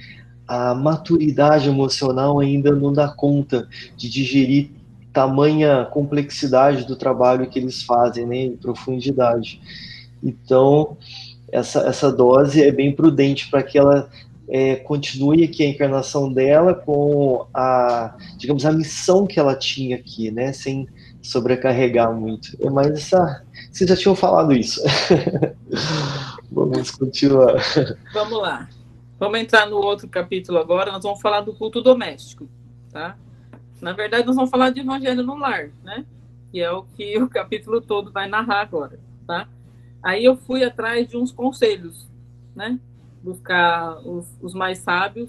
a 0.47 0.75
maturidade 0.75 1.69
emocional 1.69 2.39
ainda 2.41 2.75
não 2.75 2.93
dá 2.93 3.09
conta 3.09 3.69
de 3.97 4.09
digerir 4.09 4.71
tamanha 5.13 5.87
complexidade 5.87 6.87
do 6.87 6.95
trabalho 6.95 7.49
que 7.49 7.59
eles 7.59 7.83
fazem, 7.83 8.27
né, 8.27 8.37
em 8.37 8.57
profundidade. 8.57 9.61
Então, 10.23 10.97
essa, 11.51 11.81
essa 11.81 12.13
dose 12.13 12.63
é 12.63 12.71
bem 12.71 12.95
prudente 12.95 13.49
para 13.49 13.63
que 13.63 13.79
ela 13.79 14.11
é, 14.49 14.77
continue 14.77 15.45
aqui 15.45 15.65
a 15.65 15.69
encarnação 15.69 16.33
dela 16.33 16.75
com 16.75 17.47
a, 17.53 18.17
digamos, 18.37 18.65
a 18.65 18.73
missão 18.73 19.27
que 19.27 19.41
ela 19.41 19.57
tinha 19.57 19.97
aqui, 19.97 20.31
né, 20.31 20.53
sem 20.53 20.89
sobrecarregar 21.21 22.13
muito. 22.15 22.57
É 22.61 22.71
mais 22.71 22.91
essa, 22.93 23.45
vocês 23.71 23.91
já 23.91 23.97
tinham 23.97 24.15
falado 24.15 24.53
isso. 24.53 24.81
Vamos 26.51 26.91
continuar. 26.93 27.57
Vamos 28.13 28.41
lá. 28.41 28.69
Vamos 29.19 29.41
entrar 29.41 29.67
no 29.67 29.77
outro 29.77 30.09
capítulo 30.09 30.59
agora. 30.59 30.93
Nós 30.93 31.03
vamos 31.03 31.21
falar 31.21 31.41
do 31.41 31.53
culto 31.55 31.81
doméstico, 31.81 32.49
tá? 32.93 33.17
Na 33.81 33.93
verdade, 33.93 34.27
nós 34.27 34.37
vamos 34.37 34.51
falar 34.51 34.71
de 34.71 34.81
evangelho 34.81 35.23
no 35.23 35.37
lar, 35.37 35.71
né? 35.83 36.05
Que 36.53 36.61
é 36.61 36.71
o 36.71 36.83
que 36.83 37.19
o 37.21 37.29
capítulo 37.29 37.81
todo 37.81 38.13
vai 38.13 38.29
narrar 38.29 38.61
agora, 38.61 38.99
tá? 39.27 39.49
Aí 40.03 40.25
eu 40.25 40.37
fui 40.37 40.63
atrás 40.63 41.09
de 41.09 41.17
uns 41.17 41.33
conselhos, 41.33 42.09
né? 42.55 42.79
Buscar 43.27 43.99
os, 44.07 44.25
os 44.41 44.55
mais 44.55 44.79
sábios 44.79 45.29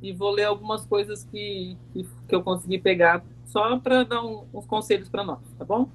e 0.00 0.12
vou 0.12 0.30
ler 0.30 0.44
algumas 0.44 0.86
coisas 0.86 1.24
que, 1.24 1.76
que, 1.92 2.08
que 2.26 2.34
eu 2.34 2.42
consegui 2.42 2.78
pegar 2.78 3.22
só 3.44 3.78
para 3.78 4.02
dar 4.02 4.24
um, 4.24 4.44
uns 4.52 4.64
conselhos 4.64 5.10
para 5.10 5.22
nós, 5.22 5.40
tá 5.58 5.64
bom? 5.64 5.88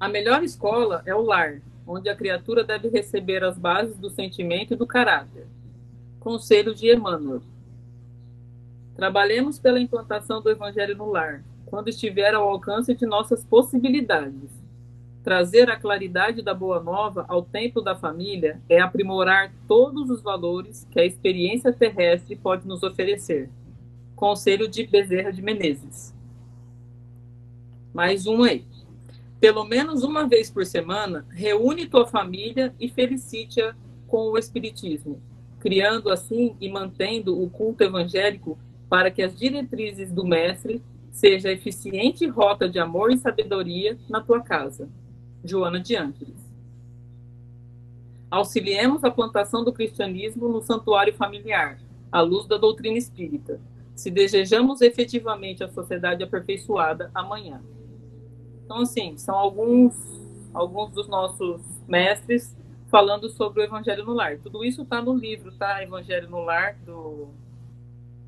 A 0.00 0.08
melhor 0.08 0.42
escola 0.42 1.02
é 1.04 1.14
o 1.14 1.20
lar, 1.20 1.60
onde 1.86 2.08
a 2.08 2.16
criatura 2.16 2.64
deve 2.64 2.88
receber 2.88 3.44
as 3.44 3.58
bases 3.58 3.96
do 3.98 4.08
sentimento 4.08 4.72
e 4.72 4.76
do 4.76 4.86
caráter. 4.86 5.46
Conselho 6.18 6.74
de 6.74 6.90
Emmanuel. 6.90 7.42
Trabalhemos 8.94 9.58
pela 9.58 9.78
implantação 9.78 10.40
do 10.40 10.50
Evangelho 10.50 10.96
no 10.96 11.10
lar, 11.10 11.44
quando 11.66 11.88
estiver 11.88 12.34
ao 12.34 12.48
alcance 12.48 12.94
de 12.94 13.04
nossas 13.04 13.44
possibilidades 13.44 14.50
Trazer 15.26 15.68
a 15.68 15.76
claridade 15.76 16.40
da 16.40 16.54
boa 16.54 16.80
nova 16.80 17.24
ao 17.26 17.42
templo 17.42 17.82
da 17.82 17.96
família 17.96 18.62
é 18.68 18.78
aprimorar 18.78 19.52
todos 19.66 20.08
os 20.08 20.22
valores 20.22 20.86
que 20.88 21.00
a 21.00 21.04
experiência 21.04 21.72
terrestre 21.72 22.36
pode 22.36 22.64
nos 22.64 22.84
oferecer. 22.84 23.50
Conselho 24.14 24.68
de 24.68 24.86
Bezerra 24.86 25.32
de 25.32 25.42
Menezes. 25.42 26.14
Mais 27.92 28.24
um 28.24 28.44
aí. 28.44 28.64
Pelo 29.40 29.64
menos 29.64 30.04
uma 30.04 30.28
vez 30.28 30.48
por 30.48 30.64
semana, 30.64 31.26
reúne 31.30 31.86
tua 31.86 32.06
família 32.06 32.72
e 32.78 32.88
felicite-a 32.88 33.74
com 34.06 34.30
o 34.30 34.38
Espiritismo, 34.38 35.20
criando 35.58 36.08
assim 36.08 36.54
e 36.60 36.68
mantendo 36.68 37.42
o 37.42 37.50
culto 37.50 37.82
evangélico 37.82 38.56
para 38.88 39.10
que 39.10 39.22
as 39.24 39.36
diretrizes 39.36 40.12
do 40.12 40.24
Mestre 40.24 40.80
seja 41.10 41.50
eficiente 41.50 42.28
rota 42.28 42.68
de 42.68 42.78
amor 42.78 43.10
e 43.10 43.18
sabedoria 43.18 43.98
na 44.08 44.20
tua 44.20 44.40
casa. 44.40 44.88
Joana 45.46 45.80
de 45.80 45.96
Ângeles. 45.96 46.46
Auxiliemos 48.30 49.04
a 49.04 49.10
plantação 49.10 49.64
do 49.64 49.72
cristianismo 49.72 50.48
no 50.48 50.60
santuário 50.60 51.14
familiar, 51.14 51.78
à 52.10 52.20
luz 52.20 52.46
da 52.46 52.56
doutrina 52.56 52.98
espírita, 52.98 53.60
se 53.94 54.10
desejamos 54.10 54.80
efetivamente 54.80 55.64
a 55.64 55.68
sociedade 55.68 56.22
aperfeiçoada 56.22 57.10
amanhã. 57.14 57.62
Então, 58.64 58.80
assim, 58.80 59.16
são 59.16 59.34
alguns, 59.34 59.94
alguns 60.52 60.90
dos 60.90 61.08
nossos 61.08 61.62
mestres 61.86 62.56
falando 62.88 63.28
sobre 63.30 63.60
o 63.60 63.64
Evangelho 63.64 64.04
no 64.04 64.12
Lar. 64.12 64.38
Tudo 64.38 64.64
isso 64.64 64.82
está 64.82 65.00
no 65.00 65.14
livro, 65.14 65.52
tá? 65.52 65.82
Evangelho 65.82 66.28
no 66.28 66.40
Lar, 66.40 66.76
do. 66.84 67.28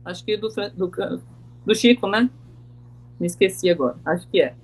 Acho 0.05 0.25
que 0.25 0.37
do, 0.37 0.49
do, 0.49 1.23
do 1.67 1.75
Chico, 1.75 2.07
né? 2.07 2.31
Me 3.19 3.27
esqueci 3.27 3.69
agora. 3.69 3.97
Acho 4.05 4.27
que 4.29 4.41
é. 4.41 4.55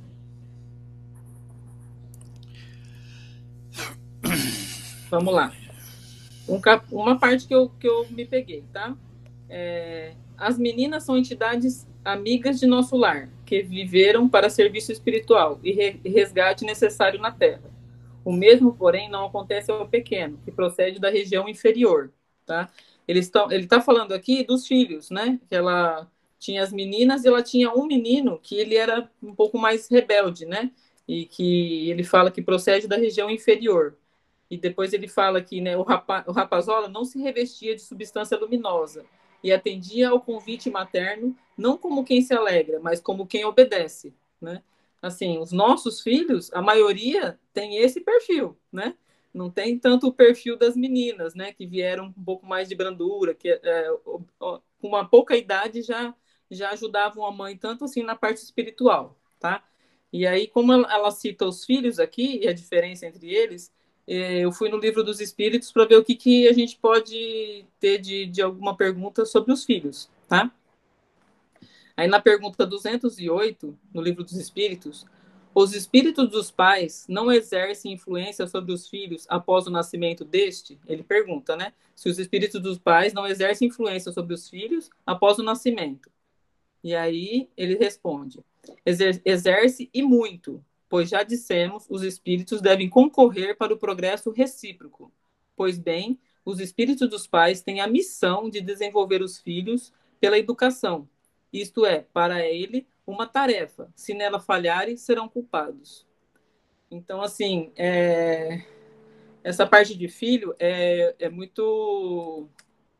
Vamos 5.14 5.34
lá. 5.34 5.52
Um 6.48 6.60
cap... 6.60 6.84
Uma 6.90 7.18
parte 7.18 7.46
que 7.46 7.54
eu, 7.54 7.68
que 7.68 7.88
eu 7.88 8.06
me 8.10 8.24
peguei, 8.24 8.64
tá? 8.72 8.96
É... 9.48 10.14
As 10.36 10.58
meninas 10.58 11.04
são 11.04 11.16
entidades 11.16 11.86
amigas 12.04 12.58
de 12.58 12.66
nosso 12.66 12.96
lar, 12.96 13.30
que 13.46 13.62
viveram 13.62 14.28
para 14.28 14.50
serviço 14.50 14.92
espiritual 14.92 15.58
e 15.62 15.72
re... 15.72 16.00
resgate 16.04 16.64
necessário 16.64 17.20
na 17.20 17.30
Terra. 17.30 17.62
O 18.24 18.32
mesmo, 18.32 18.74
porém, 18.74 19.08
não 19.08 19.26
acontece 19.26 19.70
ao 19.70 19.86
pequeno, 19.86 20.38
que 20.44 20.50
procede 20.50 20.98
da 20.98 21.10
região 21.10 21.48
inferior, 21.48 22.10
tá? 22.44 22.70
Eles 23.06 23.26
estão, 23.26 23.52
ele 23.52 23.64
está 23.64 23.80
falando 23.80 24.12
aqui 24.12 24.42
dos 24.44 24.66
filhos, 24.66 25.10
né? 25.10 25.38
Que 25.48 25.54
ela 25.54 26.10
tinha 26.38 26.62
as 26.62 26.72
meninas 26.72 27.24
e 27.24 27.28
ela 27.28 27.42
tinha 27.42 27.70
um 27.72 27.86
menino 27.86 28.38
que 28.42 28.56
ele 28.56 28.74
era 28.76 29.08
um 29.22 29.34
pouco 29.34 29.58
mais 29.58 29.88
rebelde, 29.90 30.46
né? 30.46 30.70
E 31.06 31.26
que 31.26 31.90
ele 31.90 32.02
fala 32.02 32.30
que 32.30 32.42
procede 32.42 32.88
da 32.88 32.96
região 32.96 33.30
inferior. 33.30 33.96
E 34.50 34.56
depois 34.56 34.92
ele 34.92 35.08
fala 35.08 35.42
que 35.42 35.60
né, 35.60 35.76
o, 35.76 35.82
rapa, 35.82 36.24
o 36.26 36.32
rapazola 36.32 36.88
não 36.88 37.04
se 37.04 37.18
revestia 37.20 37.74
de 37.74 37.82
substância 37.82 38.36
luminosa 38.36 39.04
e 39.42 39.52
atendia 39.52 40.10
ao 40.10 40.20
convite 40.20 40.70
materno, 40.70 41.36
não 41.56 41.76
como 41.76 42.04
quem 42.04 42.22
se 42.22 42.32
alegra, 42.34 42.80
mas 42.80 43.00
como 43.00 43.26
quem 43.26 43.44
obedece, 43.44 44.14
né? 44.40 44.62
Assim, 45.02 45.38
os 45.38 45.52
nossos 45.52 46.00
filhos, 46.00 46.50
a 46.54 46.62
maioria 46.62 47.38
tem 47.52 47.76
esse 47.76 48.00
perfil, 48.00 48.56
né? 48.72 48.94
Não 49.34 49.50
tem 49.50 49.78
tanto 49.78 50.06
o 50.06 50.12
perfil 50.12 50.56
das 50.56 50.76
meninas, 50.76 51.34
né? 51.34 51.52
Que 51.52 51.66
vieram 51.66 52.06
um 52.06 52.24
pouco 52.24 52.46
mais 52.46 52.68
de 52.68 52.74
brandura, 52.74 53.34
que 53.34 53.50
é, 53.50 53.88
com 54.38 54.62
uma 54.80 55.04
pouca 55.06 55.36
idade 55.36 55.82
já 55.82 56.14
já 56.50 56.70
ajudavam 56.70 57.24
a 57.26 57.32
mãe 57.32 57.56
tanto 57.56 57.84
assim 57.84 58.02
na 58.02 58.14
parte 58.14 58.38
espiritual, 58.38 59.18
tá? 59.40 59.64
E 60.12 60.26
aí, 60.26 60.46
como 60.46 60.72
ela 60.72 61.10
cita 61.10 61.44
os 61.44 61.64
filhos 61.64 61.98
aqui 61.98 62.38
e 62.42 62.48
a 62.48 62.52
diferença 62.52 63.06
entre 63.06 63.28
eles, 63.34 63.72
eu 64.06 64.52
fui 64.52 64.68
no 64.68 64.76
livro 64.76 65.02
dos 65.02 65.20
Espíritos 65.20 65.72
para 65.72 65.86
ver 65.86 65.96
o 65.96 66.04
que, 66.04 66.14
que 66.14 66.48
a 66.48 66.52
gente 66.52 66.76
pode 66.76 67.64
ter 67.80 67.98
de, 67.98 68.26
de 68.26 68.42
alguma 68.42 68.76
pergunta 68.76 69.24
sobre 69.24 69.52
os 69.52 69.64
filhos, 69.64 70.10
tá? 70.28 70.50
Aí 71.96 72.08
na 72.08 72.20
pergunta 72.20 72.66
208, 72.66 73.78
no 73.92 74.02
livro 74.02 74.24
dos 74.24 74.36
Espíritos, 74.36 75.06
os 75.54 75.72
espíritos 75.72 76.28
dos 76.28 76.50
pais 76.50 77.06
não 77.08 77.30
exercem 77.30 77.92
influência 77.92 78.46
sobre 78.48 78.72
os 78.72 78.88
filhos 78.88 79.24
após 79.28 79.66
o 79.68 79.70
nascimento 79.70 80.24
deste? 80.24 80.80
Ele 80.84 81.04
pergunta, 81.04 81.54
né? 81.54 81.72
Se 81.94 82.08
os 82.08 82.18
espíritos 82.18 82.60
dos 82.60 82.76
pais 82.76 83.12
não 83.12 83.24
exercem 83.24 83.68
influência 83.68 84.10
sobre 84.10 84.34
os 84.34 84.48
filhos 84.48 84.90
após 85.06 85.38
o 85.38 85.44
nascimento. 85.44 86.10
E 86.82 86.92
aí 86.92 87.48
ele 87.56 87.76
responde: 87.76 88.44
exerce 89.24 89.88
e 89.94 90.02
muito, 90.02 90.62
pois 90.94 91.10
já 91.10 91.24
dissemos, 91.24 91.86
os 91.90 92.04
espíritos 92.04 92.60
devem 92.60 92.88
concorrer 92.88 93.56
para 93.56 93.74
o 93.74 93.76
progresso 93.76 94.30
recíproco. 94.30 95.10
Pois 95.56 95.76
bem, 95.76 96.20
os 96.44 96.60
espíritos 96.60 97.10
dos 97.10 97.26
pais 97.26 97.60
têm 97.60 97.80
a 97.80 97.88
missão 97.88 98.48
de 98.48 98.60
desenvolver 98.60 99.20
os 99.20 99.36
filhos 99.36 99.92
pela 100.20 100.38
educação, 100.38 101.08
isto 101.52 101.84
é, 101.84 102.06
para 102.12 102.46
ele, 102.46 102.86
uma 103.04 103.26
tarefa. 103.26 103.92
Se 103.96 104.14
nela 104.14 104.38
falharem, 104.38 104.96
serão 104.96 105.28
culpados. 105.28 106.06
Então, 106.88 107.20
assim, 107.20 107.72
é... 107.74 108.62
essa 109.42 109.66
parte 109.66 109.96
de 109.96 110.06
filho 110.06 110.54
é, 110.60 111.12
é 111.18 111.28
muito, 111.28 112.46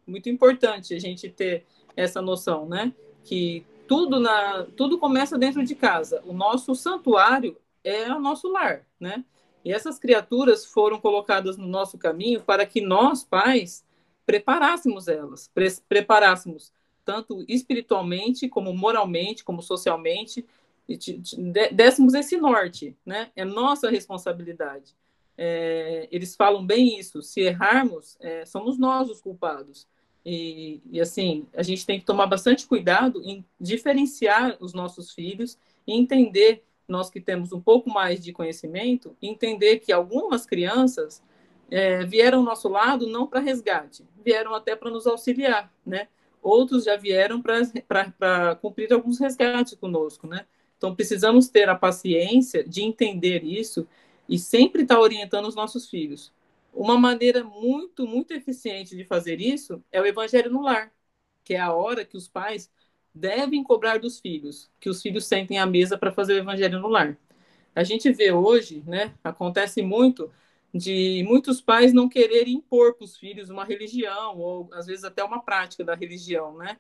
muito 0.05 0.29
importante 0.29 0.95
a 0.95 0.99
gente 0.99 1.29
ter 1.29 1.65
essa 1.97 2.21
noção, 2.21 2.69
né? 2.69 2.93
Que 3.23 3.65
tudo 3.87 4.19
na 4.19 4.65
tudo 4.77 4.99
começa 4.99 5.39
dentro 5.39 5.65
de 5.65 5.77
casa. 5.77 6.21
O 6.27 6.33
nosso 6.33 6.75
santuário 6.75 7.57
é 7.85 8.13
o 8.13 8.19
nosso 8.19 8.51
lar, 8.51 8.85
né? 8.99 9.25
E 9.65 9.73
essas 9.73 9.99
criaturas 9.99 10.65
foram 10.65 11.01
colocadas 11.01 11.57
no 11.57 11.67
nosso 11.67 11.97
caminho 11.97 12.41
para 12.43 12.67
que 12.67 12.81
nós, 12.81 13.23
pais, 13.23 13.85
preparássemos 14.27 15.07
elas, 15.07 15.49
pre 15.55 15.71
preparássemos 15.89 16.73
tanto 17.05 17.45
espiritualmente, 17.47 18.49
como 18.49 18.75
moralmente, 18.75 19.45
como 19.45 19.63
socialmente, 19.63 20.45
e 20.89 20.99
dessemos 21.73 22.15
esse 22.15 22.37
norte, 22.37 22.97
né? 23.05 23.31
É 23.37 23.45
nossa 23.45 23.91
responsabilidade. 23.91 24.95
É, 25.37 26.09
eles 26.11 26.37
falam 26.37 26.65
bem 26.65 26.99
isso. 26.99 27.23
Se 27.23 27.41
errarmos, 27.41 28.17
é, 28.21 28.45
somos 28.45 28.79
nós 28.79 29.11
os 29.11 29.21
culpados. 29.21 29.87
E, 30.25 30.81
e, 30.91 31.01
assim, 31.01 31.47
a 31.55 31.63
gente 31.63 31.85
tem 31.85 32.01
que 32.01 32.07
tomar 32.07 32.27
bastante 32.27 32.67
cuidado 32.67 33.23
em 33.25 33.45
diferenciar 33.61 34.57
os 34.59 34.73
nossos 34.73 35.13
filhos 35.13 35.59
e 35.87 35.93
entender, 35.93 36.65
nós 36.87 37.11
que 37.11 37.21
temos 37.21 37.53
um 37.53 37.61
pouco 37.61 37.91
mais 37.91 38.23
de 38.23 38.33
conhecimento, 38.33 39.17
entender 39.21 39.79
que 39.79 39.93
algumas 39.93 40.47
crianças 40.47 41.23
é, 41.71 42.05
vieram 42.05 42.39
ao 42.39 42.45
nosso 42.45 42.69
lado 42.69 43.09
não 43.09 43.27
para 43.27 43.41
resgate, 43.41 44.05
vieram 44.25 44.55
até 44.55 44.77
para 44.77 44.91
nos 44.91 45.07
auxiliar, 45.07 45.73
né? 45.85 46.09
Outros 46.43 46.85
já 46.85 46.97
vieram 46.97 47.43
para 47.43 48.55
cumprir 48.57 48.93
alguns 48.93 49.19
resgates 49.19 49.75
conosco, 49.75 50.27
né? 50.27 50.47
Então, 50.77 50.95
precisamos 50.95 51.49
ter 51.49 51.69
a 51.69 51.75
paciência 51.75 52.63
de 52.63 52.83
entender 52.83 53.43
isso 53.43 53.89
e 54.29 54.39
sempre 54.39 54.83
estar 54.83 54.97
tá 54.97 55.01
orientando 55.01 55.47
os 55.47 55.55
nossos 55.55 55.89
filhos. 55.89 56.33
Uma 56.73 56.99
maneira 56.99 57.43
muito, 57.43 58.07
muito 58.07 58.33
eficiente 58.33 58.97
de 58.97 59.05
fazer 59.05 59.41
isso 59.41 59.83
é 59.91 60.01
o 60.01 60.07
evangelho 60.07 60.51
no 60.51 60.61
lar, 60.63 60.93
que 61.43 61.55
é 61.55 61.61
a 61.61 61.73
hora 61.73 62.05
que 62.05 62.17
os 62.17 62.29
pais 62.29 62.71
devem 63.15 63.63
cobrar 63.63 63.99
dos 63.99 64.19
filhos, 64.19 64.71
que 64.81 64.91
os 64.91 65.01
filhos 65.01 65.27
sentem 65.27 65.59
à 65.59 65.67
mesa 65.67 65.97
para 65.97 66.13
fazer 66.13 66.35
o 66.35 66.39
evangelho 66.39 66.81
no 66.81 66.89
lar. 66.89 67.17
A 67.75 67.85
gente 67.85 68.11
vê 68.13 68.33
hoje, 68.33 68.83
né, 68.87 69.15
acontece 69.23 69.83
muito 69.83 70.31
de 70.75 71.25
muitos 71.29 71.61
pais 71.61 71.93
não 71.93 72.09
quererem 72.09 72.55
impor 72.55 72.95
para 72.95 73.05
os 73.05 73.17
filhos 73.17 73.49
uma 73.49 73.65
religião 73.65 74.39
ou 74.39 74.69
às 74.73 74.87
vezes 74.87 75.05
até 75.05 75.23
uma 75.23 75.41
prática 75.41 75.85
da 75.85 75.95
religião, 75.95 76.57
né? 76.57 76.79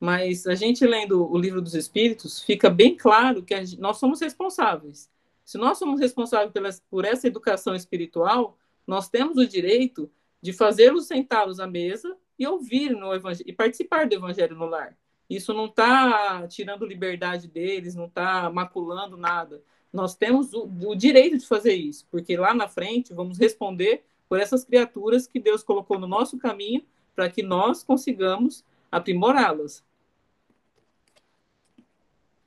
Mas 0.00 0.46
a 0.46 0.54
gente 0.54 0.86
lendo 0.86 1.30
o 1.30 1.36
livro 1.38 1.60
dos 1.60 1.74
Espíritos 1.74 2.42
fica 2.42 2.70
bem 2.70 2.96
claro 2.96 3.42
que 3.42 3.54
gente, 3.64 3.80
nós 3.80 3.98
somos 3.98 4.20
responsáveis. 4.20 5.10
Se 5.44 5.58
nós 5.58 5.78
somos 5.78 6.00
responsáveis 6.00 6.52
pela, 6.52 6.70
por 6.90 7.04
essa 7.04 7.26
educação 7.26 7.74
espiritual, 7.74 8.58
nós 8.86 9.08
temos 9.10 9.36
o 9.36 9.46
direito 9.46 10.10
de 10.40 10.52
fazê-los 10.52 11.06
sentá-los 11.06 11.60
à 11.60 11.66
mesa 11.66 12.16
e 12.38 12.46
ouvir 12.46 12.90
no 12.90 13.10
e 13.46 13.52
participar 13.52 14.08
do 14.08 14.14
evangelho 14.14 14.56
no 14.56 14.66
lar. 14.66 14.96
Isso 15.28 15.54
não 15.54 15.66
está 15.66 16.46
tirando 16.48 16.84
liberdade 16.84 17.48
deles, 17.48 17.94
não 17.94 18.06
está 18.06 18.50
maculando 18.50 19.16
nada. 19.16 19.62
Nós 19.92 20.14
temos 20.14 20.52
o, 20.52 20.64
o, 20.64 20.94
direito 20.94 21.38
de 21.38 21.46
fazer 21.46 21.74
isso, 21.74 22.06
porque 22.10 22.36
lá 22.36 22.52
na 22.52 22.68
frente 22.68 23.14
vamos 23.14 23.38
responder 23.38 24.04
por 24.28 24.40
essas 24.40 24.64
criaturas 24.64 25.26
que 25.26 25.40
Deus 25.40 25.62
colocou 25.62 25.98
no 25.98 26.06
nosso 26.06 26.36
caminho 26.38 26.84
para 27.14 27.30
que 27.30 27.42
nós 27.42 27.82
consigamos 27.82 28.64
aprimorá-las. 28.90 29.84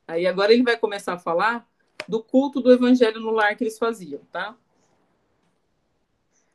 Aí 0.07 0.27
agora 0.27 0.53
ele 0.53 0.63
vai 0.63 0.77
começar 0.77 1.13
a 1.13 1.19
falar 1.19 1.67
do 2.07 2.21
culto 2.21 2.61
do 2.61 2.71
evangelho 2.71 3.19
no 3.19 3.31
lar 3.31 3.55
que 3.55 3.63
eles 3.63 3.77
faziam, 3.77 4.21
tá? 4.31 4.55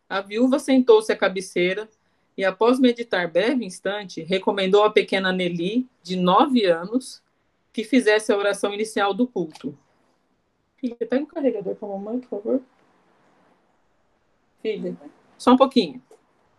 A 0.08 0.20
viúva 0.20 0.58
sentou-se 0.58 1.10
à 1.10 1.16
cabeceira 1.16 1.88
e, 2.36 2.44
após 2.44 2.78
meditar 2.78 3.30
breve 3.30 3.64
instante, 3.64 4.22
recomendou 4.22 4.84
à 4.84 4.90
pequena 4.90 5.32
Nelly, 5.32 5.88
de 6.02 6.16
nove 6.16 6.64
anos, 6.64 7.22
que 7.72 7.84
fizesse 7.84 8.32
a 8.32 8.36
oração 8.36 8.72
inicial 8.72 9.12
do 9.12 9.26
culto. 9.26 9.76
Filha, 10.76 10.96
pega 10.96 11.22
um 11.22 11.26
carregador 11.26 11.74
para 11.74 11.88
a 11.88 11.92
mamãe, 11.92 12.20
por 12.20 12.28
favor. 12.28 12.62
Filha, 14.60 14.96
só 15.38 15.52
um 15.52 15.56
pouquinho. 15.56 16.02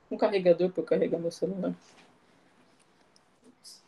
Um 0.10 0.18
carregador 0.18 0.70
para 0.70 0.82
eu 0.82 0.86
carregar 0.86 1.20
meu 1.20 1.32
celular. 1.32 1.74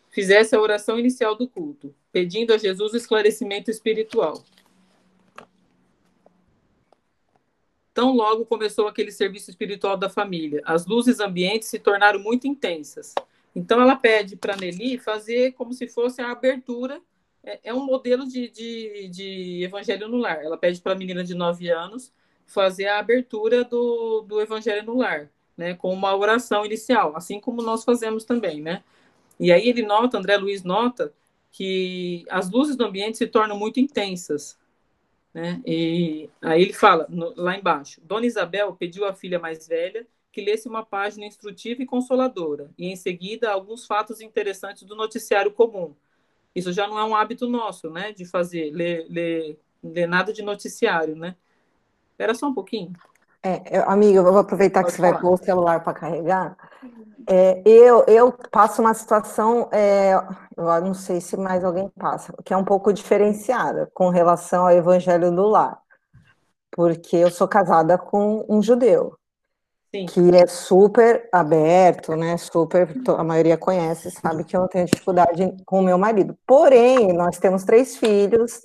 Fizesse 0.09 0.55
a 0.55 0.61
oração 0.61 0.97
inicial 0.97 1.35
do 1.35 1.47
culto, 1.47 1.93
pedindo 2.11 2.53
a 2.53 2.57
Jesus 2.57 2.93
o 2.93 2.97
esclarecimento 2.97 3.69
espiritual. 3.69 4.43
Tão 7.95 8.13
logo 8.13 8.45
começou 8.45 8.89
aquele 8.89 9.09
serviço 9.09 9.49
espiritual 9.49 9.95
da 9.95 10.09
família, 10.09 10.61
as 10.65 10.85
luzes 10.85 11.21
ambientes 11.21 11.69
se 11.69 11.79
tornaram 11.79 12.19
muito 12.19 12.45
intensas. 12.45 13.15
Então 13.55 13.81
ela 13.81 13.95
pede 13.95 14.35
para 14.35 14.57
Nelly 14.57 14.97
fazer 14.97 15.53
como 15.53 15.73
se 15.73 15.87
fosse 15.87 16.21
a 16.21 16.29
abertura, 16.29 17.01
é, 17.41 17.57
é 17.63 17.73
um 17.73 17.85
modelo 17.85 18.27
de, 18.27 18.49
de, 18.49 19.07
de, 19.07 19.63
evangelho 19.63 20.09
no 20.09 20.17
lar. 20.17 20.43
Ela 20.43 20.57
pede 20.57 20.81
para 20.81 20.91
a 20.91 20.95
menina 20.95 21.23
de 21.23 21.33
9 21.33 21.69
anos 21.69 22.11
fazer 22.45 22.87
a 22.87 22.99
abertura 22.99 23.63
do, 23.63 24.25
do 24.27 24.41
evangelho 24.41 24.85
no 24.85 24.97
lar, 24.97 25.31
né, 25.55 25.73
com 25.73 25.93
uma 25.93 26.13
oração 26.13 26.65
inicial, 26.65 27.15
assim 27.15 27.39
como 27.39 27.61
nós 27.61 27.85
fazemos 27.85 28.25
também, 28.25 28.59
né? 28.61 28.83
E 29.39 29.53
aí 29.53 29.69
ele 29.69 29.83
nota, 29.83 30.17
André 30.17 30.35
Luiz 30.35 30.63
nota, 30.63 31.13
que 31.49 32.25
as 32.29 32.51
luzes 32.51 32.75
do 32.75 32.83
ambiente 32.83 33.17
se 33.17 33.25
tornam 33.25 33.57
muito 33.57 33.79
intensas, 33.79 34.57
né? 35.35 35.61
E 35.65 36.29
aí 36.41 36.61
ele 36.61 36.71
fala, 36.71 37.05
no, 37.09 37.33
lá 37.35 37.57
embaixo, 37.57 37.99
Dona 38.01 38.25
Isabel 38.25 38.73
pediu 38.73 39.03
à 39.03 39.13
filha 39.13 39.37
mais 39.37 39.67
velha 39.67 40.07
que 40.31 40.39
lesse 40.39 40.65
uma 40.65 40.85
página 40.85 41.25
instrutiva 41.25 41.81
e 41.83 41.85
consoladora, 41.85 42.71
e 42.77 42.87
em 42.87 42.95
seguida 42.95 43.51
alguns 43.51 43.85
fatos 43.85 44.21
interessantes 44.21 44.83
do 44.83 44.95
noticiário 44.95 45.51
comum. 45.51 45.93
Isso 46.55 46.71
já 46.71 46.87
não 46.87 46.97
é 46.97 47.03
um 47.03 47.13
hábito 47.13 47.49
nosso, 47.49 47.89
né, 47.89 48.13
de 48.13 48.23
fazer, 48.23 48.71
ler, 48.71 49.07
ler, 49.09 49.59
ler 49.83 50.07
nada 50.07 50.31
de 50.31 50.41
noticiário, 50.41 51.17
né? 51.17 51.35
Era 52.17 52.33
só 52.33 52.47
um 52.47 52.53
pouquinho. 52.53 52.93
É, 53.45 53.77
amiga, 53.85 54.17
eu 54.17 54.23
vou 54.23 54.39
aproveitar 54.39 54.81
Pode 54.81 54.91
que 54.91 54.95
você 54.95 55.01
falar. 55.03 55.13
vai 55.13 55.21
pôr 55.21 55.33
o 55.33 55.37
celular 55.37 55.83
para 55.83 55.93
carregar. 55.93 56.57
É, 57.27 57.61
eu, 57.63 58.03
eu 58.07 58.31
passo 58.51 58.81
uma 58.81 58.93
situação, 58.95 59.69
é, 59.71 60.13
eu 60.57 60.81
não 60.81 60.95
sei 60.95 61.21
se 61.21 61.37
mais 61.37 61.63
alguém 61.63 61.87
passa, 61.89 62.33
que 62.43 62.53
é 62.53 62.57
um 62.57 62.63
pouco 62.63 62.91
diferenciada 62.91 63.87
com 63.93 64.09
relação 64.09 64.65
ao 64.65 64.71
evangelho 64.71 65.31
do 65.31 65.47
lar, 65.47 65.79
porque 66.71 67.17
eu 67.17 67.29
sou 67.29 67.47
casada 67.47 67.99
com 67.99 68.43
um 68.49 68.61
judeu. 68.63 69.15
Sim. 69.93 70.07
que 70.07 70.35
é 70.35 70.45
super 70.45 71.29
aberto, 71.31 72.17
né? 72.17 72.35
Super, 72.35 72.93
a 73.17 73.23
maioria 73.23 73.57
conhece, 73.57 74.11
sabe 74.11 74.43
que 74.43 74.53
eu 74.53 74.59
não 74.59 74.67
tenho 74.67 74.85
dificuldade 74.85 75.55
com 75.65 75.79
o 75.79 75.83
meu 75.83 75.97
marido. 75.97 76.37
Porém, 76.45 77.13
nós 77.13 77.37
temos 77.37 77.63
três 77.63 77.95
filhos 77.95 78.59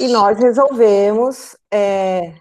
e 0.00 0.08
nós 0.08 0.36
resolvemos 0.40 1.56
é, 1.70 2.34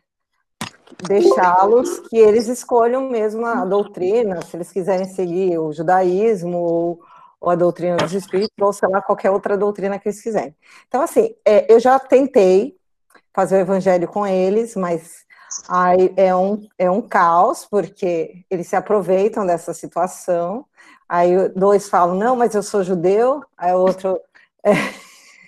deixá-los 1.08 1.99
que 2.10 2.18
eles 2.18 2.47
escolham 2.47 3.10
mesmo 3.10 3.45
a 3.45 3.66
doutrina, 3.66 4.41
se 4.43 4.56
eles 4.56 4.72
quiserem 4.72 5.08
seguir 5.08 5.58
o 5.58 5.72
judaísmo 5.74 6.58
ou, 6.58 6.99
ou, 7.39 7.49
a 7.49 7.56
doutrina 7.56 7.97
dos 7.97 8.14
espíritos, 8.14 8.56
ou 8.60 8.72
sei 8.72 8.89
lá, 8.89 9.02
qualquer 9.02 9.32
outra 9.32 9.58
doutrina 9.58 9.99
que 9.99 10.08
eles 10.10 10.22
quiserem. 10.22 10.56
Então, 10.88 11.02
assim, 11.02 11.36
é, 11.45 11.72
eu 11.72 11.80
já 11.80 11.99
tentei 11.99 12.76
fazer 13.34 13.58
o 13.58 13.60
evangelho 13.60 14.08
com 14.08 14.26
eles, 14.26 14.76
mas 14.76 15.26
aí 15.68 16.14
é 16.16 16.36
um, 16.36 16.68
é 16.78 16.89
um 16.89 17.02
caos, 17.02 17.66
porque 17.66 18.45
eles 18.49 18.68
se 18.68 18.76
aproveitam 18.76 19.45
dessa 19.45 19.74
situação. 19.74 20.66
Aí 21.08 21.49
dois 21.49 21.89
falam, 21.89 22.16
não, 22.16 22.36
mas 22.36 22.56
eu 22.56 22.64
sou 22.64 22.84
judeu, 22.84 23.43
aí 23.58 23.74
o 23.74 23.80
outro. 23.80 24.20
É, 24.64 24.74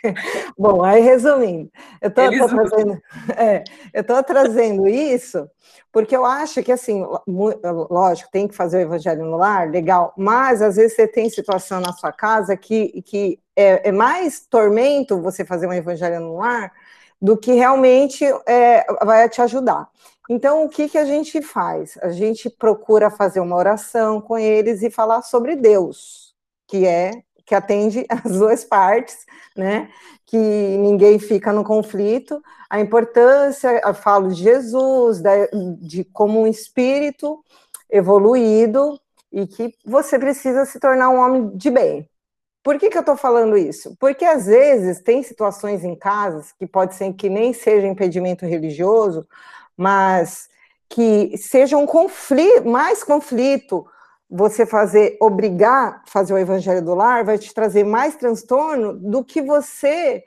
Bom, 0.58 0.84
aí 0.84 1.02
resumindo, 1.02 1.72
eu 2.02 2.10
estou 2.10 2.48
trazendo, 2.48 3.02
é, 3.38 3.64
eu 3.94 4.24
trazendo 4.24 4.88
isso 4.88 5.50
porque 5.94 6.18
eu 6.18 6.26
acho 6.26 6.64
que, 6.64 6.72
assim, 6.72 7.06
lógico, 7.28 8.32
tem 8.32 8.48
que 8.48 8.56
fazer 8.56 8.78
o 8.78 8.82
evangelho 8.82 9.26
no 9.26 9.38
lar, 9.38 9.70
legal, 9.70 10.12
mas 10.18 10.60
às 10.60 10.76
vezes 10.76 10.96
você 10.96 11.08
tem 11.08 11.30
situação 11.30 11.80
na 11.80 11.94
sua 11.94 12.12
casa 12.12 12.58
que, 12.58 13.04
que 13.04 13.40
é, 13.56 13.90
é 13.90 13.92
mais 13.92 14.44
tormento 14.48 15.22
você 15.22 15.46
fazer 15.46 15.68
um 15.68 15.74
evangelho 15.74 16.20
no 16.20 16.38
lar 16.38 16.74
do 17.22 17.38
que 17.38 17.54
realmente 17.54 18.26
é, 18.48 18.84
vai 19.06 19.30
te 19.30 19.40
ajudar. 19.44 19.88
Então, 20.28 20.66
o 20.66 20.70
que, 20.70 20.90
que 20.90 20.98
a 20.98 21.06
gente 21.06 21.44
faz? 21.44 21.96
A 22.02 22.10
gente 22.10 22.50
procura 22.50 23.12
fazer 23.12 23.40
uma 23.40 23.56
oração 23.56 24.20
com 24.20 24.36
eles 24.36 24.82
e 24.82 24.90
falar 24.90 25.22
sobre 25.22 25.56
Deus, 25.56 26.34
que 26.68 26.88
é 26.88 27.12
que 27.46 27.56
atende 27.56 28.06
as 28.10 28.32
duas 28.32 28.64
partes, 28.64 29.26
né? 29.56 29.90
Que 30.26 30.38
ninguém 30.38 31.20
fica 31.20 31.52
no 31.52 31.64
conflito. 31.64 32.42
A 32.70 32.80
importância, 32.80 33.82
eu 33.84 33.94
falo 33.94 34.30
de 34.30 34.42
Jesus, 34.44 35.22
de 35.80 36.04
como 36.06 36.42
um 36.42 36.48
espírito 36.48 37.44
evoluído 37.90 39.00
e 39.32 39.46
que 39.46 39.74
você 39.86 40.18
precisa 40.18 40.66
se 40.66 40.80
tornar 40.80 41.10
um 41.10 41.20
homem 41.20 41.56
de 41.56 41.70
bem. 41.70 42.10
Por 42.64 42.80
que, 42.80 42.90
que 42.90 42.98
eu 42.98 43.02
estou 43.02 43.18
falando 43.18 43.58
isso? 43.58 43.96
Porque 44.00 44.24
às 44.24 44.46
vezes 44.46 45.02
tem 45.02 45.22
situações 45.22 45.84
em 45.84 45.96
casas 45.96 46.54
que 46.54 46.66
pode 46.66 46.96
ser 46.96 47.12
que 47.14 47.30
nem 47.30 47.52
seja 47.52 47.86
impedimento 47.86 48.46
religioso, 48.46 49.28
mas 49.76 50.50
que 50.88 51.38
seja 51.38 51.78
um 51.78 51.86
conflito, 51.86 52.68
mais 52.68 53.04
conflito 53.04 53.86
você 54.30 54.66
fazer, 54.66 55.18
obrigar 55.22 56.04
fazer 56.08 56.34
o 56.34 56.38
evangelho 56.38 56.84
do 56.84 56.96
lar, 56.96 57.24
vai 57.24 57.38
te 57.38 57.54
trazer 57.54 57.84
mais 57.84 58.16
transtorno 58.16 58.94
do 58.94 59.24
que 59.24 59.42
você 59.42 60.24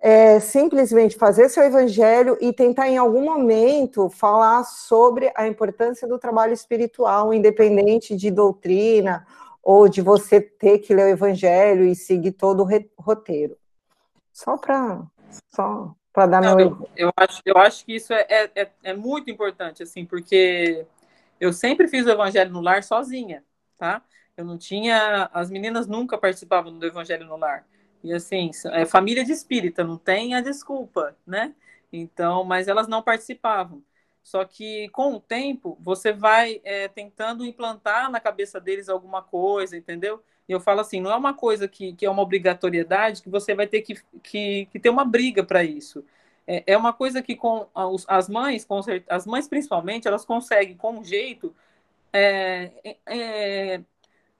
é, 0.00 0.38
simplesmente 0.38 1.16
fazer 1.16 1.48
seu 1.48 1.64
evangelho 1.64 2.38
e 2.40 2.52
tentar 2.52 2.88
em 2.88 2.96
algum 2.96 3.24
momento 3.24 4.08
falar 4.08 4.64
sobre 4.64 5.32
a 5.34 5.46
importância 5.48 6.06
do 6.06 6.18
trabalho 6.18 6.52
espiritual, 6.52 7.34
independente 7.34 8.14
de 8.14 8.30
doutrina 8.30 9.26
ou 9.62 9.88
de 9.88 10.00
você 10.00 10.40
ter 10.40 10.78
que 10.78 10.94
ler 10.94 11.06
o 11.06 11.10
evangelho 11.10 11.84
e 11.84 11.94
seguir 11.94 12.32
todo 12.32 12.62
o 12.62 13.02
roteiro. 13.02 13.56
Só 14.32 14.56
para 14.56 15.02
só 15.54 15.94
para 16.12 16.26
dar 16.26 16.40
Não, 16.40 16.56
meu 16.56 16.66
eu, 16.66 16.88
eu, 17.08 17.12
acho 17.16 17.42
eu 17.44 17.56
acho 17.58 17.84
que 17.84 17.96
isso 17.96 18.12
é, 18.12 18.24
é, 18.28 18.50
é, 18.54 18.70
é 18.84 18.94
muito 18.94 19.30
importante 19.30 19.82
assim 19.82 20.06
porque 20.06 20.86
eu 21.40 21.52
sempre 21.52 21.88
fiz 21.88 22.06
o 22.06 22.10
evangelho 22.10 22.50
no 22.50 22.60
lar 22.60 22.82
sozinha 22.82 23.44
tá? 23.78 24.02
Eu 24.36 24.44
não 24.44 24.58
tinha. 24.58 25.30
As 25.32 25.50
meninas 25.50 25.86
nunca 25.86 26.18
participavam 26.18 26.76
do 26.76 26.84
Evangelho 26.84 27.26
no 27.26 27.36
Lar. 27.36 27.66
E 28.02 28.12
assim, 28.12 28.50
é 28.72 28.84
família 28.84 29.24
de 29.24 29.32
espírita, 29.32 29.82
não 29.82 29.96
tem 29.96 30.34
a 30.34 30.40
desculpa, 30.40 31.16
né? 31.26 31.54
Então, 31.92 32.44
mas 32.44 32.68
elas 32.68 32.86
não 32.86 33.02
participavam. 33.02 33.82
Só 34.22 34.44
que 34.44 34.88
com 34.90 35.14
o 35.14 35.20
tempo 35.20 35.76
você 35.80 36.12
vai 36.12 36.60
é, 36.62 36.86
tentando 36.86 37.46
implantar 37.46 38.10
na 38.10 38.20
cabeça 38.20 38.60
deles 38.60 38.88
alguma 38.88 39.22
coisa, 39.22 39.76
entendeu? 39.76 40.22
E 40.48 40.52
eu 40.52 40.60
falo 40.60 40.80
assim, 40.80 41.00
não 41.00 41.10
é 41.10 41.16
uma 41.16 41.34
coisa 41.34 41.66
que, 41.66 41.92
que 41.94 42.06
é 42.06 42.10
uma 42.10 42.22
obrigatoriedade 42.22 43.22
que 43.22 43.28
você 43.28 43.54
vai 43.54 43.66
ter 43.66 43.82
que, 43.82 43.94
que, 44.22 44.66
que 44.66 44.78
ter 44.78 44.90
uma 44.90 45.04
briga 45.04 45.42
para 45.42 45.64
isso. 45.64 46.04
É, 46.48 46.64
é 46.66 46.76
uma 46.78 46.94
coisa 46.94 47.20
que 47.20 47.36
com 47.36 47.68
as 48.08 48.26
mães, 48.26 48.64
com, 48.64 48.80
as 49.06 49.26
mães 49.26 49.46
principalmente, 49.46 50.08
elas 50.08 50.24
conseguem 50.24 50.74
com 50.74 50.92
um 51.00 51.04
jeito 51.04 51.54
é, 52.10 52.96
é, 53.04 53.82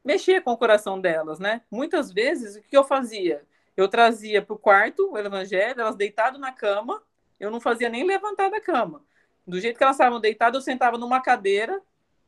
mexer 0.02 0.40
com 0.42 0.52
o 0.52 0.56
coração 0.56 0.98
delas, 0.98 1.38
né? 1.38 1.60
Muitas 1.70 2.10
vezes, 2.10 2.56
o 2.56 2.62
que 2.62 2.74
eu 2.74 2.82
fazia? 2.82 3.44
Eu 3.76 3.88
trazia 3.88 4.40
para 4.40 4.54
o 4.54 4.58
quarto 4.58 5.12
o 5.12 5.18
evangelho, 5.18 5.82
elas 5.82 5.96
deitadas 5.96 6.40
na 6.40 6.50
cama, 6.50 7.02
eu 7.38 7.50
não 7.50 7.60
fazia 7.60 7.90
nem 7.90 8.04
levantar 8.04 8.48
da 8.50 8.58
cama. 8.60 9.04
Do 9.46 9.60
jeito 9.60 9.76
que 9.76 9.84
elas 9.84 9.96
estavam 9.96 10.18
deitadas, 10.18 10.54
eu 10.56 10.62
sentava 10.62 10.96
numa 10.96 11.20
cadeira 11.20 11.78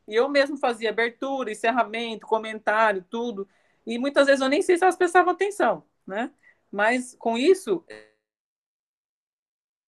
e 0.07 0.13
eu 0.13 0.29
mesmo 0.29 0.57
fazia 0.57 0.91
abertura, 0.91 1.51
encerramento, 1.51 2.27
comentário, 2.27 3.03
tudo. 3.09 3.47
E 3.85 3.97
muitas 3.97 4.27
vezes 4.27 4.41
eu 4.41 4.49
nem 4.49 4.61
sei 4.61 4.77
se 4.77 4.83
elas 4.83 4.95
prestavam 4.95 5.33
atenção, 5.33 5.83
né? 6.05 6.31
Mas 6.71 7.15
com 7.17 7.35
isso, 7.35 7.83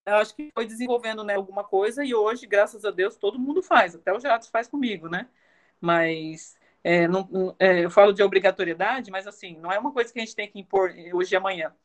eu 0.05 0.15
acho 0.15 0.35
que 0.35 0.51
foi 0.53 0.65
desenvolvendo 0.65 1.23
né, 1.23 1.35
alguma 1.35 1.63
coisa 1.63 2.03
e 2.03 2.13
hoje, 2.13 2.45
graças 2.45 2.85
a 2.85 2.91
Deus, 2.91 3.15
todo 3.15 3.39
mundo 3.39 3.61
faz, 3.63 3.95
até 3.95 4.13
o 4.13 4.19
Jatos 4.19 4.49
faz 4.49 4.67
comigo, 4.67 5.07
né? 5.09 5.27
mas 5.83 6.57
é, 6.81 7.07
não, 7.09 7.55
é, 7.59 7.83
eu 7.83 7.91
falo 7.91 8.13
de 8.13 8.23
obrigatoriedade, 8.23 9.11
mas 9.11 9.27
assim, 9.27 9.57
não 9.57 9.69
é 9.69 9.77
uma 9.77 9.91
coisa 9.91 10.13
que 10.13 10.19
a 10.19 10.23
gente 10.23 10.35
tem 10.35 10.49
que 10.49 10.57
impor 10.57 10.93
hoje 11.13 11.35
e 11.35 11.35
amanhã. 11.35 11.75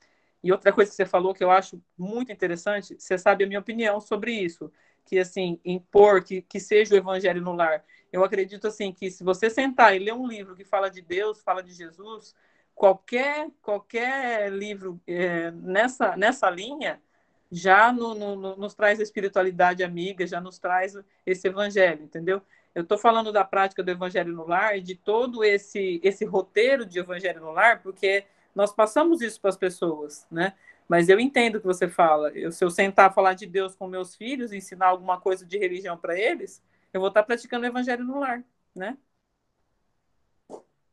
E 0.40 0.52
outra 0.52 0.72
coisa 0.72 0.88
que 0.88 0.96
você 0.96 1.04
falou 1.04 1.34
que 1.34 1.42
eu 1.42 1.50
acho 1.50 1.82
muito 1.98 2.30
interessante, 2.30 2.94
você 2.96 3.18
sabe 3.18 3.42
a 3.42 3.46
minha 3.48 3.58
opinião 3.58 4.00
sobre 4.00 4.30
isso, 4.32 4.70
que 5.04 5.18
assim, 5.18 5.60
impor 5.64 6.22
que, 6.22 6.42
que 6.42 6.60
seja 6.60 6.94
o 6.94 6.98
evangelho 6.98 7.42
no 7.42 7.52
lar. 7.52 7.84
Eu 8.12 8.22
acredito 8.22 8.68
assim 8.68 8.92
que 8.92 9.10
se 9.10 9.24
você 9.24 9.50
sentar 9.50 9.96
e 9.96 9.98
ler 9.98 10.14
um 10.14 10.28
livro 10.28 10.54
que 10.54 10.64
fala 10.64 10.88
de 10.88 11.02
Deus, 11.02 11.42
fala 11.42 11.60
de 11.60 11.72
Jesus, 11.72 12.36
qualquer 12.72 13.50
qualquer 13.60 14.52
livro 14.52 15.00
é, 15.08 15.50
nessa 15.50 16.16
nessa 16.16 16.48
linha 16.48 17.02
já 17.50 17.92
no, 17.92 18.14
no, 18.14 18.56
nos 18.56 18.74
traz 18.74 19.00
a 19.00 19.02
espiritualidade 19.02 19.82
amiga, 19.82 20.26
já 20.26 20.40
nos 20.40 20.58
traz 20.58 20.94
esse 21.24 21.48
evangelho, 21.48 22.04
entendeu? 22.04 22.42
Eu 22.74 22.82
estou 22.82 22.98
falando 22.98 23.32
da 23.32 23.44
prática 23.44 23.82
do 23.82 23.90
Evangelho 23.90 24.32
no 24.32 24.46
Lar, 24.46 24.80
de 24.80 24.94
todo 24.94 25.42
esse, 25.42 26.00
esse 26.02 26.24
roteiro 26.24 26.86
de 26.86 26.98
Evangelho 27.00 27.40
no 27.40 27.50
Lar, 27.50 27.82
porque 27.82 28.24
nós 28.54 28.72
passamos 28.72 29.20
isso 29.20 29.40
para 29.40 29.50
as 29.50 29.56
pessoas, 29.56 30.26
né? 30.30 30.54
Mas 30.86 31.08
eu 31.08 31.18
entendo 31.18 31.56
o 31.56 31.60
que 31.60 31.66
você 31.66 31.88
fala. 31.88 32.30
Eu, 32.30 32.52
se 32.52 32.64
eu 32.64 32.70
sentar 32.70 33.10
a 33.10 33.12
falar 33.12 33.34
de 33.34 33.46
Deus 33.46 33.74
com 33.74 33.88
meus 33.88 34.14
filhos, 34.14 34.52
ensinar 34.52 34.86
alguma 34.86 35.20
coisa 35.20 35.44
de 35.44 35.58
religião 35.58 35.96
para 35.96 36.18
eles, 36.18 36.62
eu 36.92 37.00
vou 37.00 37.08
estar 37.08 37.22
praticando 37.24 37.64
o 37.64 37.68
Evangelho 37.68 38.04
no 38.04 38.20
Lar, 38.20 38.44
né? 38.74 38.96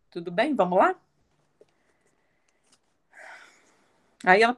Tudo 0.09 0.31
bem? 0.31 0.55
Vamos 0.55 0.79
lá? 0.79 0.95
Aí 4.25 4.41
ela, 4.41 4.55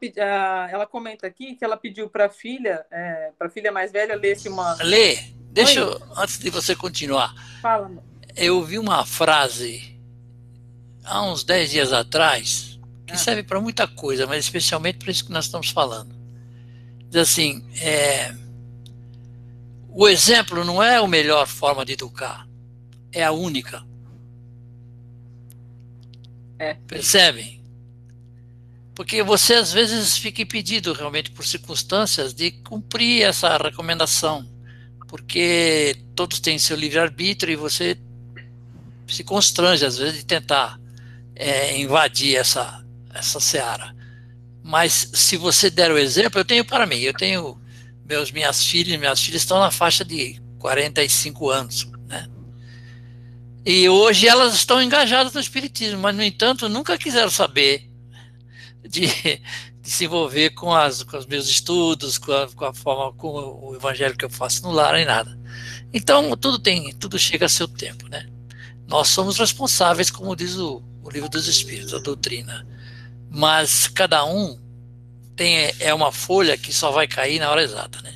ela 0.71 0.87
comenta 0.87 1.27
aqui 1.27 1.55
que 1.55 1.65
ela 1.65 1.75
pediu 1.75 2.09
para 2.09 2.27
a 2.27 2.29
filha, 2.29 2.85
é, 2.89 3.31
para 3.37 3.47
a 3.47 3.49
filha 3.49 3.69
mais 3.69 3.91
velha, 3.91 4.15
ler 4.15 4.37
uma. 4.47 4.75
Lê! 4.81 5.17
Deixa 5.51 5.81
eu, 5.81 6.01
antes 6.15 6.39
de 6.39 6.49
você 6.49 6.73
continuar. 6.73 7.33
Fala. 7.61 7.91
Eu 8.35 8.63
vi 8.63 8.79
uma 8.79 9.05
frase 9.05 9.99
há 11.03 11.23
uns 11.23 11.43
10 11.43 11.71
dias 11.71 11.91
atrás 11.91 12.79
que 13.05 13.13
ah. 13.13 13.17
serve 13.17 13.43
para 13.43 13.59
muita 13.59 13.87
coisa, 13.87 14.25
mas 14.25 14.45
especialmente 14.45 14.99
para 14.99 15.11
isso 15.11 15.25
que 15.25 15.31
nós 15.31 15.45
estamos 15.45 15.69
falando. 15.69 16.15
Diz 17.09 17.21
assim: 17.21 17.67
é, 17.81 18.33
o 19.89 20.07
exemplo 20.07 20.63
não 20.63 20.81
é 20.81 20.95
a 20.95 21.07
melhor 21.07 21.45
forma 21.45 21.83
de 21.83 21.93
educar, 21.93 22.47
é 23.11 23.23
a 23.23 23.31
única. 23.33 23.85
É. 26.57 26.75
Percebem? 26.87 27.56
Porque 28.97 29.23
você 29.23 29.53
às 29.53 29.71
vezes 29.71 30.17
fica 30.17 30.41
impedido 30.41 30.91
realmente 30.91 31.31
por 31.31 31.45
circunstâncias 31.45 32.33
de 32.33 32.51
cumprir 32.51 33.21
essa 33.21 33.55
recomendação 33.55 34.45
porque 35.07 35.95
todos 36.13 36.39
têm 36.39 36.59
seu 36.59 36.75
livre-arbítrio 36.75 37.53
e 37.53 37.55
você 37.55 37.97
se 39.07 39.23
constrange, 39.23 39.85
às 39.85 39.97
vezes, 39.97 40.19
de 40.19 40.25
tentar 40.25 40.79
é, 41.33 41.77
invadir 41.79 42.35
essa, 42.35 42.85
essa 43.13 43.39
seara. 43.39 43.95
Mas 44.61 45.09
se 45.13 45.37
você 45.37 45.69
der 45.69 45.91
o 45.91 45.97
exemplo, 45.97 46.41
eu 46.41 46.45
tenho 46.45 46.65
para 46.65 46.85
mim, 46.85 46.99
eu 46.99 47.13
tenho 47.13 47.59
meus, 48.05 48.31
minhas 48.31 48.65
filhas, 48.65 48.99
minhas 48.99 49.21
filhas 49.21 49.41
estão 49.41 49.59
na 49.59 49.71
faixa 49.71 50.03
de 50.03 50.41
45 50.59 51.49
anos, 51.49 51.89
né? 52.05 52.27
E 53.65 53.87
hoje 53.87 54.27
elas 54.27 54.53
estão 54.53 54.81
engajadas 54.81 55.33
no 55.33 55.39
espiritismo, 55.39 56.01
mas 56.01 56.15
no 56.15 56.23
entanto 56.23 56.67
nunca 56.67 56.97
quiseram 56.97 57.29
saber 57.29 57.86
de, 58.83 59.07
de 59.81 59.89
se 59.89 60.05
envolver 60.05 60.51
com, 60.51 60.73
as, 60.73 61.03
com 61.03 61.17
os 61.17 61.25
meus 61.25 61.47
estudos, 61.47 62.17
com 62.17 62.31
a, 62.31 62.47
com 62.49 62.65
a 62.65 62.73
forma, 62.73 63.13
com 63.13 63.29
o 63.61 63.75
evangelho 63.75 64.17
que 64.17 64.25
eu 64.25 64.29
faço 64.29 64.63
no 64.63 64.71
lar, 64.71 64.93
nem 64.93 65.05
nada. 65.05 65.37
Então, 65.93 66.35
tudo 66.35 66.59
tem, 66.59 66.93
tudo 66.95 67.17
chega 67.17 67.45
a 67.45 67.49
seu 67.49 67.67
tempo, 67.67 68.07
né? 68.07 68.27
Nós 68.87 69.07
somos 69.09 69.37
responsáveis, 69.37 70.09
como 70.09 70.35
diz 70.35 70.57
o, 70.57 70.81
o 71.03 71.09
livro 71.09 71.29
dos 71.29 71.47
Espíritos, 71.47 71.93
a 71.93 71.99
doutrina. 71.99 72.65
Mas 73.29 73.87
cada 73.87 74.25
um 74.25 74.59
tem 75.35 75.71
é 75.79 75.93
uma 75.93 76.11
folha 76.11 76.57
que 76.57 76.73
só 76.73 76.91
vai 76.91 77.07
cair 77.07 77.39
na 77.39 77.49
hora 77.49 77.61
exata, 77.61 78.01
né? 78.01 78.15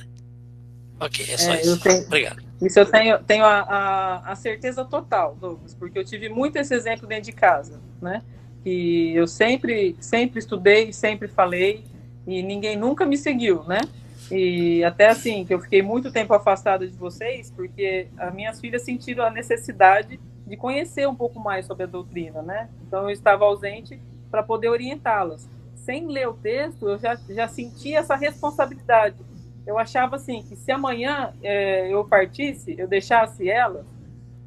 Ok, 0.98 1.26
é 1.28 1.36
só 1.36 1.52
é, 1.52 1.60
isso. 1.60 1.80
Tenho, 1.80 2.06
Obrigado. 2.06 2.42
Isso 2.60 2.78
eu 2.78 2.86
tenho, 2.86 3.18
tenho 3.24 3.44
a, 3.44 3.60
a, 3.60 4.32
a, 4.32 4.36
certeza 4.36 4.84
total, 4.84 5.36
Douglas, 5.40 5.74
porque 5.74 5.98
eu 5.98 6.04
tive 6.04 6.28
muito 6.28 6.56
esse 6.56 6.72
exemplo 6.74 7.08
dentro 7.08 7.24
de 7.24 7.32
casa, 7.32 7.80
né? 8.00 8.22
Que 8.62 9.14
eu 9.14 9.26
sempre, 9.26 9.96
sempre 10.00 10.38
estudei, 10.38 10.92
sempre 10.92 11.28
falei, 11.28 11.84
e 12.26 12.42
ninguém 12.42 12.76
nunca 12.76 13.04
me 13.04 13.16
seguiu, 13.16 13.64
né? 13.64 13.80
E 14.30 14.82
até 14.84 15.08
assim, 15.08 15.44
que 15.44 15.52
eu 15.52 15.60
fiquei 15.60 15.82
muito 15.82 16.12
tempo 16.12 16.32
afastada 16.32 16.86
de 16.86 16.96
vocês, 16.96 17.50
porque 17.50 18.06
as 18.16 18.32
minhas 18.34 18.60
filhas 18.60 18.82
sentiram 18.82 19.24
a 19.24 19.30
necessidade 19.30 20.18
de 20.46 20.56
conhecer 20.56 21.08
um 21.08 21.14
pouco 21.14 21.40
mais 21.40 21.66
sobre 21.66 21.84
a 21.84 21.86
doutrina, 21.86 22.40
né? 22.42 22.68
Então 22.86 23.04
eu 23.04 23.10
estava 23.10 23.44
ausente 23.44 24.00
para 24.30 24.42
poder 24.42 24.68
orientá-las 24.68 25.48
sem 25.84 26.06
ler 26.06 26.28
o 26.28 26.34
texto, 26.34 26.88
eu 26.88 26.98
já, 26.98 27.16
já 27.28 27.48
senti 27.48 27.94
essa 27.94 28.14
responsabilidade. 28.14 29.16
Eu 29.66 29.78
achava 29.78 30.16
assim 30.16 30.42
que 30.42 30.56
se 30.56 30.70
amanhã 30.70 31.32
é, 31.42 31.92
eu 31.92 32.04
partisse, 32.04 32.74
eu 32.78 32.88
deixasse 32.88 33.48
elas, 33.48 33.84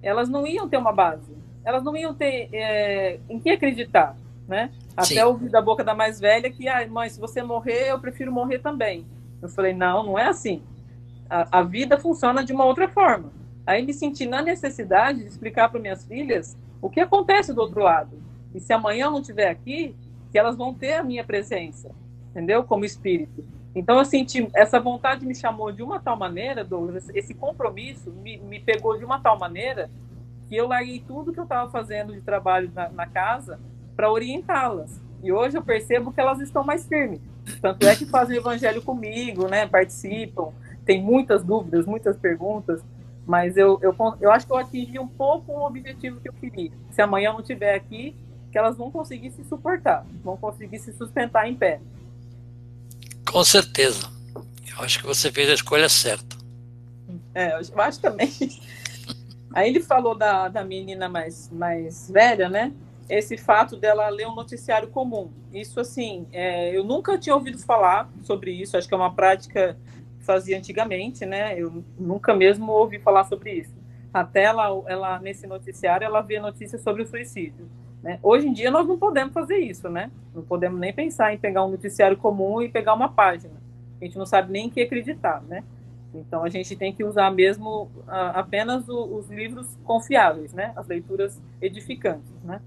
elas 0.02 0.30
não 0.30 0.46
iam 0.48 0.68
ter 0.68 0.78
uma 0.78 0.92
base, 0.92 1.35
elas 1.66 1.84
não 1.84 1.98
iam 1.98 2.14
ter 2.14 2.48
é, 2.54 3.20
em 3.28 3.40
que 3.40 3.50
acreditar, 3.50 4.16
né? 4.48 4.72
Até 4.96 5.16
Sim. 5.16 5.24
ouvir 5.24 5.50
da 5.50 5.62
boca 5.62 5.84
da 5.84 5.96
mais 5.96 6.20
velha 6.20 6.50
que, 6.50 6.70
ah, 6.70 6.88
mãe, 6.88 7.10
se 7.10 7.20
você 7.20 7.42
morrer, 7.42 7.90
eu 7.90 8.00
prefiro 8.00 8.32
morrer 8.32 8.60
também. 8.60 9.06
Eu 9.42 9.50
falei, 9.50 9.74
não, 9.74 10.04
não 10.04 10.20
é 10.20 10.28
assim. 10.28 10.64
A, 11.30 11.60
a 11.60 11.64
vida 11.64 11.98
funciona 11.98 12.46
de 12.46 12.54
uma 12.54 12.64
outra 12.64 12.88
forma. 12.88 13.32
Aí 13.66 13.84
me 13.84 13.94
senti 13.94 14.26
na 14.28 14.42
necessidade 14.42 15.20
de 15.20 15.28
explicar 15.28 15.70
para 15.70 15.80
minhas 15.80 16.06
filhas 16.06 16.56
o 16.82 16.90
que 16.90 17.00
acontece 17.00 17.52
do 17.52 17.62
outro 17.62 17.82
lado. 17.82 18.18
E 18.54 18.60
se 18.60 18.72
amanhã 18.72 19.06
eu 19.06 19.12
não 19.12 19.20
estiver 19.22 19.50
aqui, 19.50 19.96
que 20.32 20.38
elas 20.38 20.56
vão 20.56 20.74
ter 20.74 20.94
a 20.94 21.04
minha 21.04 21.24
presença, 21.24 21.90
entendeu? 22.30 22.64
Como 22.64 22.86
espírito. 22.86 23.44
Então, 23.74 23.98
eu 23.98 24.06
senti, 24.06 24.50
essa 24.54 24.80
vontade 24.80 25.26
me 25.26 25.36
chamou 25.36 25.72
de 25.72 25.84
uma 25.84 26.00
tal 26.00 26.16
maneira, 26.16 26.64
Douglas, 26.64 27.10
esse 27.14 27.34
compromisso 27.34 28.10
me, 28.12 28.38
me 28.38 28.60
pegou 28.60 28.98
de 28.98 29.04
uma 29.04 29.20
tal 29.20 29.38
maneira 29.38 29.90
que 30.48 30.56
eu 30.56 30.68
larguei 30.68 31.04
tudo 31.06 31.34
que 31.34 31.40
eu 31.40 31.44
estava 31.44 31.70
fazendo 31.72 32.14
de 32.14 32.22
trabalho 32.22 32.72
na, 32.74 32.90
na 32.90 33.06
casa 33.06 33.60
para 33.96 34.12
orientá-las. 34.12 35.02
E 35.24 35.32
hoje 35.32 35.58
eu 35.58 35.64
percebo 35.64 36.12
que 36.12 36.22
elas 36.22 36.40
estão 36.40 36.64
mais 36.64 36.88
firmes. 36.88 37.20
Tanto 37.62 37.86
é 37.88 37.96
que 37.96 38.06
fazem 38.06 38.38
o 38.38 38.42
evangelho 38.42 38.82
comigo, 38.82 39.48
né? 39.48 39.68
Participam, 39.68 40.52
tem 40.86 41.02
muitas 41.02 41.44
dúvidas, 41.44 41.86
muitas 41.86 42.18
perguntas, 42.18 42.82
mas 43.26 43.58
eu, 43.58 43.80
eu, 43.82 43.96
eu 44.22 44.32
acho 44.32 44.46
que 44.46 44.52
eu 44.52 44.58
atingi 44.58 45.00
um 45.00 45.08
pouco 45.08 45.52
o 45.52 45.66
objetivo 45.66 46.20
que 46.20 46.30
eu 46.30 46.34
queria. 46.34 46.72
Se 46.92 47.02
amanhã 47.02 47.30
eu 47.30 47.34
não 47.34 47.40
estiver 47.42 47.74
aqui, 47.74 48.16
que 48.52 48.58
elas 48.58 48.78
vão 48.78 48.92
conseguir 48.92 49.32
se 49.32 49.44
suportar, 49.44 50.06
vão 50.24 50.38
conseguir 50.38 50.80
se 50.80 50.94
sustentar 50.94 51.50
em 51.50 51.56
pé. 51.56 51.80
Com 53.30 53.44
certeza. 53.44 54.10
Eu 54.70 54.84
acho 54.84 55.00
que 55.00 55.06
você 55.06 55.32
fez 55.32 55.50
a 55.50 55.54
escolha 55.54 55.90
certa. 55.90 56.38
É, 57.34 57.54
eu 57.54 57.82
acho 57.82 58.00
também. 58.00 58.30
Aí 59.56 59.70
ele 59.70 59.80
falou 59.80 60.14
da, 60.14 60.50
da 60.50 60.66
menina 60.66 61.08
mais, 61.08 61.50
mais 61.50 62.12
velha, 62.12 62.50
né? 62.50 62.74
Esse 63.08 63.38
fato 63.38 63.78
dela 63.78 64.10
ler 64.10 64.28
um 64.28 64.36
noticiário 64.36 64.90
comum. 64.90 65.32
Isso, 65.54 65.80
assim, 65.80 66.28
é, 66.34 66.76
eu 66.76 66.84
nunca 66.84 67.18
tinha 67.18 67.34
ouvido 67.34 67.58
falar 67.60 68.10
sobre 68.22 68.52
isso. 68.52 68.76
Acho 68.76 68.86
que 68.86 68.94
é 68.94 68.98
uma 68.98 69.14
prática 69.14 69.78
que 70.20 70.26
fazia 70.26 70.58
antigamente, 70.58 71.26
né? 71.26 71.58
Eu 71.58 71.82
nunca 71.98 72.34
mesmo 72.34 72.70
ouvi 72.70 73.00
falar 73.00 73.24
sobre 73.24 73.54
isso. 73.54 73.74
Até 74.14 74.44
ela, 74.44 74.68
ela 74.88 75.20
nesse 75.20 75.48
noticiário, 75.48 76.04
ela 76.04 76.20
vê 76.20 76.38
notícias 76.38 76.82
sobre 76.82 77.04
o 77.04 77.08
suicídio. 77.08 77.66
Né? 78.04 78.20
Hoje 78.22 78.50
em 78.50 78.54
dia 78.54 78.70
nós 78.70 78.86
não 78.86 78.98
podemos 78.98 79.34
fazer 79.34 79.58
isso, 79.58 79.88
né? 79.88 80.12
Não 80.34 80.44
podemos 80.44 80.78
nem 80.78 80.92
pensar 80.92 81.34
em 81.34 81.38
pegar 81.38 81.64
um 81.64 81.72
noticiário 81.72 82.18
comum 82.18 82.62
e 82.62 82.68
pegar 82.68 82.94
uma 82.94 83.08
página. 83.08 83.54
A 84.02 84.04
gente 84.04 84.18
não 84.18 84.26
sabe 84.26 84.52
nem 84.52 84.66
em 84.66 84.70
que 84.70 84.82
acreditar, 84.82 85.42
né? 85.48 85.64
Então 86.20 86.44
a 86.44 86.50
gente 86.50 86.76
tem 86.76 86.94
que 86.94 87.04
usar 87.04 87.32
mesmo 87.32 87.90
apenas 88.08 88.88
os 88.88 89.30
livros 89.30 89.78
confiáveis, 89.84 90.54
né? 90.54 90.74
As 90.76 90.88
leituras 90.88 91.42
edificantes, 91.62 92.32
né? 92.44 92.62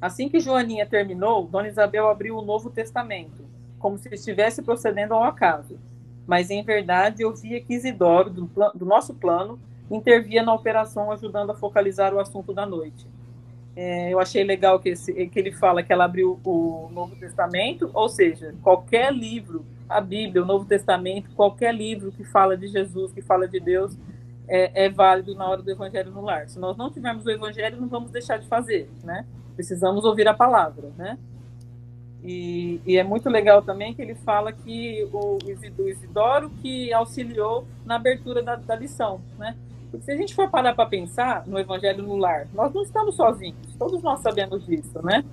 Assim 0.00 0.28
que 0.28 0.40
Joaninha 0.40 0.86
terminou, 0.86 1.46
Dona 1.46 1.68
Isabel 1.68 2.08
abriu 2.08 2.36
o 2.36 2.42
Novo 2.42 2.70
Testamento, 2.70 3.44
como 3.78 3.96
se 3.96 4.12
estivesse 4.12 4.62
procedendo 4.62 5.14
ao 5.14 5.24
acaso. 5.24 5.78
Mas 6.26 6.50
em 6.50 6.62
verdade 6.62 7.22
eu 7.22 7.34
via 7.34 7.60
que 7.60 7.74
Isidoro, 7.74 8.30
do, 8.30 8.50
do 8.74 8.84
nosso 8.84 9.14
plano, 9.14 9.58
intervia 9.90 10.42
na 10.42 10.54
operação 10.54 11.10
ajudando 11.10 11.50
a 11.50 11.54
focalizar 11.54 12.14
o 12.14 12.20
assunto 12.20 12.52
da 12.52 12.66
noite. 12.66 13.06
É, 13.76 14.12
eu 14.12 14.20
achei 14.20 14.44
legal 14.44 14.78
que, 14.78 14.90
esse, 14.90 15.12
que 15.26 15.38
ele 15.38 15.52
fala 15.52 15.82
que 15.82 15.92
ela 15.92 16.04
abriu 16.04 16.38
o 16.44 16.88
Novo 16.92 17.16
Testamento, 17.16 17.90
ou 17.92 18.08
seja, 18.08 18.54
qualquer 18.62 19.12
livro, 19.12 19.64
a 19.88 20.00
Bíblia, 20.00 20.42
o 20.42 20.46
Novo 20.46 20.64
Testamento, 20.64 21.30
qualquer 21.34 21.74
livro 21.74 22.10
que 22.12 22.24
fala 22.24 22.56
de 22.56 22.68
Jesus, 22.68 23.12
que 23.12 23.22
fala 23.22 23.46
de 23.46 23.60
Deus, 23.60 23.96
é, 24.48 24.84
é, 24.84 24.88
válido 24.88 25.34
na 25.34 25.48
hora 25.48 25.62
do 25.62 25.70
Evangelho 25.70 26.10
no 26.10 26.20
lar. 26.20 26.48
Se 26.48 26.58
nós 26.58 26.76
não 26.76 26.90
tivermos 26.90 27.24
o 27.24 27.30
Evangelho, 27.30 27.80
não 27.80 27.88
vamos 27.88 28.10
deixar 28.10 28.38
de 28.38 28.46
fazer, 28.46 28.90
né? 29.02 29.24
Precisamos 29.54 30.04
ouvir 30.04 30.28
a 30.28 30.34
palavra, 30.34 30.90
né? 30.96 31.18
E, 32.22 32.80
e 32.86 32.96
é 32.96 33.04
muito 33.04 33.28
legal 33.28 33.60
também 33.62 33.92
que 33.92 34.00
ele 34.00 34.14
fala 34.14 34.50
que 34.50 35.06
o 35.12 35.38
Isidoro 35.86 36.48
que 36.62 36.92
auxiliou 36.92 37.66
na 37.84 37.96
abertura 37.96 38.42
da, 38.42 38.56
da 38.56 38.74
lição, 38.74 39.20
né? 39.38 39.56
Porque 39.90 40.06
se 40.06 40.10
a 40.10 40.16
gente 40.16 40.34
for 40.34 40.50
parar 40.50 40.74
para 40.74 40.86
pensar 40.86 41.46
no 41.46 41.58
Evangelho 41.58 42.02
no 42.02 42.16
lar, 42.16 42.48
nós 42.52 42.72
não 42.72 42.82
estamos 42.82 43.14
sozinhos, 43.14 43.74
todos 43.78 44.02
nós 44.02 44.20
sabemos 44.20 44.66
disso, 44.66 45.00
né? 45.04 45.24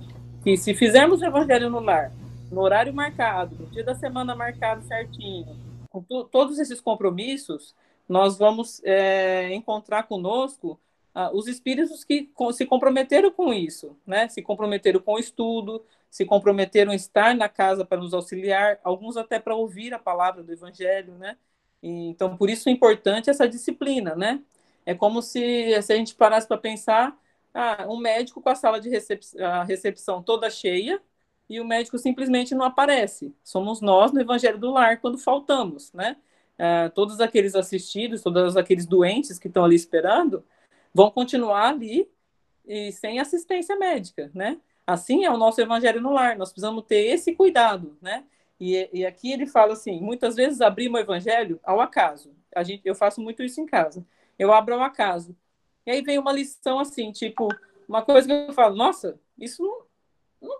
Que 0.44 0.56
se 0.56 0.74
fizermos 0.74 1.20
o 1.20 1.24
Evangelho 1.24 1.70
no 1.70 1.80
lar, 1.80 2.12
no 2.52 2.60
horário 2.60 2.92
marcado, 2.92 3.56
no 3.56 3.66
dia 3.66 3.82
da 3.82 3.94
semana 3.94 4.36
marcado 4.36 4.82
certinho, 4.84 5.56
com 5.88 6.02
todos 6.24 6.58
esses 6.58 6.80
compromissos, 6.80 7.74
nós 8.08 8.38
vamos 8.38 8.82
é, 8.84 9.52
encontrar 9.54 10.04
conosco 10.04 10.78
ah, 11.14 11.30
os 11.32 11.46
espíritos 11.48 12.04
que 12.04 12.30
se 12.52 12.66
comprometeram 12.66 13.30
com 13.30 13.52
isso, 13.52 13.96
né? 14.06 14.28
Se 14.28 14.42
comprometeram 14.42 15.00
com 15.00 15.14
o 15.14 15.18
estudo, 15.18 15.84
se 16.10 16.24
comprometeram 16.24 16.92
a 16.92 16.94
estar 16.94 17.34
na 17.34 17.48
casa 17.48 17.84
para 17.84 18.00
nos 18.00 18.12
auxiliar, 18.14 18.78
alguns 18.84 19.16
até 19.16 19.38
para 19.38 19.54
ouvir 19.54 19.94
a 19.94 19.98
palavra 19.98 20.42
do 20.42 20.52
Evangelho, 20.52 21.14
né? 21.14 21.36
então, 21.82 22.36
por 22.36 22.48
isso 22.48 22.68
é 22.68 22.72
importante 22.72 23.28
essa 23.28 23.48
disciplina, 23.48 24.14
né? 24.14 24.40
É 24.86 24.94
como 24.94 25.20
se, 25.20 25.82
se 25.82 25.92
a 25.92 25.96
gente 25.96 26.14
parasse 26.14 26.46
para 26.46 26.56
pensar, 26.58 27.18
ah, 27.52 27.86
um 27.88 27.96
médico 27.98 28.40
com 28.40 28.48
a 28.48 28.54
sala 28.54 28.80
de 28.80 28.88
recep 28.88 29.20
a 29.40 29.64
recepção 29.64 30.22
toda 30.22 30.48
cheia 30.50 31.02
e 31.48 31.60
o 31.60 31.64
médico 31.64 31.98
simplesmente 31.98 32.54
não 32.54 32.64
aparece. 32.64 33.34
Somos 33.42 33.80
nós 33.80 34.12
no 34.12 34.20
Evangelho 34.20 34.58
do 34.58 34.70
Lar 34.70 35.00
quando 35.00 35.18
faltamos, 35.18 35.92
né? 35.92 36.16
Ah, 36.58 36.90
todos 36.94 37.20
aqueles 37.20 37.54
assistidos, 37.54 38.22
todos 38.22 38.56
aqueles 38.56 38.86
doentes 38.86 39.38
que 39.38 39.48
estão 39.48 39.64
ali 39.64 39.76
esperando, 39.76 40.44
vão 40.94 41.10
continuar 41.10 41.68
ali 41.68 42.08
e 42.66 42.92
sem 42.92 43.18
assistência 43.18 43.76
médica, 43.76 44.30
né? 44.34 44.60
Assim 44.86 45.24
é 45.24 45.30
o 45.30 45.36
nosso 45.36 45.60
Evangelho 45.60 46.00
no 46.00 46.12
Lar. 46.12 46.36
Nós 46.36 46.50
precisamos 46.50 46.84
ter 46.84 47.06
esse 47.06 47.34
cuidado, 47.34 47.96
né? 48.00 48.24
E, 48.60 48.88
e 48.92 49.06
aqui 49.06 49.32
ele 49.32 49.46
fala 49.46 49.72
assim: 49.74 50.00
muitas 50.00 50.36
vezes 50.36 50.60
abrimos 50.60 51.00
o 51.00 51.02
Evangelho 51.02 51.60
ao 51.64 51.80
acaso. 51.80 52.32
A 52.54 52.62
gente, 52.62 52.82
eu 52.84 52.94
faço 52.94 53.20
muito 53.20 53.42
isso 53.42 53.60
em 53.60 53.66
casa 53.66 54.04
eu 54.42 54.52
abro 54.52 54.74
ao 54.74 54.82
acaso. 54.82 55.36
E 55.86 55.90
aí 55.90 56.02
vem 56.02 56.18
uma 56.18 56.32
lição 56.32 56.78
assim, 56.78 57.10
tipo, 57.12 57.48
uma 57.88 58.02
coisa 58.02 58.26
que 58.26 58.32
eu 58.32 58.52
falo, 58.52 58.76
nossa, 58.76 59.18
isso 59.38 59.62
não, 59.62 59.82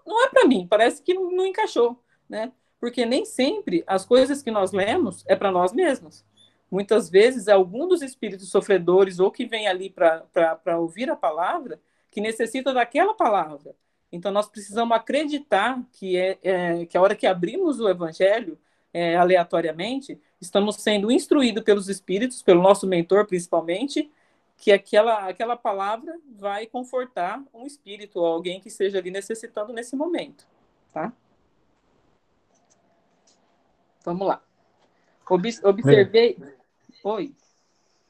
não, 0.06 0.24
é 0.24 0.28
para 0.28 0.46
mim, 0.46 0.66
parece 0.68 1.02
que 1.02 1.12
não, 1.12 1.30
não, 1.30 1.46
encaixou, 1.46 1.98
né? 2.28 2.52
Porque 2.80 3.04
nem 3.04 3.24
sempre 3.24 3.84
as 3.86 4.04
coisas 4.04 4.42
que 4.42 4.50
nós 4.50 4.72
lemos 4.72 5.24
é 5.26 5.36
para 5.36 5.50
nós 5.50 5.72
mesmos. 5.72 6.24
Muitas 6.70 7.10
vezes, 7.10 7.48
algum 7.48 7.86
dos 7.86 8.00
espíritos 8.02 8.50
sofredores 8.50 9.18
ou 9.18 9.30
que 9.30 9.44
vem 9.44 9.68
ali 9.68 9.90
para 9.90 10.78
ouvir 10.78 11.10
a 11.10 11.16
palavra, 11.16 11.80
que 12.10 12.20
necessita 12.20 12.72
daquela 12.72 13.14
palavra. 13.14 13.74
Então, 14.10 14.30
nós 14.30 14.48
precisamos 14.48 14.96
acreditar 14.96 15.82
que, 15.92 16.16
é, 16.16 16.38
é 16.42 16.86
que 16.86 16.96
a 16.96 17.00
hora 17.00 17.14
que 17.14 17.26
abrimos 17.26 17.80
o 17.80 17.88
evangelho, 17.88 18.58
é, 18.92 19.16
aleatoriamente, 19.16 20.20
estamos 20.40 20.76
sendo 20.76 21.10
instruídos 21.10 21.62
pelos 21.62 21.88
espíritos, 21.88 22.42
pelo 22.42 22.62
nosso 22.62 22.86
mentor 22.86 23.26
principalmente, 23.26 24.10
que 24.62 24.70
aquela, 24.70 25.28
aquela 25.28 25.56
palavra 25.56 26.16
vai 26.36 26.68
confortar 26.68 27.42
um 27.52 27.66
espírito 27.66 28.20
ou 28.20 28.26
alguém 28.26 28.60
que 28.60 28.68
esteja 28.68 28.98
ali 28.98 29.10
necessitando 29.10 29.72
nesse 29.72 29.96
momento, 29.96 30.46
tá? 30.92 31.12
Vamos 34.04 34.24
lá. 34.24 34.40
observei. 35.28 36.38
Oi. 37.02 37.34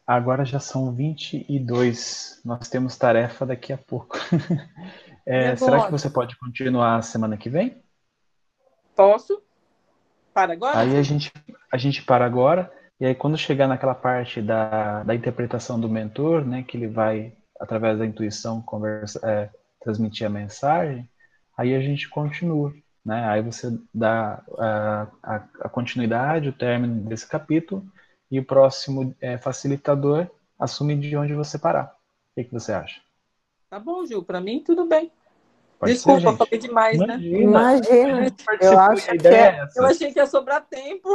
Agora 0.07 0.44
já 0.44 0.61
são 0.61 0.92
22. 0.92 2.42
Nós 2.44 2.68
temos 2.68 2.98
tarefa 2.98 3.46
daqui 3.46 3.72
a 3.72 3.78
pouco. 3.78 4.18
É, 5.24 5.55
será 5.55 5.84
que 5.84 5.92
você 5.92 6.11
pode 6.11 6.36
continuar 6.36 7.00
semana 7.05 7.36
que 7.36 7.48
vem? 7.48 7.80
Posso? 8.96 9.40
Para 10.34 10.53
agora? 10.53 10.80
Aí 10.80 10.96
a 10.96 11.03
gente, 11.03 11.32
a 11.72 11.76
gente 11.76 12.03
para 12.03 12.26
agora, 12.26 12.72
e 13.03 13.05
aí 13.05 13.16
quando 13.16 13.36
chegar 13.36 13.66
naquela 13.66 13.96
parte 13.96 14.40
da, 14.40 15.03
da 15.03 15.12
interpretação 15.12 15.80
do 15.80 15.88
mentor, 15.88 16.46
né, 16.46 16.62
que 16.62 16.76
ele 16.76 16.86
vai, 16.86 17.32
através 17.59 17.98
da 17.98 18.07
intuição, 18.07 18.62
conversa, 18.62 19.18
é, 19.28 19.50
transmitir 19.82 20.24
a 20.24 20.30
mensagem, 20.30 21.11
aí 21.59 21.74
a 21.74 21.80
gente 21.80 22.09
continua. 22.09 22.72
Né? 23.05 23.24
Aí 23.28 23.42
você 23.42 23.76
dá 23.92 24.40
a, 24.57 25.09
a, 25.20 25.34
a 25.62 25.68
continuidade, 25.68 26.48
o 26.48 26.53
término 26.53 27.03
desse 27.09 27.28
capítulo, 27.28 27.84
e 28.30 28.38
o 28.38 28.44
próximo 28.44 29.12
é, 29.20 29.36
facilitador 29.36 30.28
assume 30.57 30.94
de 30.94 31.16
onde 31.16 31.34
você 31.34 31.59
parar. 31.59 31.86
O 32.30 32.34
que, 32.36 32.44
que 32.44 32.53
você 32.53 32.72
acha? 32.72 33.00
Tá 33.68 33.80
bom, 33.80 34.07
Gil, 34.07 34.22
para 34.22 34.40
mim 34.40 34.62
tudo 34.64 34.86
bem. 34.86 35.11
Pode 35.76 35.92
Desculpa, 35.92 36.30
ser, 36.30 36.36
falei 36.36 36.59
demais, 36.61 37.00
né? 37.00 37.18
Imagina. 37.20 38.26
Eu 38.61 38.78
acho 38.78 39.18
que 39.18 39.26
é- 39.26 39.34
é. 39.34 39.68
Eu 39.74 39.86
achei 39.86 40.12
que 40.12 40.20
ia 40.20 40.26
sobrar 40.26 40.64
tempo. 40.64 41.09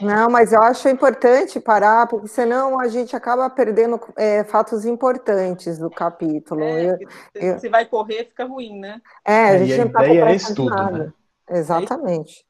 Não, 0.00 0.30
mas 0.30 0.52
eu 0.52 0.62
acho 0.62 0.88
importante 0.88 1.58
parar, 1.60 2.06
porque 2.06 2.28
senão 2.28 2.78
a 2.78 2.86
gente 2.88 3.16
acaba 3.16 3.50
perdendo 3.50 3.98
é, 4.16 4.44
fatos 4.44 4.84
importantes 4.84 5.76
do 5.78 5.90
capítulo. 5.90 6.78
É, 6.78 6.96
Eu- 7.00 7.08
eu- 7.34 7.58
se 7.58 7.68
vai 7.68 7.86
correr, 7.86 8.26
fica 8.26 8.44
ruim, 8.44 8.78
né? 8.78 9.00
É, 9.46 9.50
a 9.50 9.56
É, 9.56 9.58
gente 9.58 9.68
e 9.68 9.72
a 9.74 9.78
não 9.78 9.90
tá 9.90 10.04
ideia 10.04 10.24
é 10.30 10.34
pressa 10.34 10.54
de 10.54 10.64
estudo, 10.64 10.64
nada. 10.64 10.98
né? 10.98 11.12
Exatamente. 11.50 12.46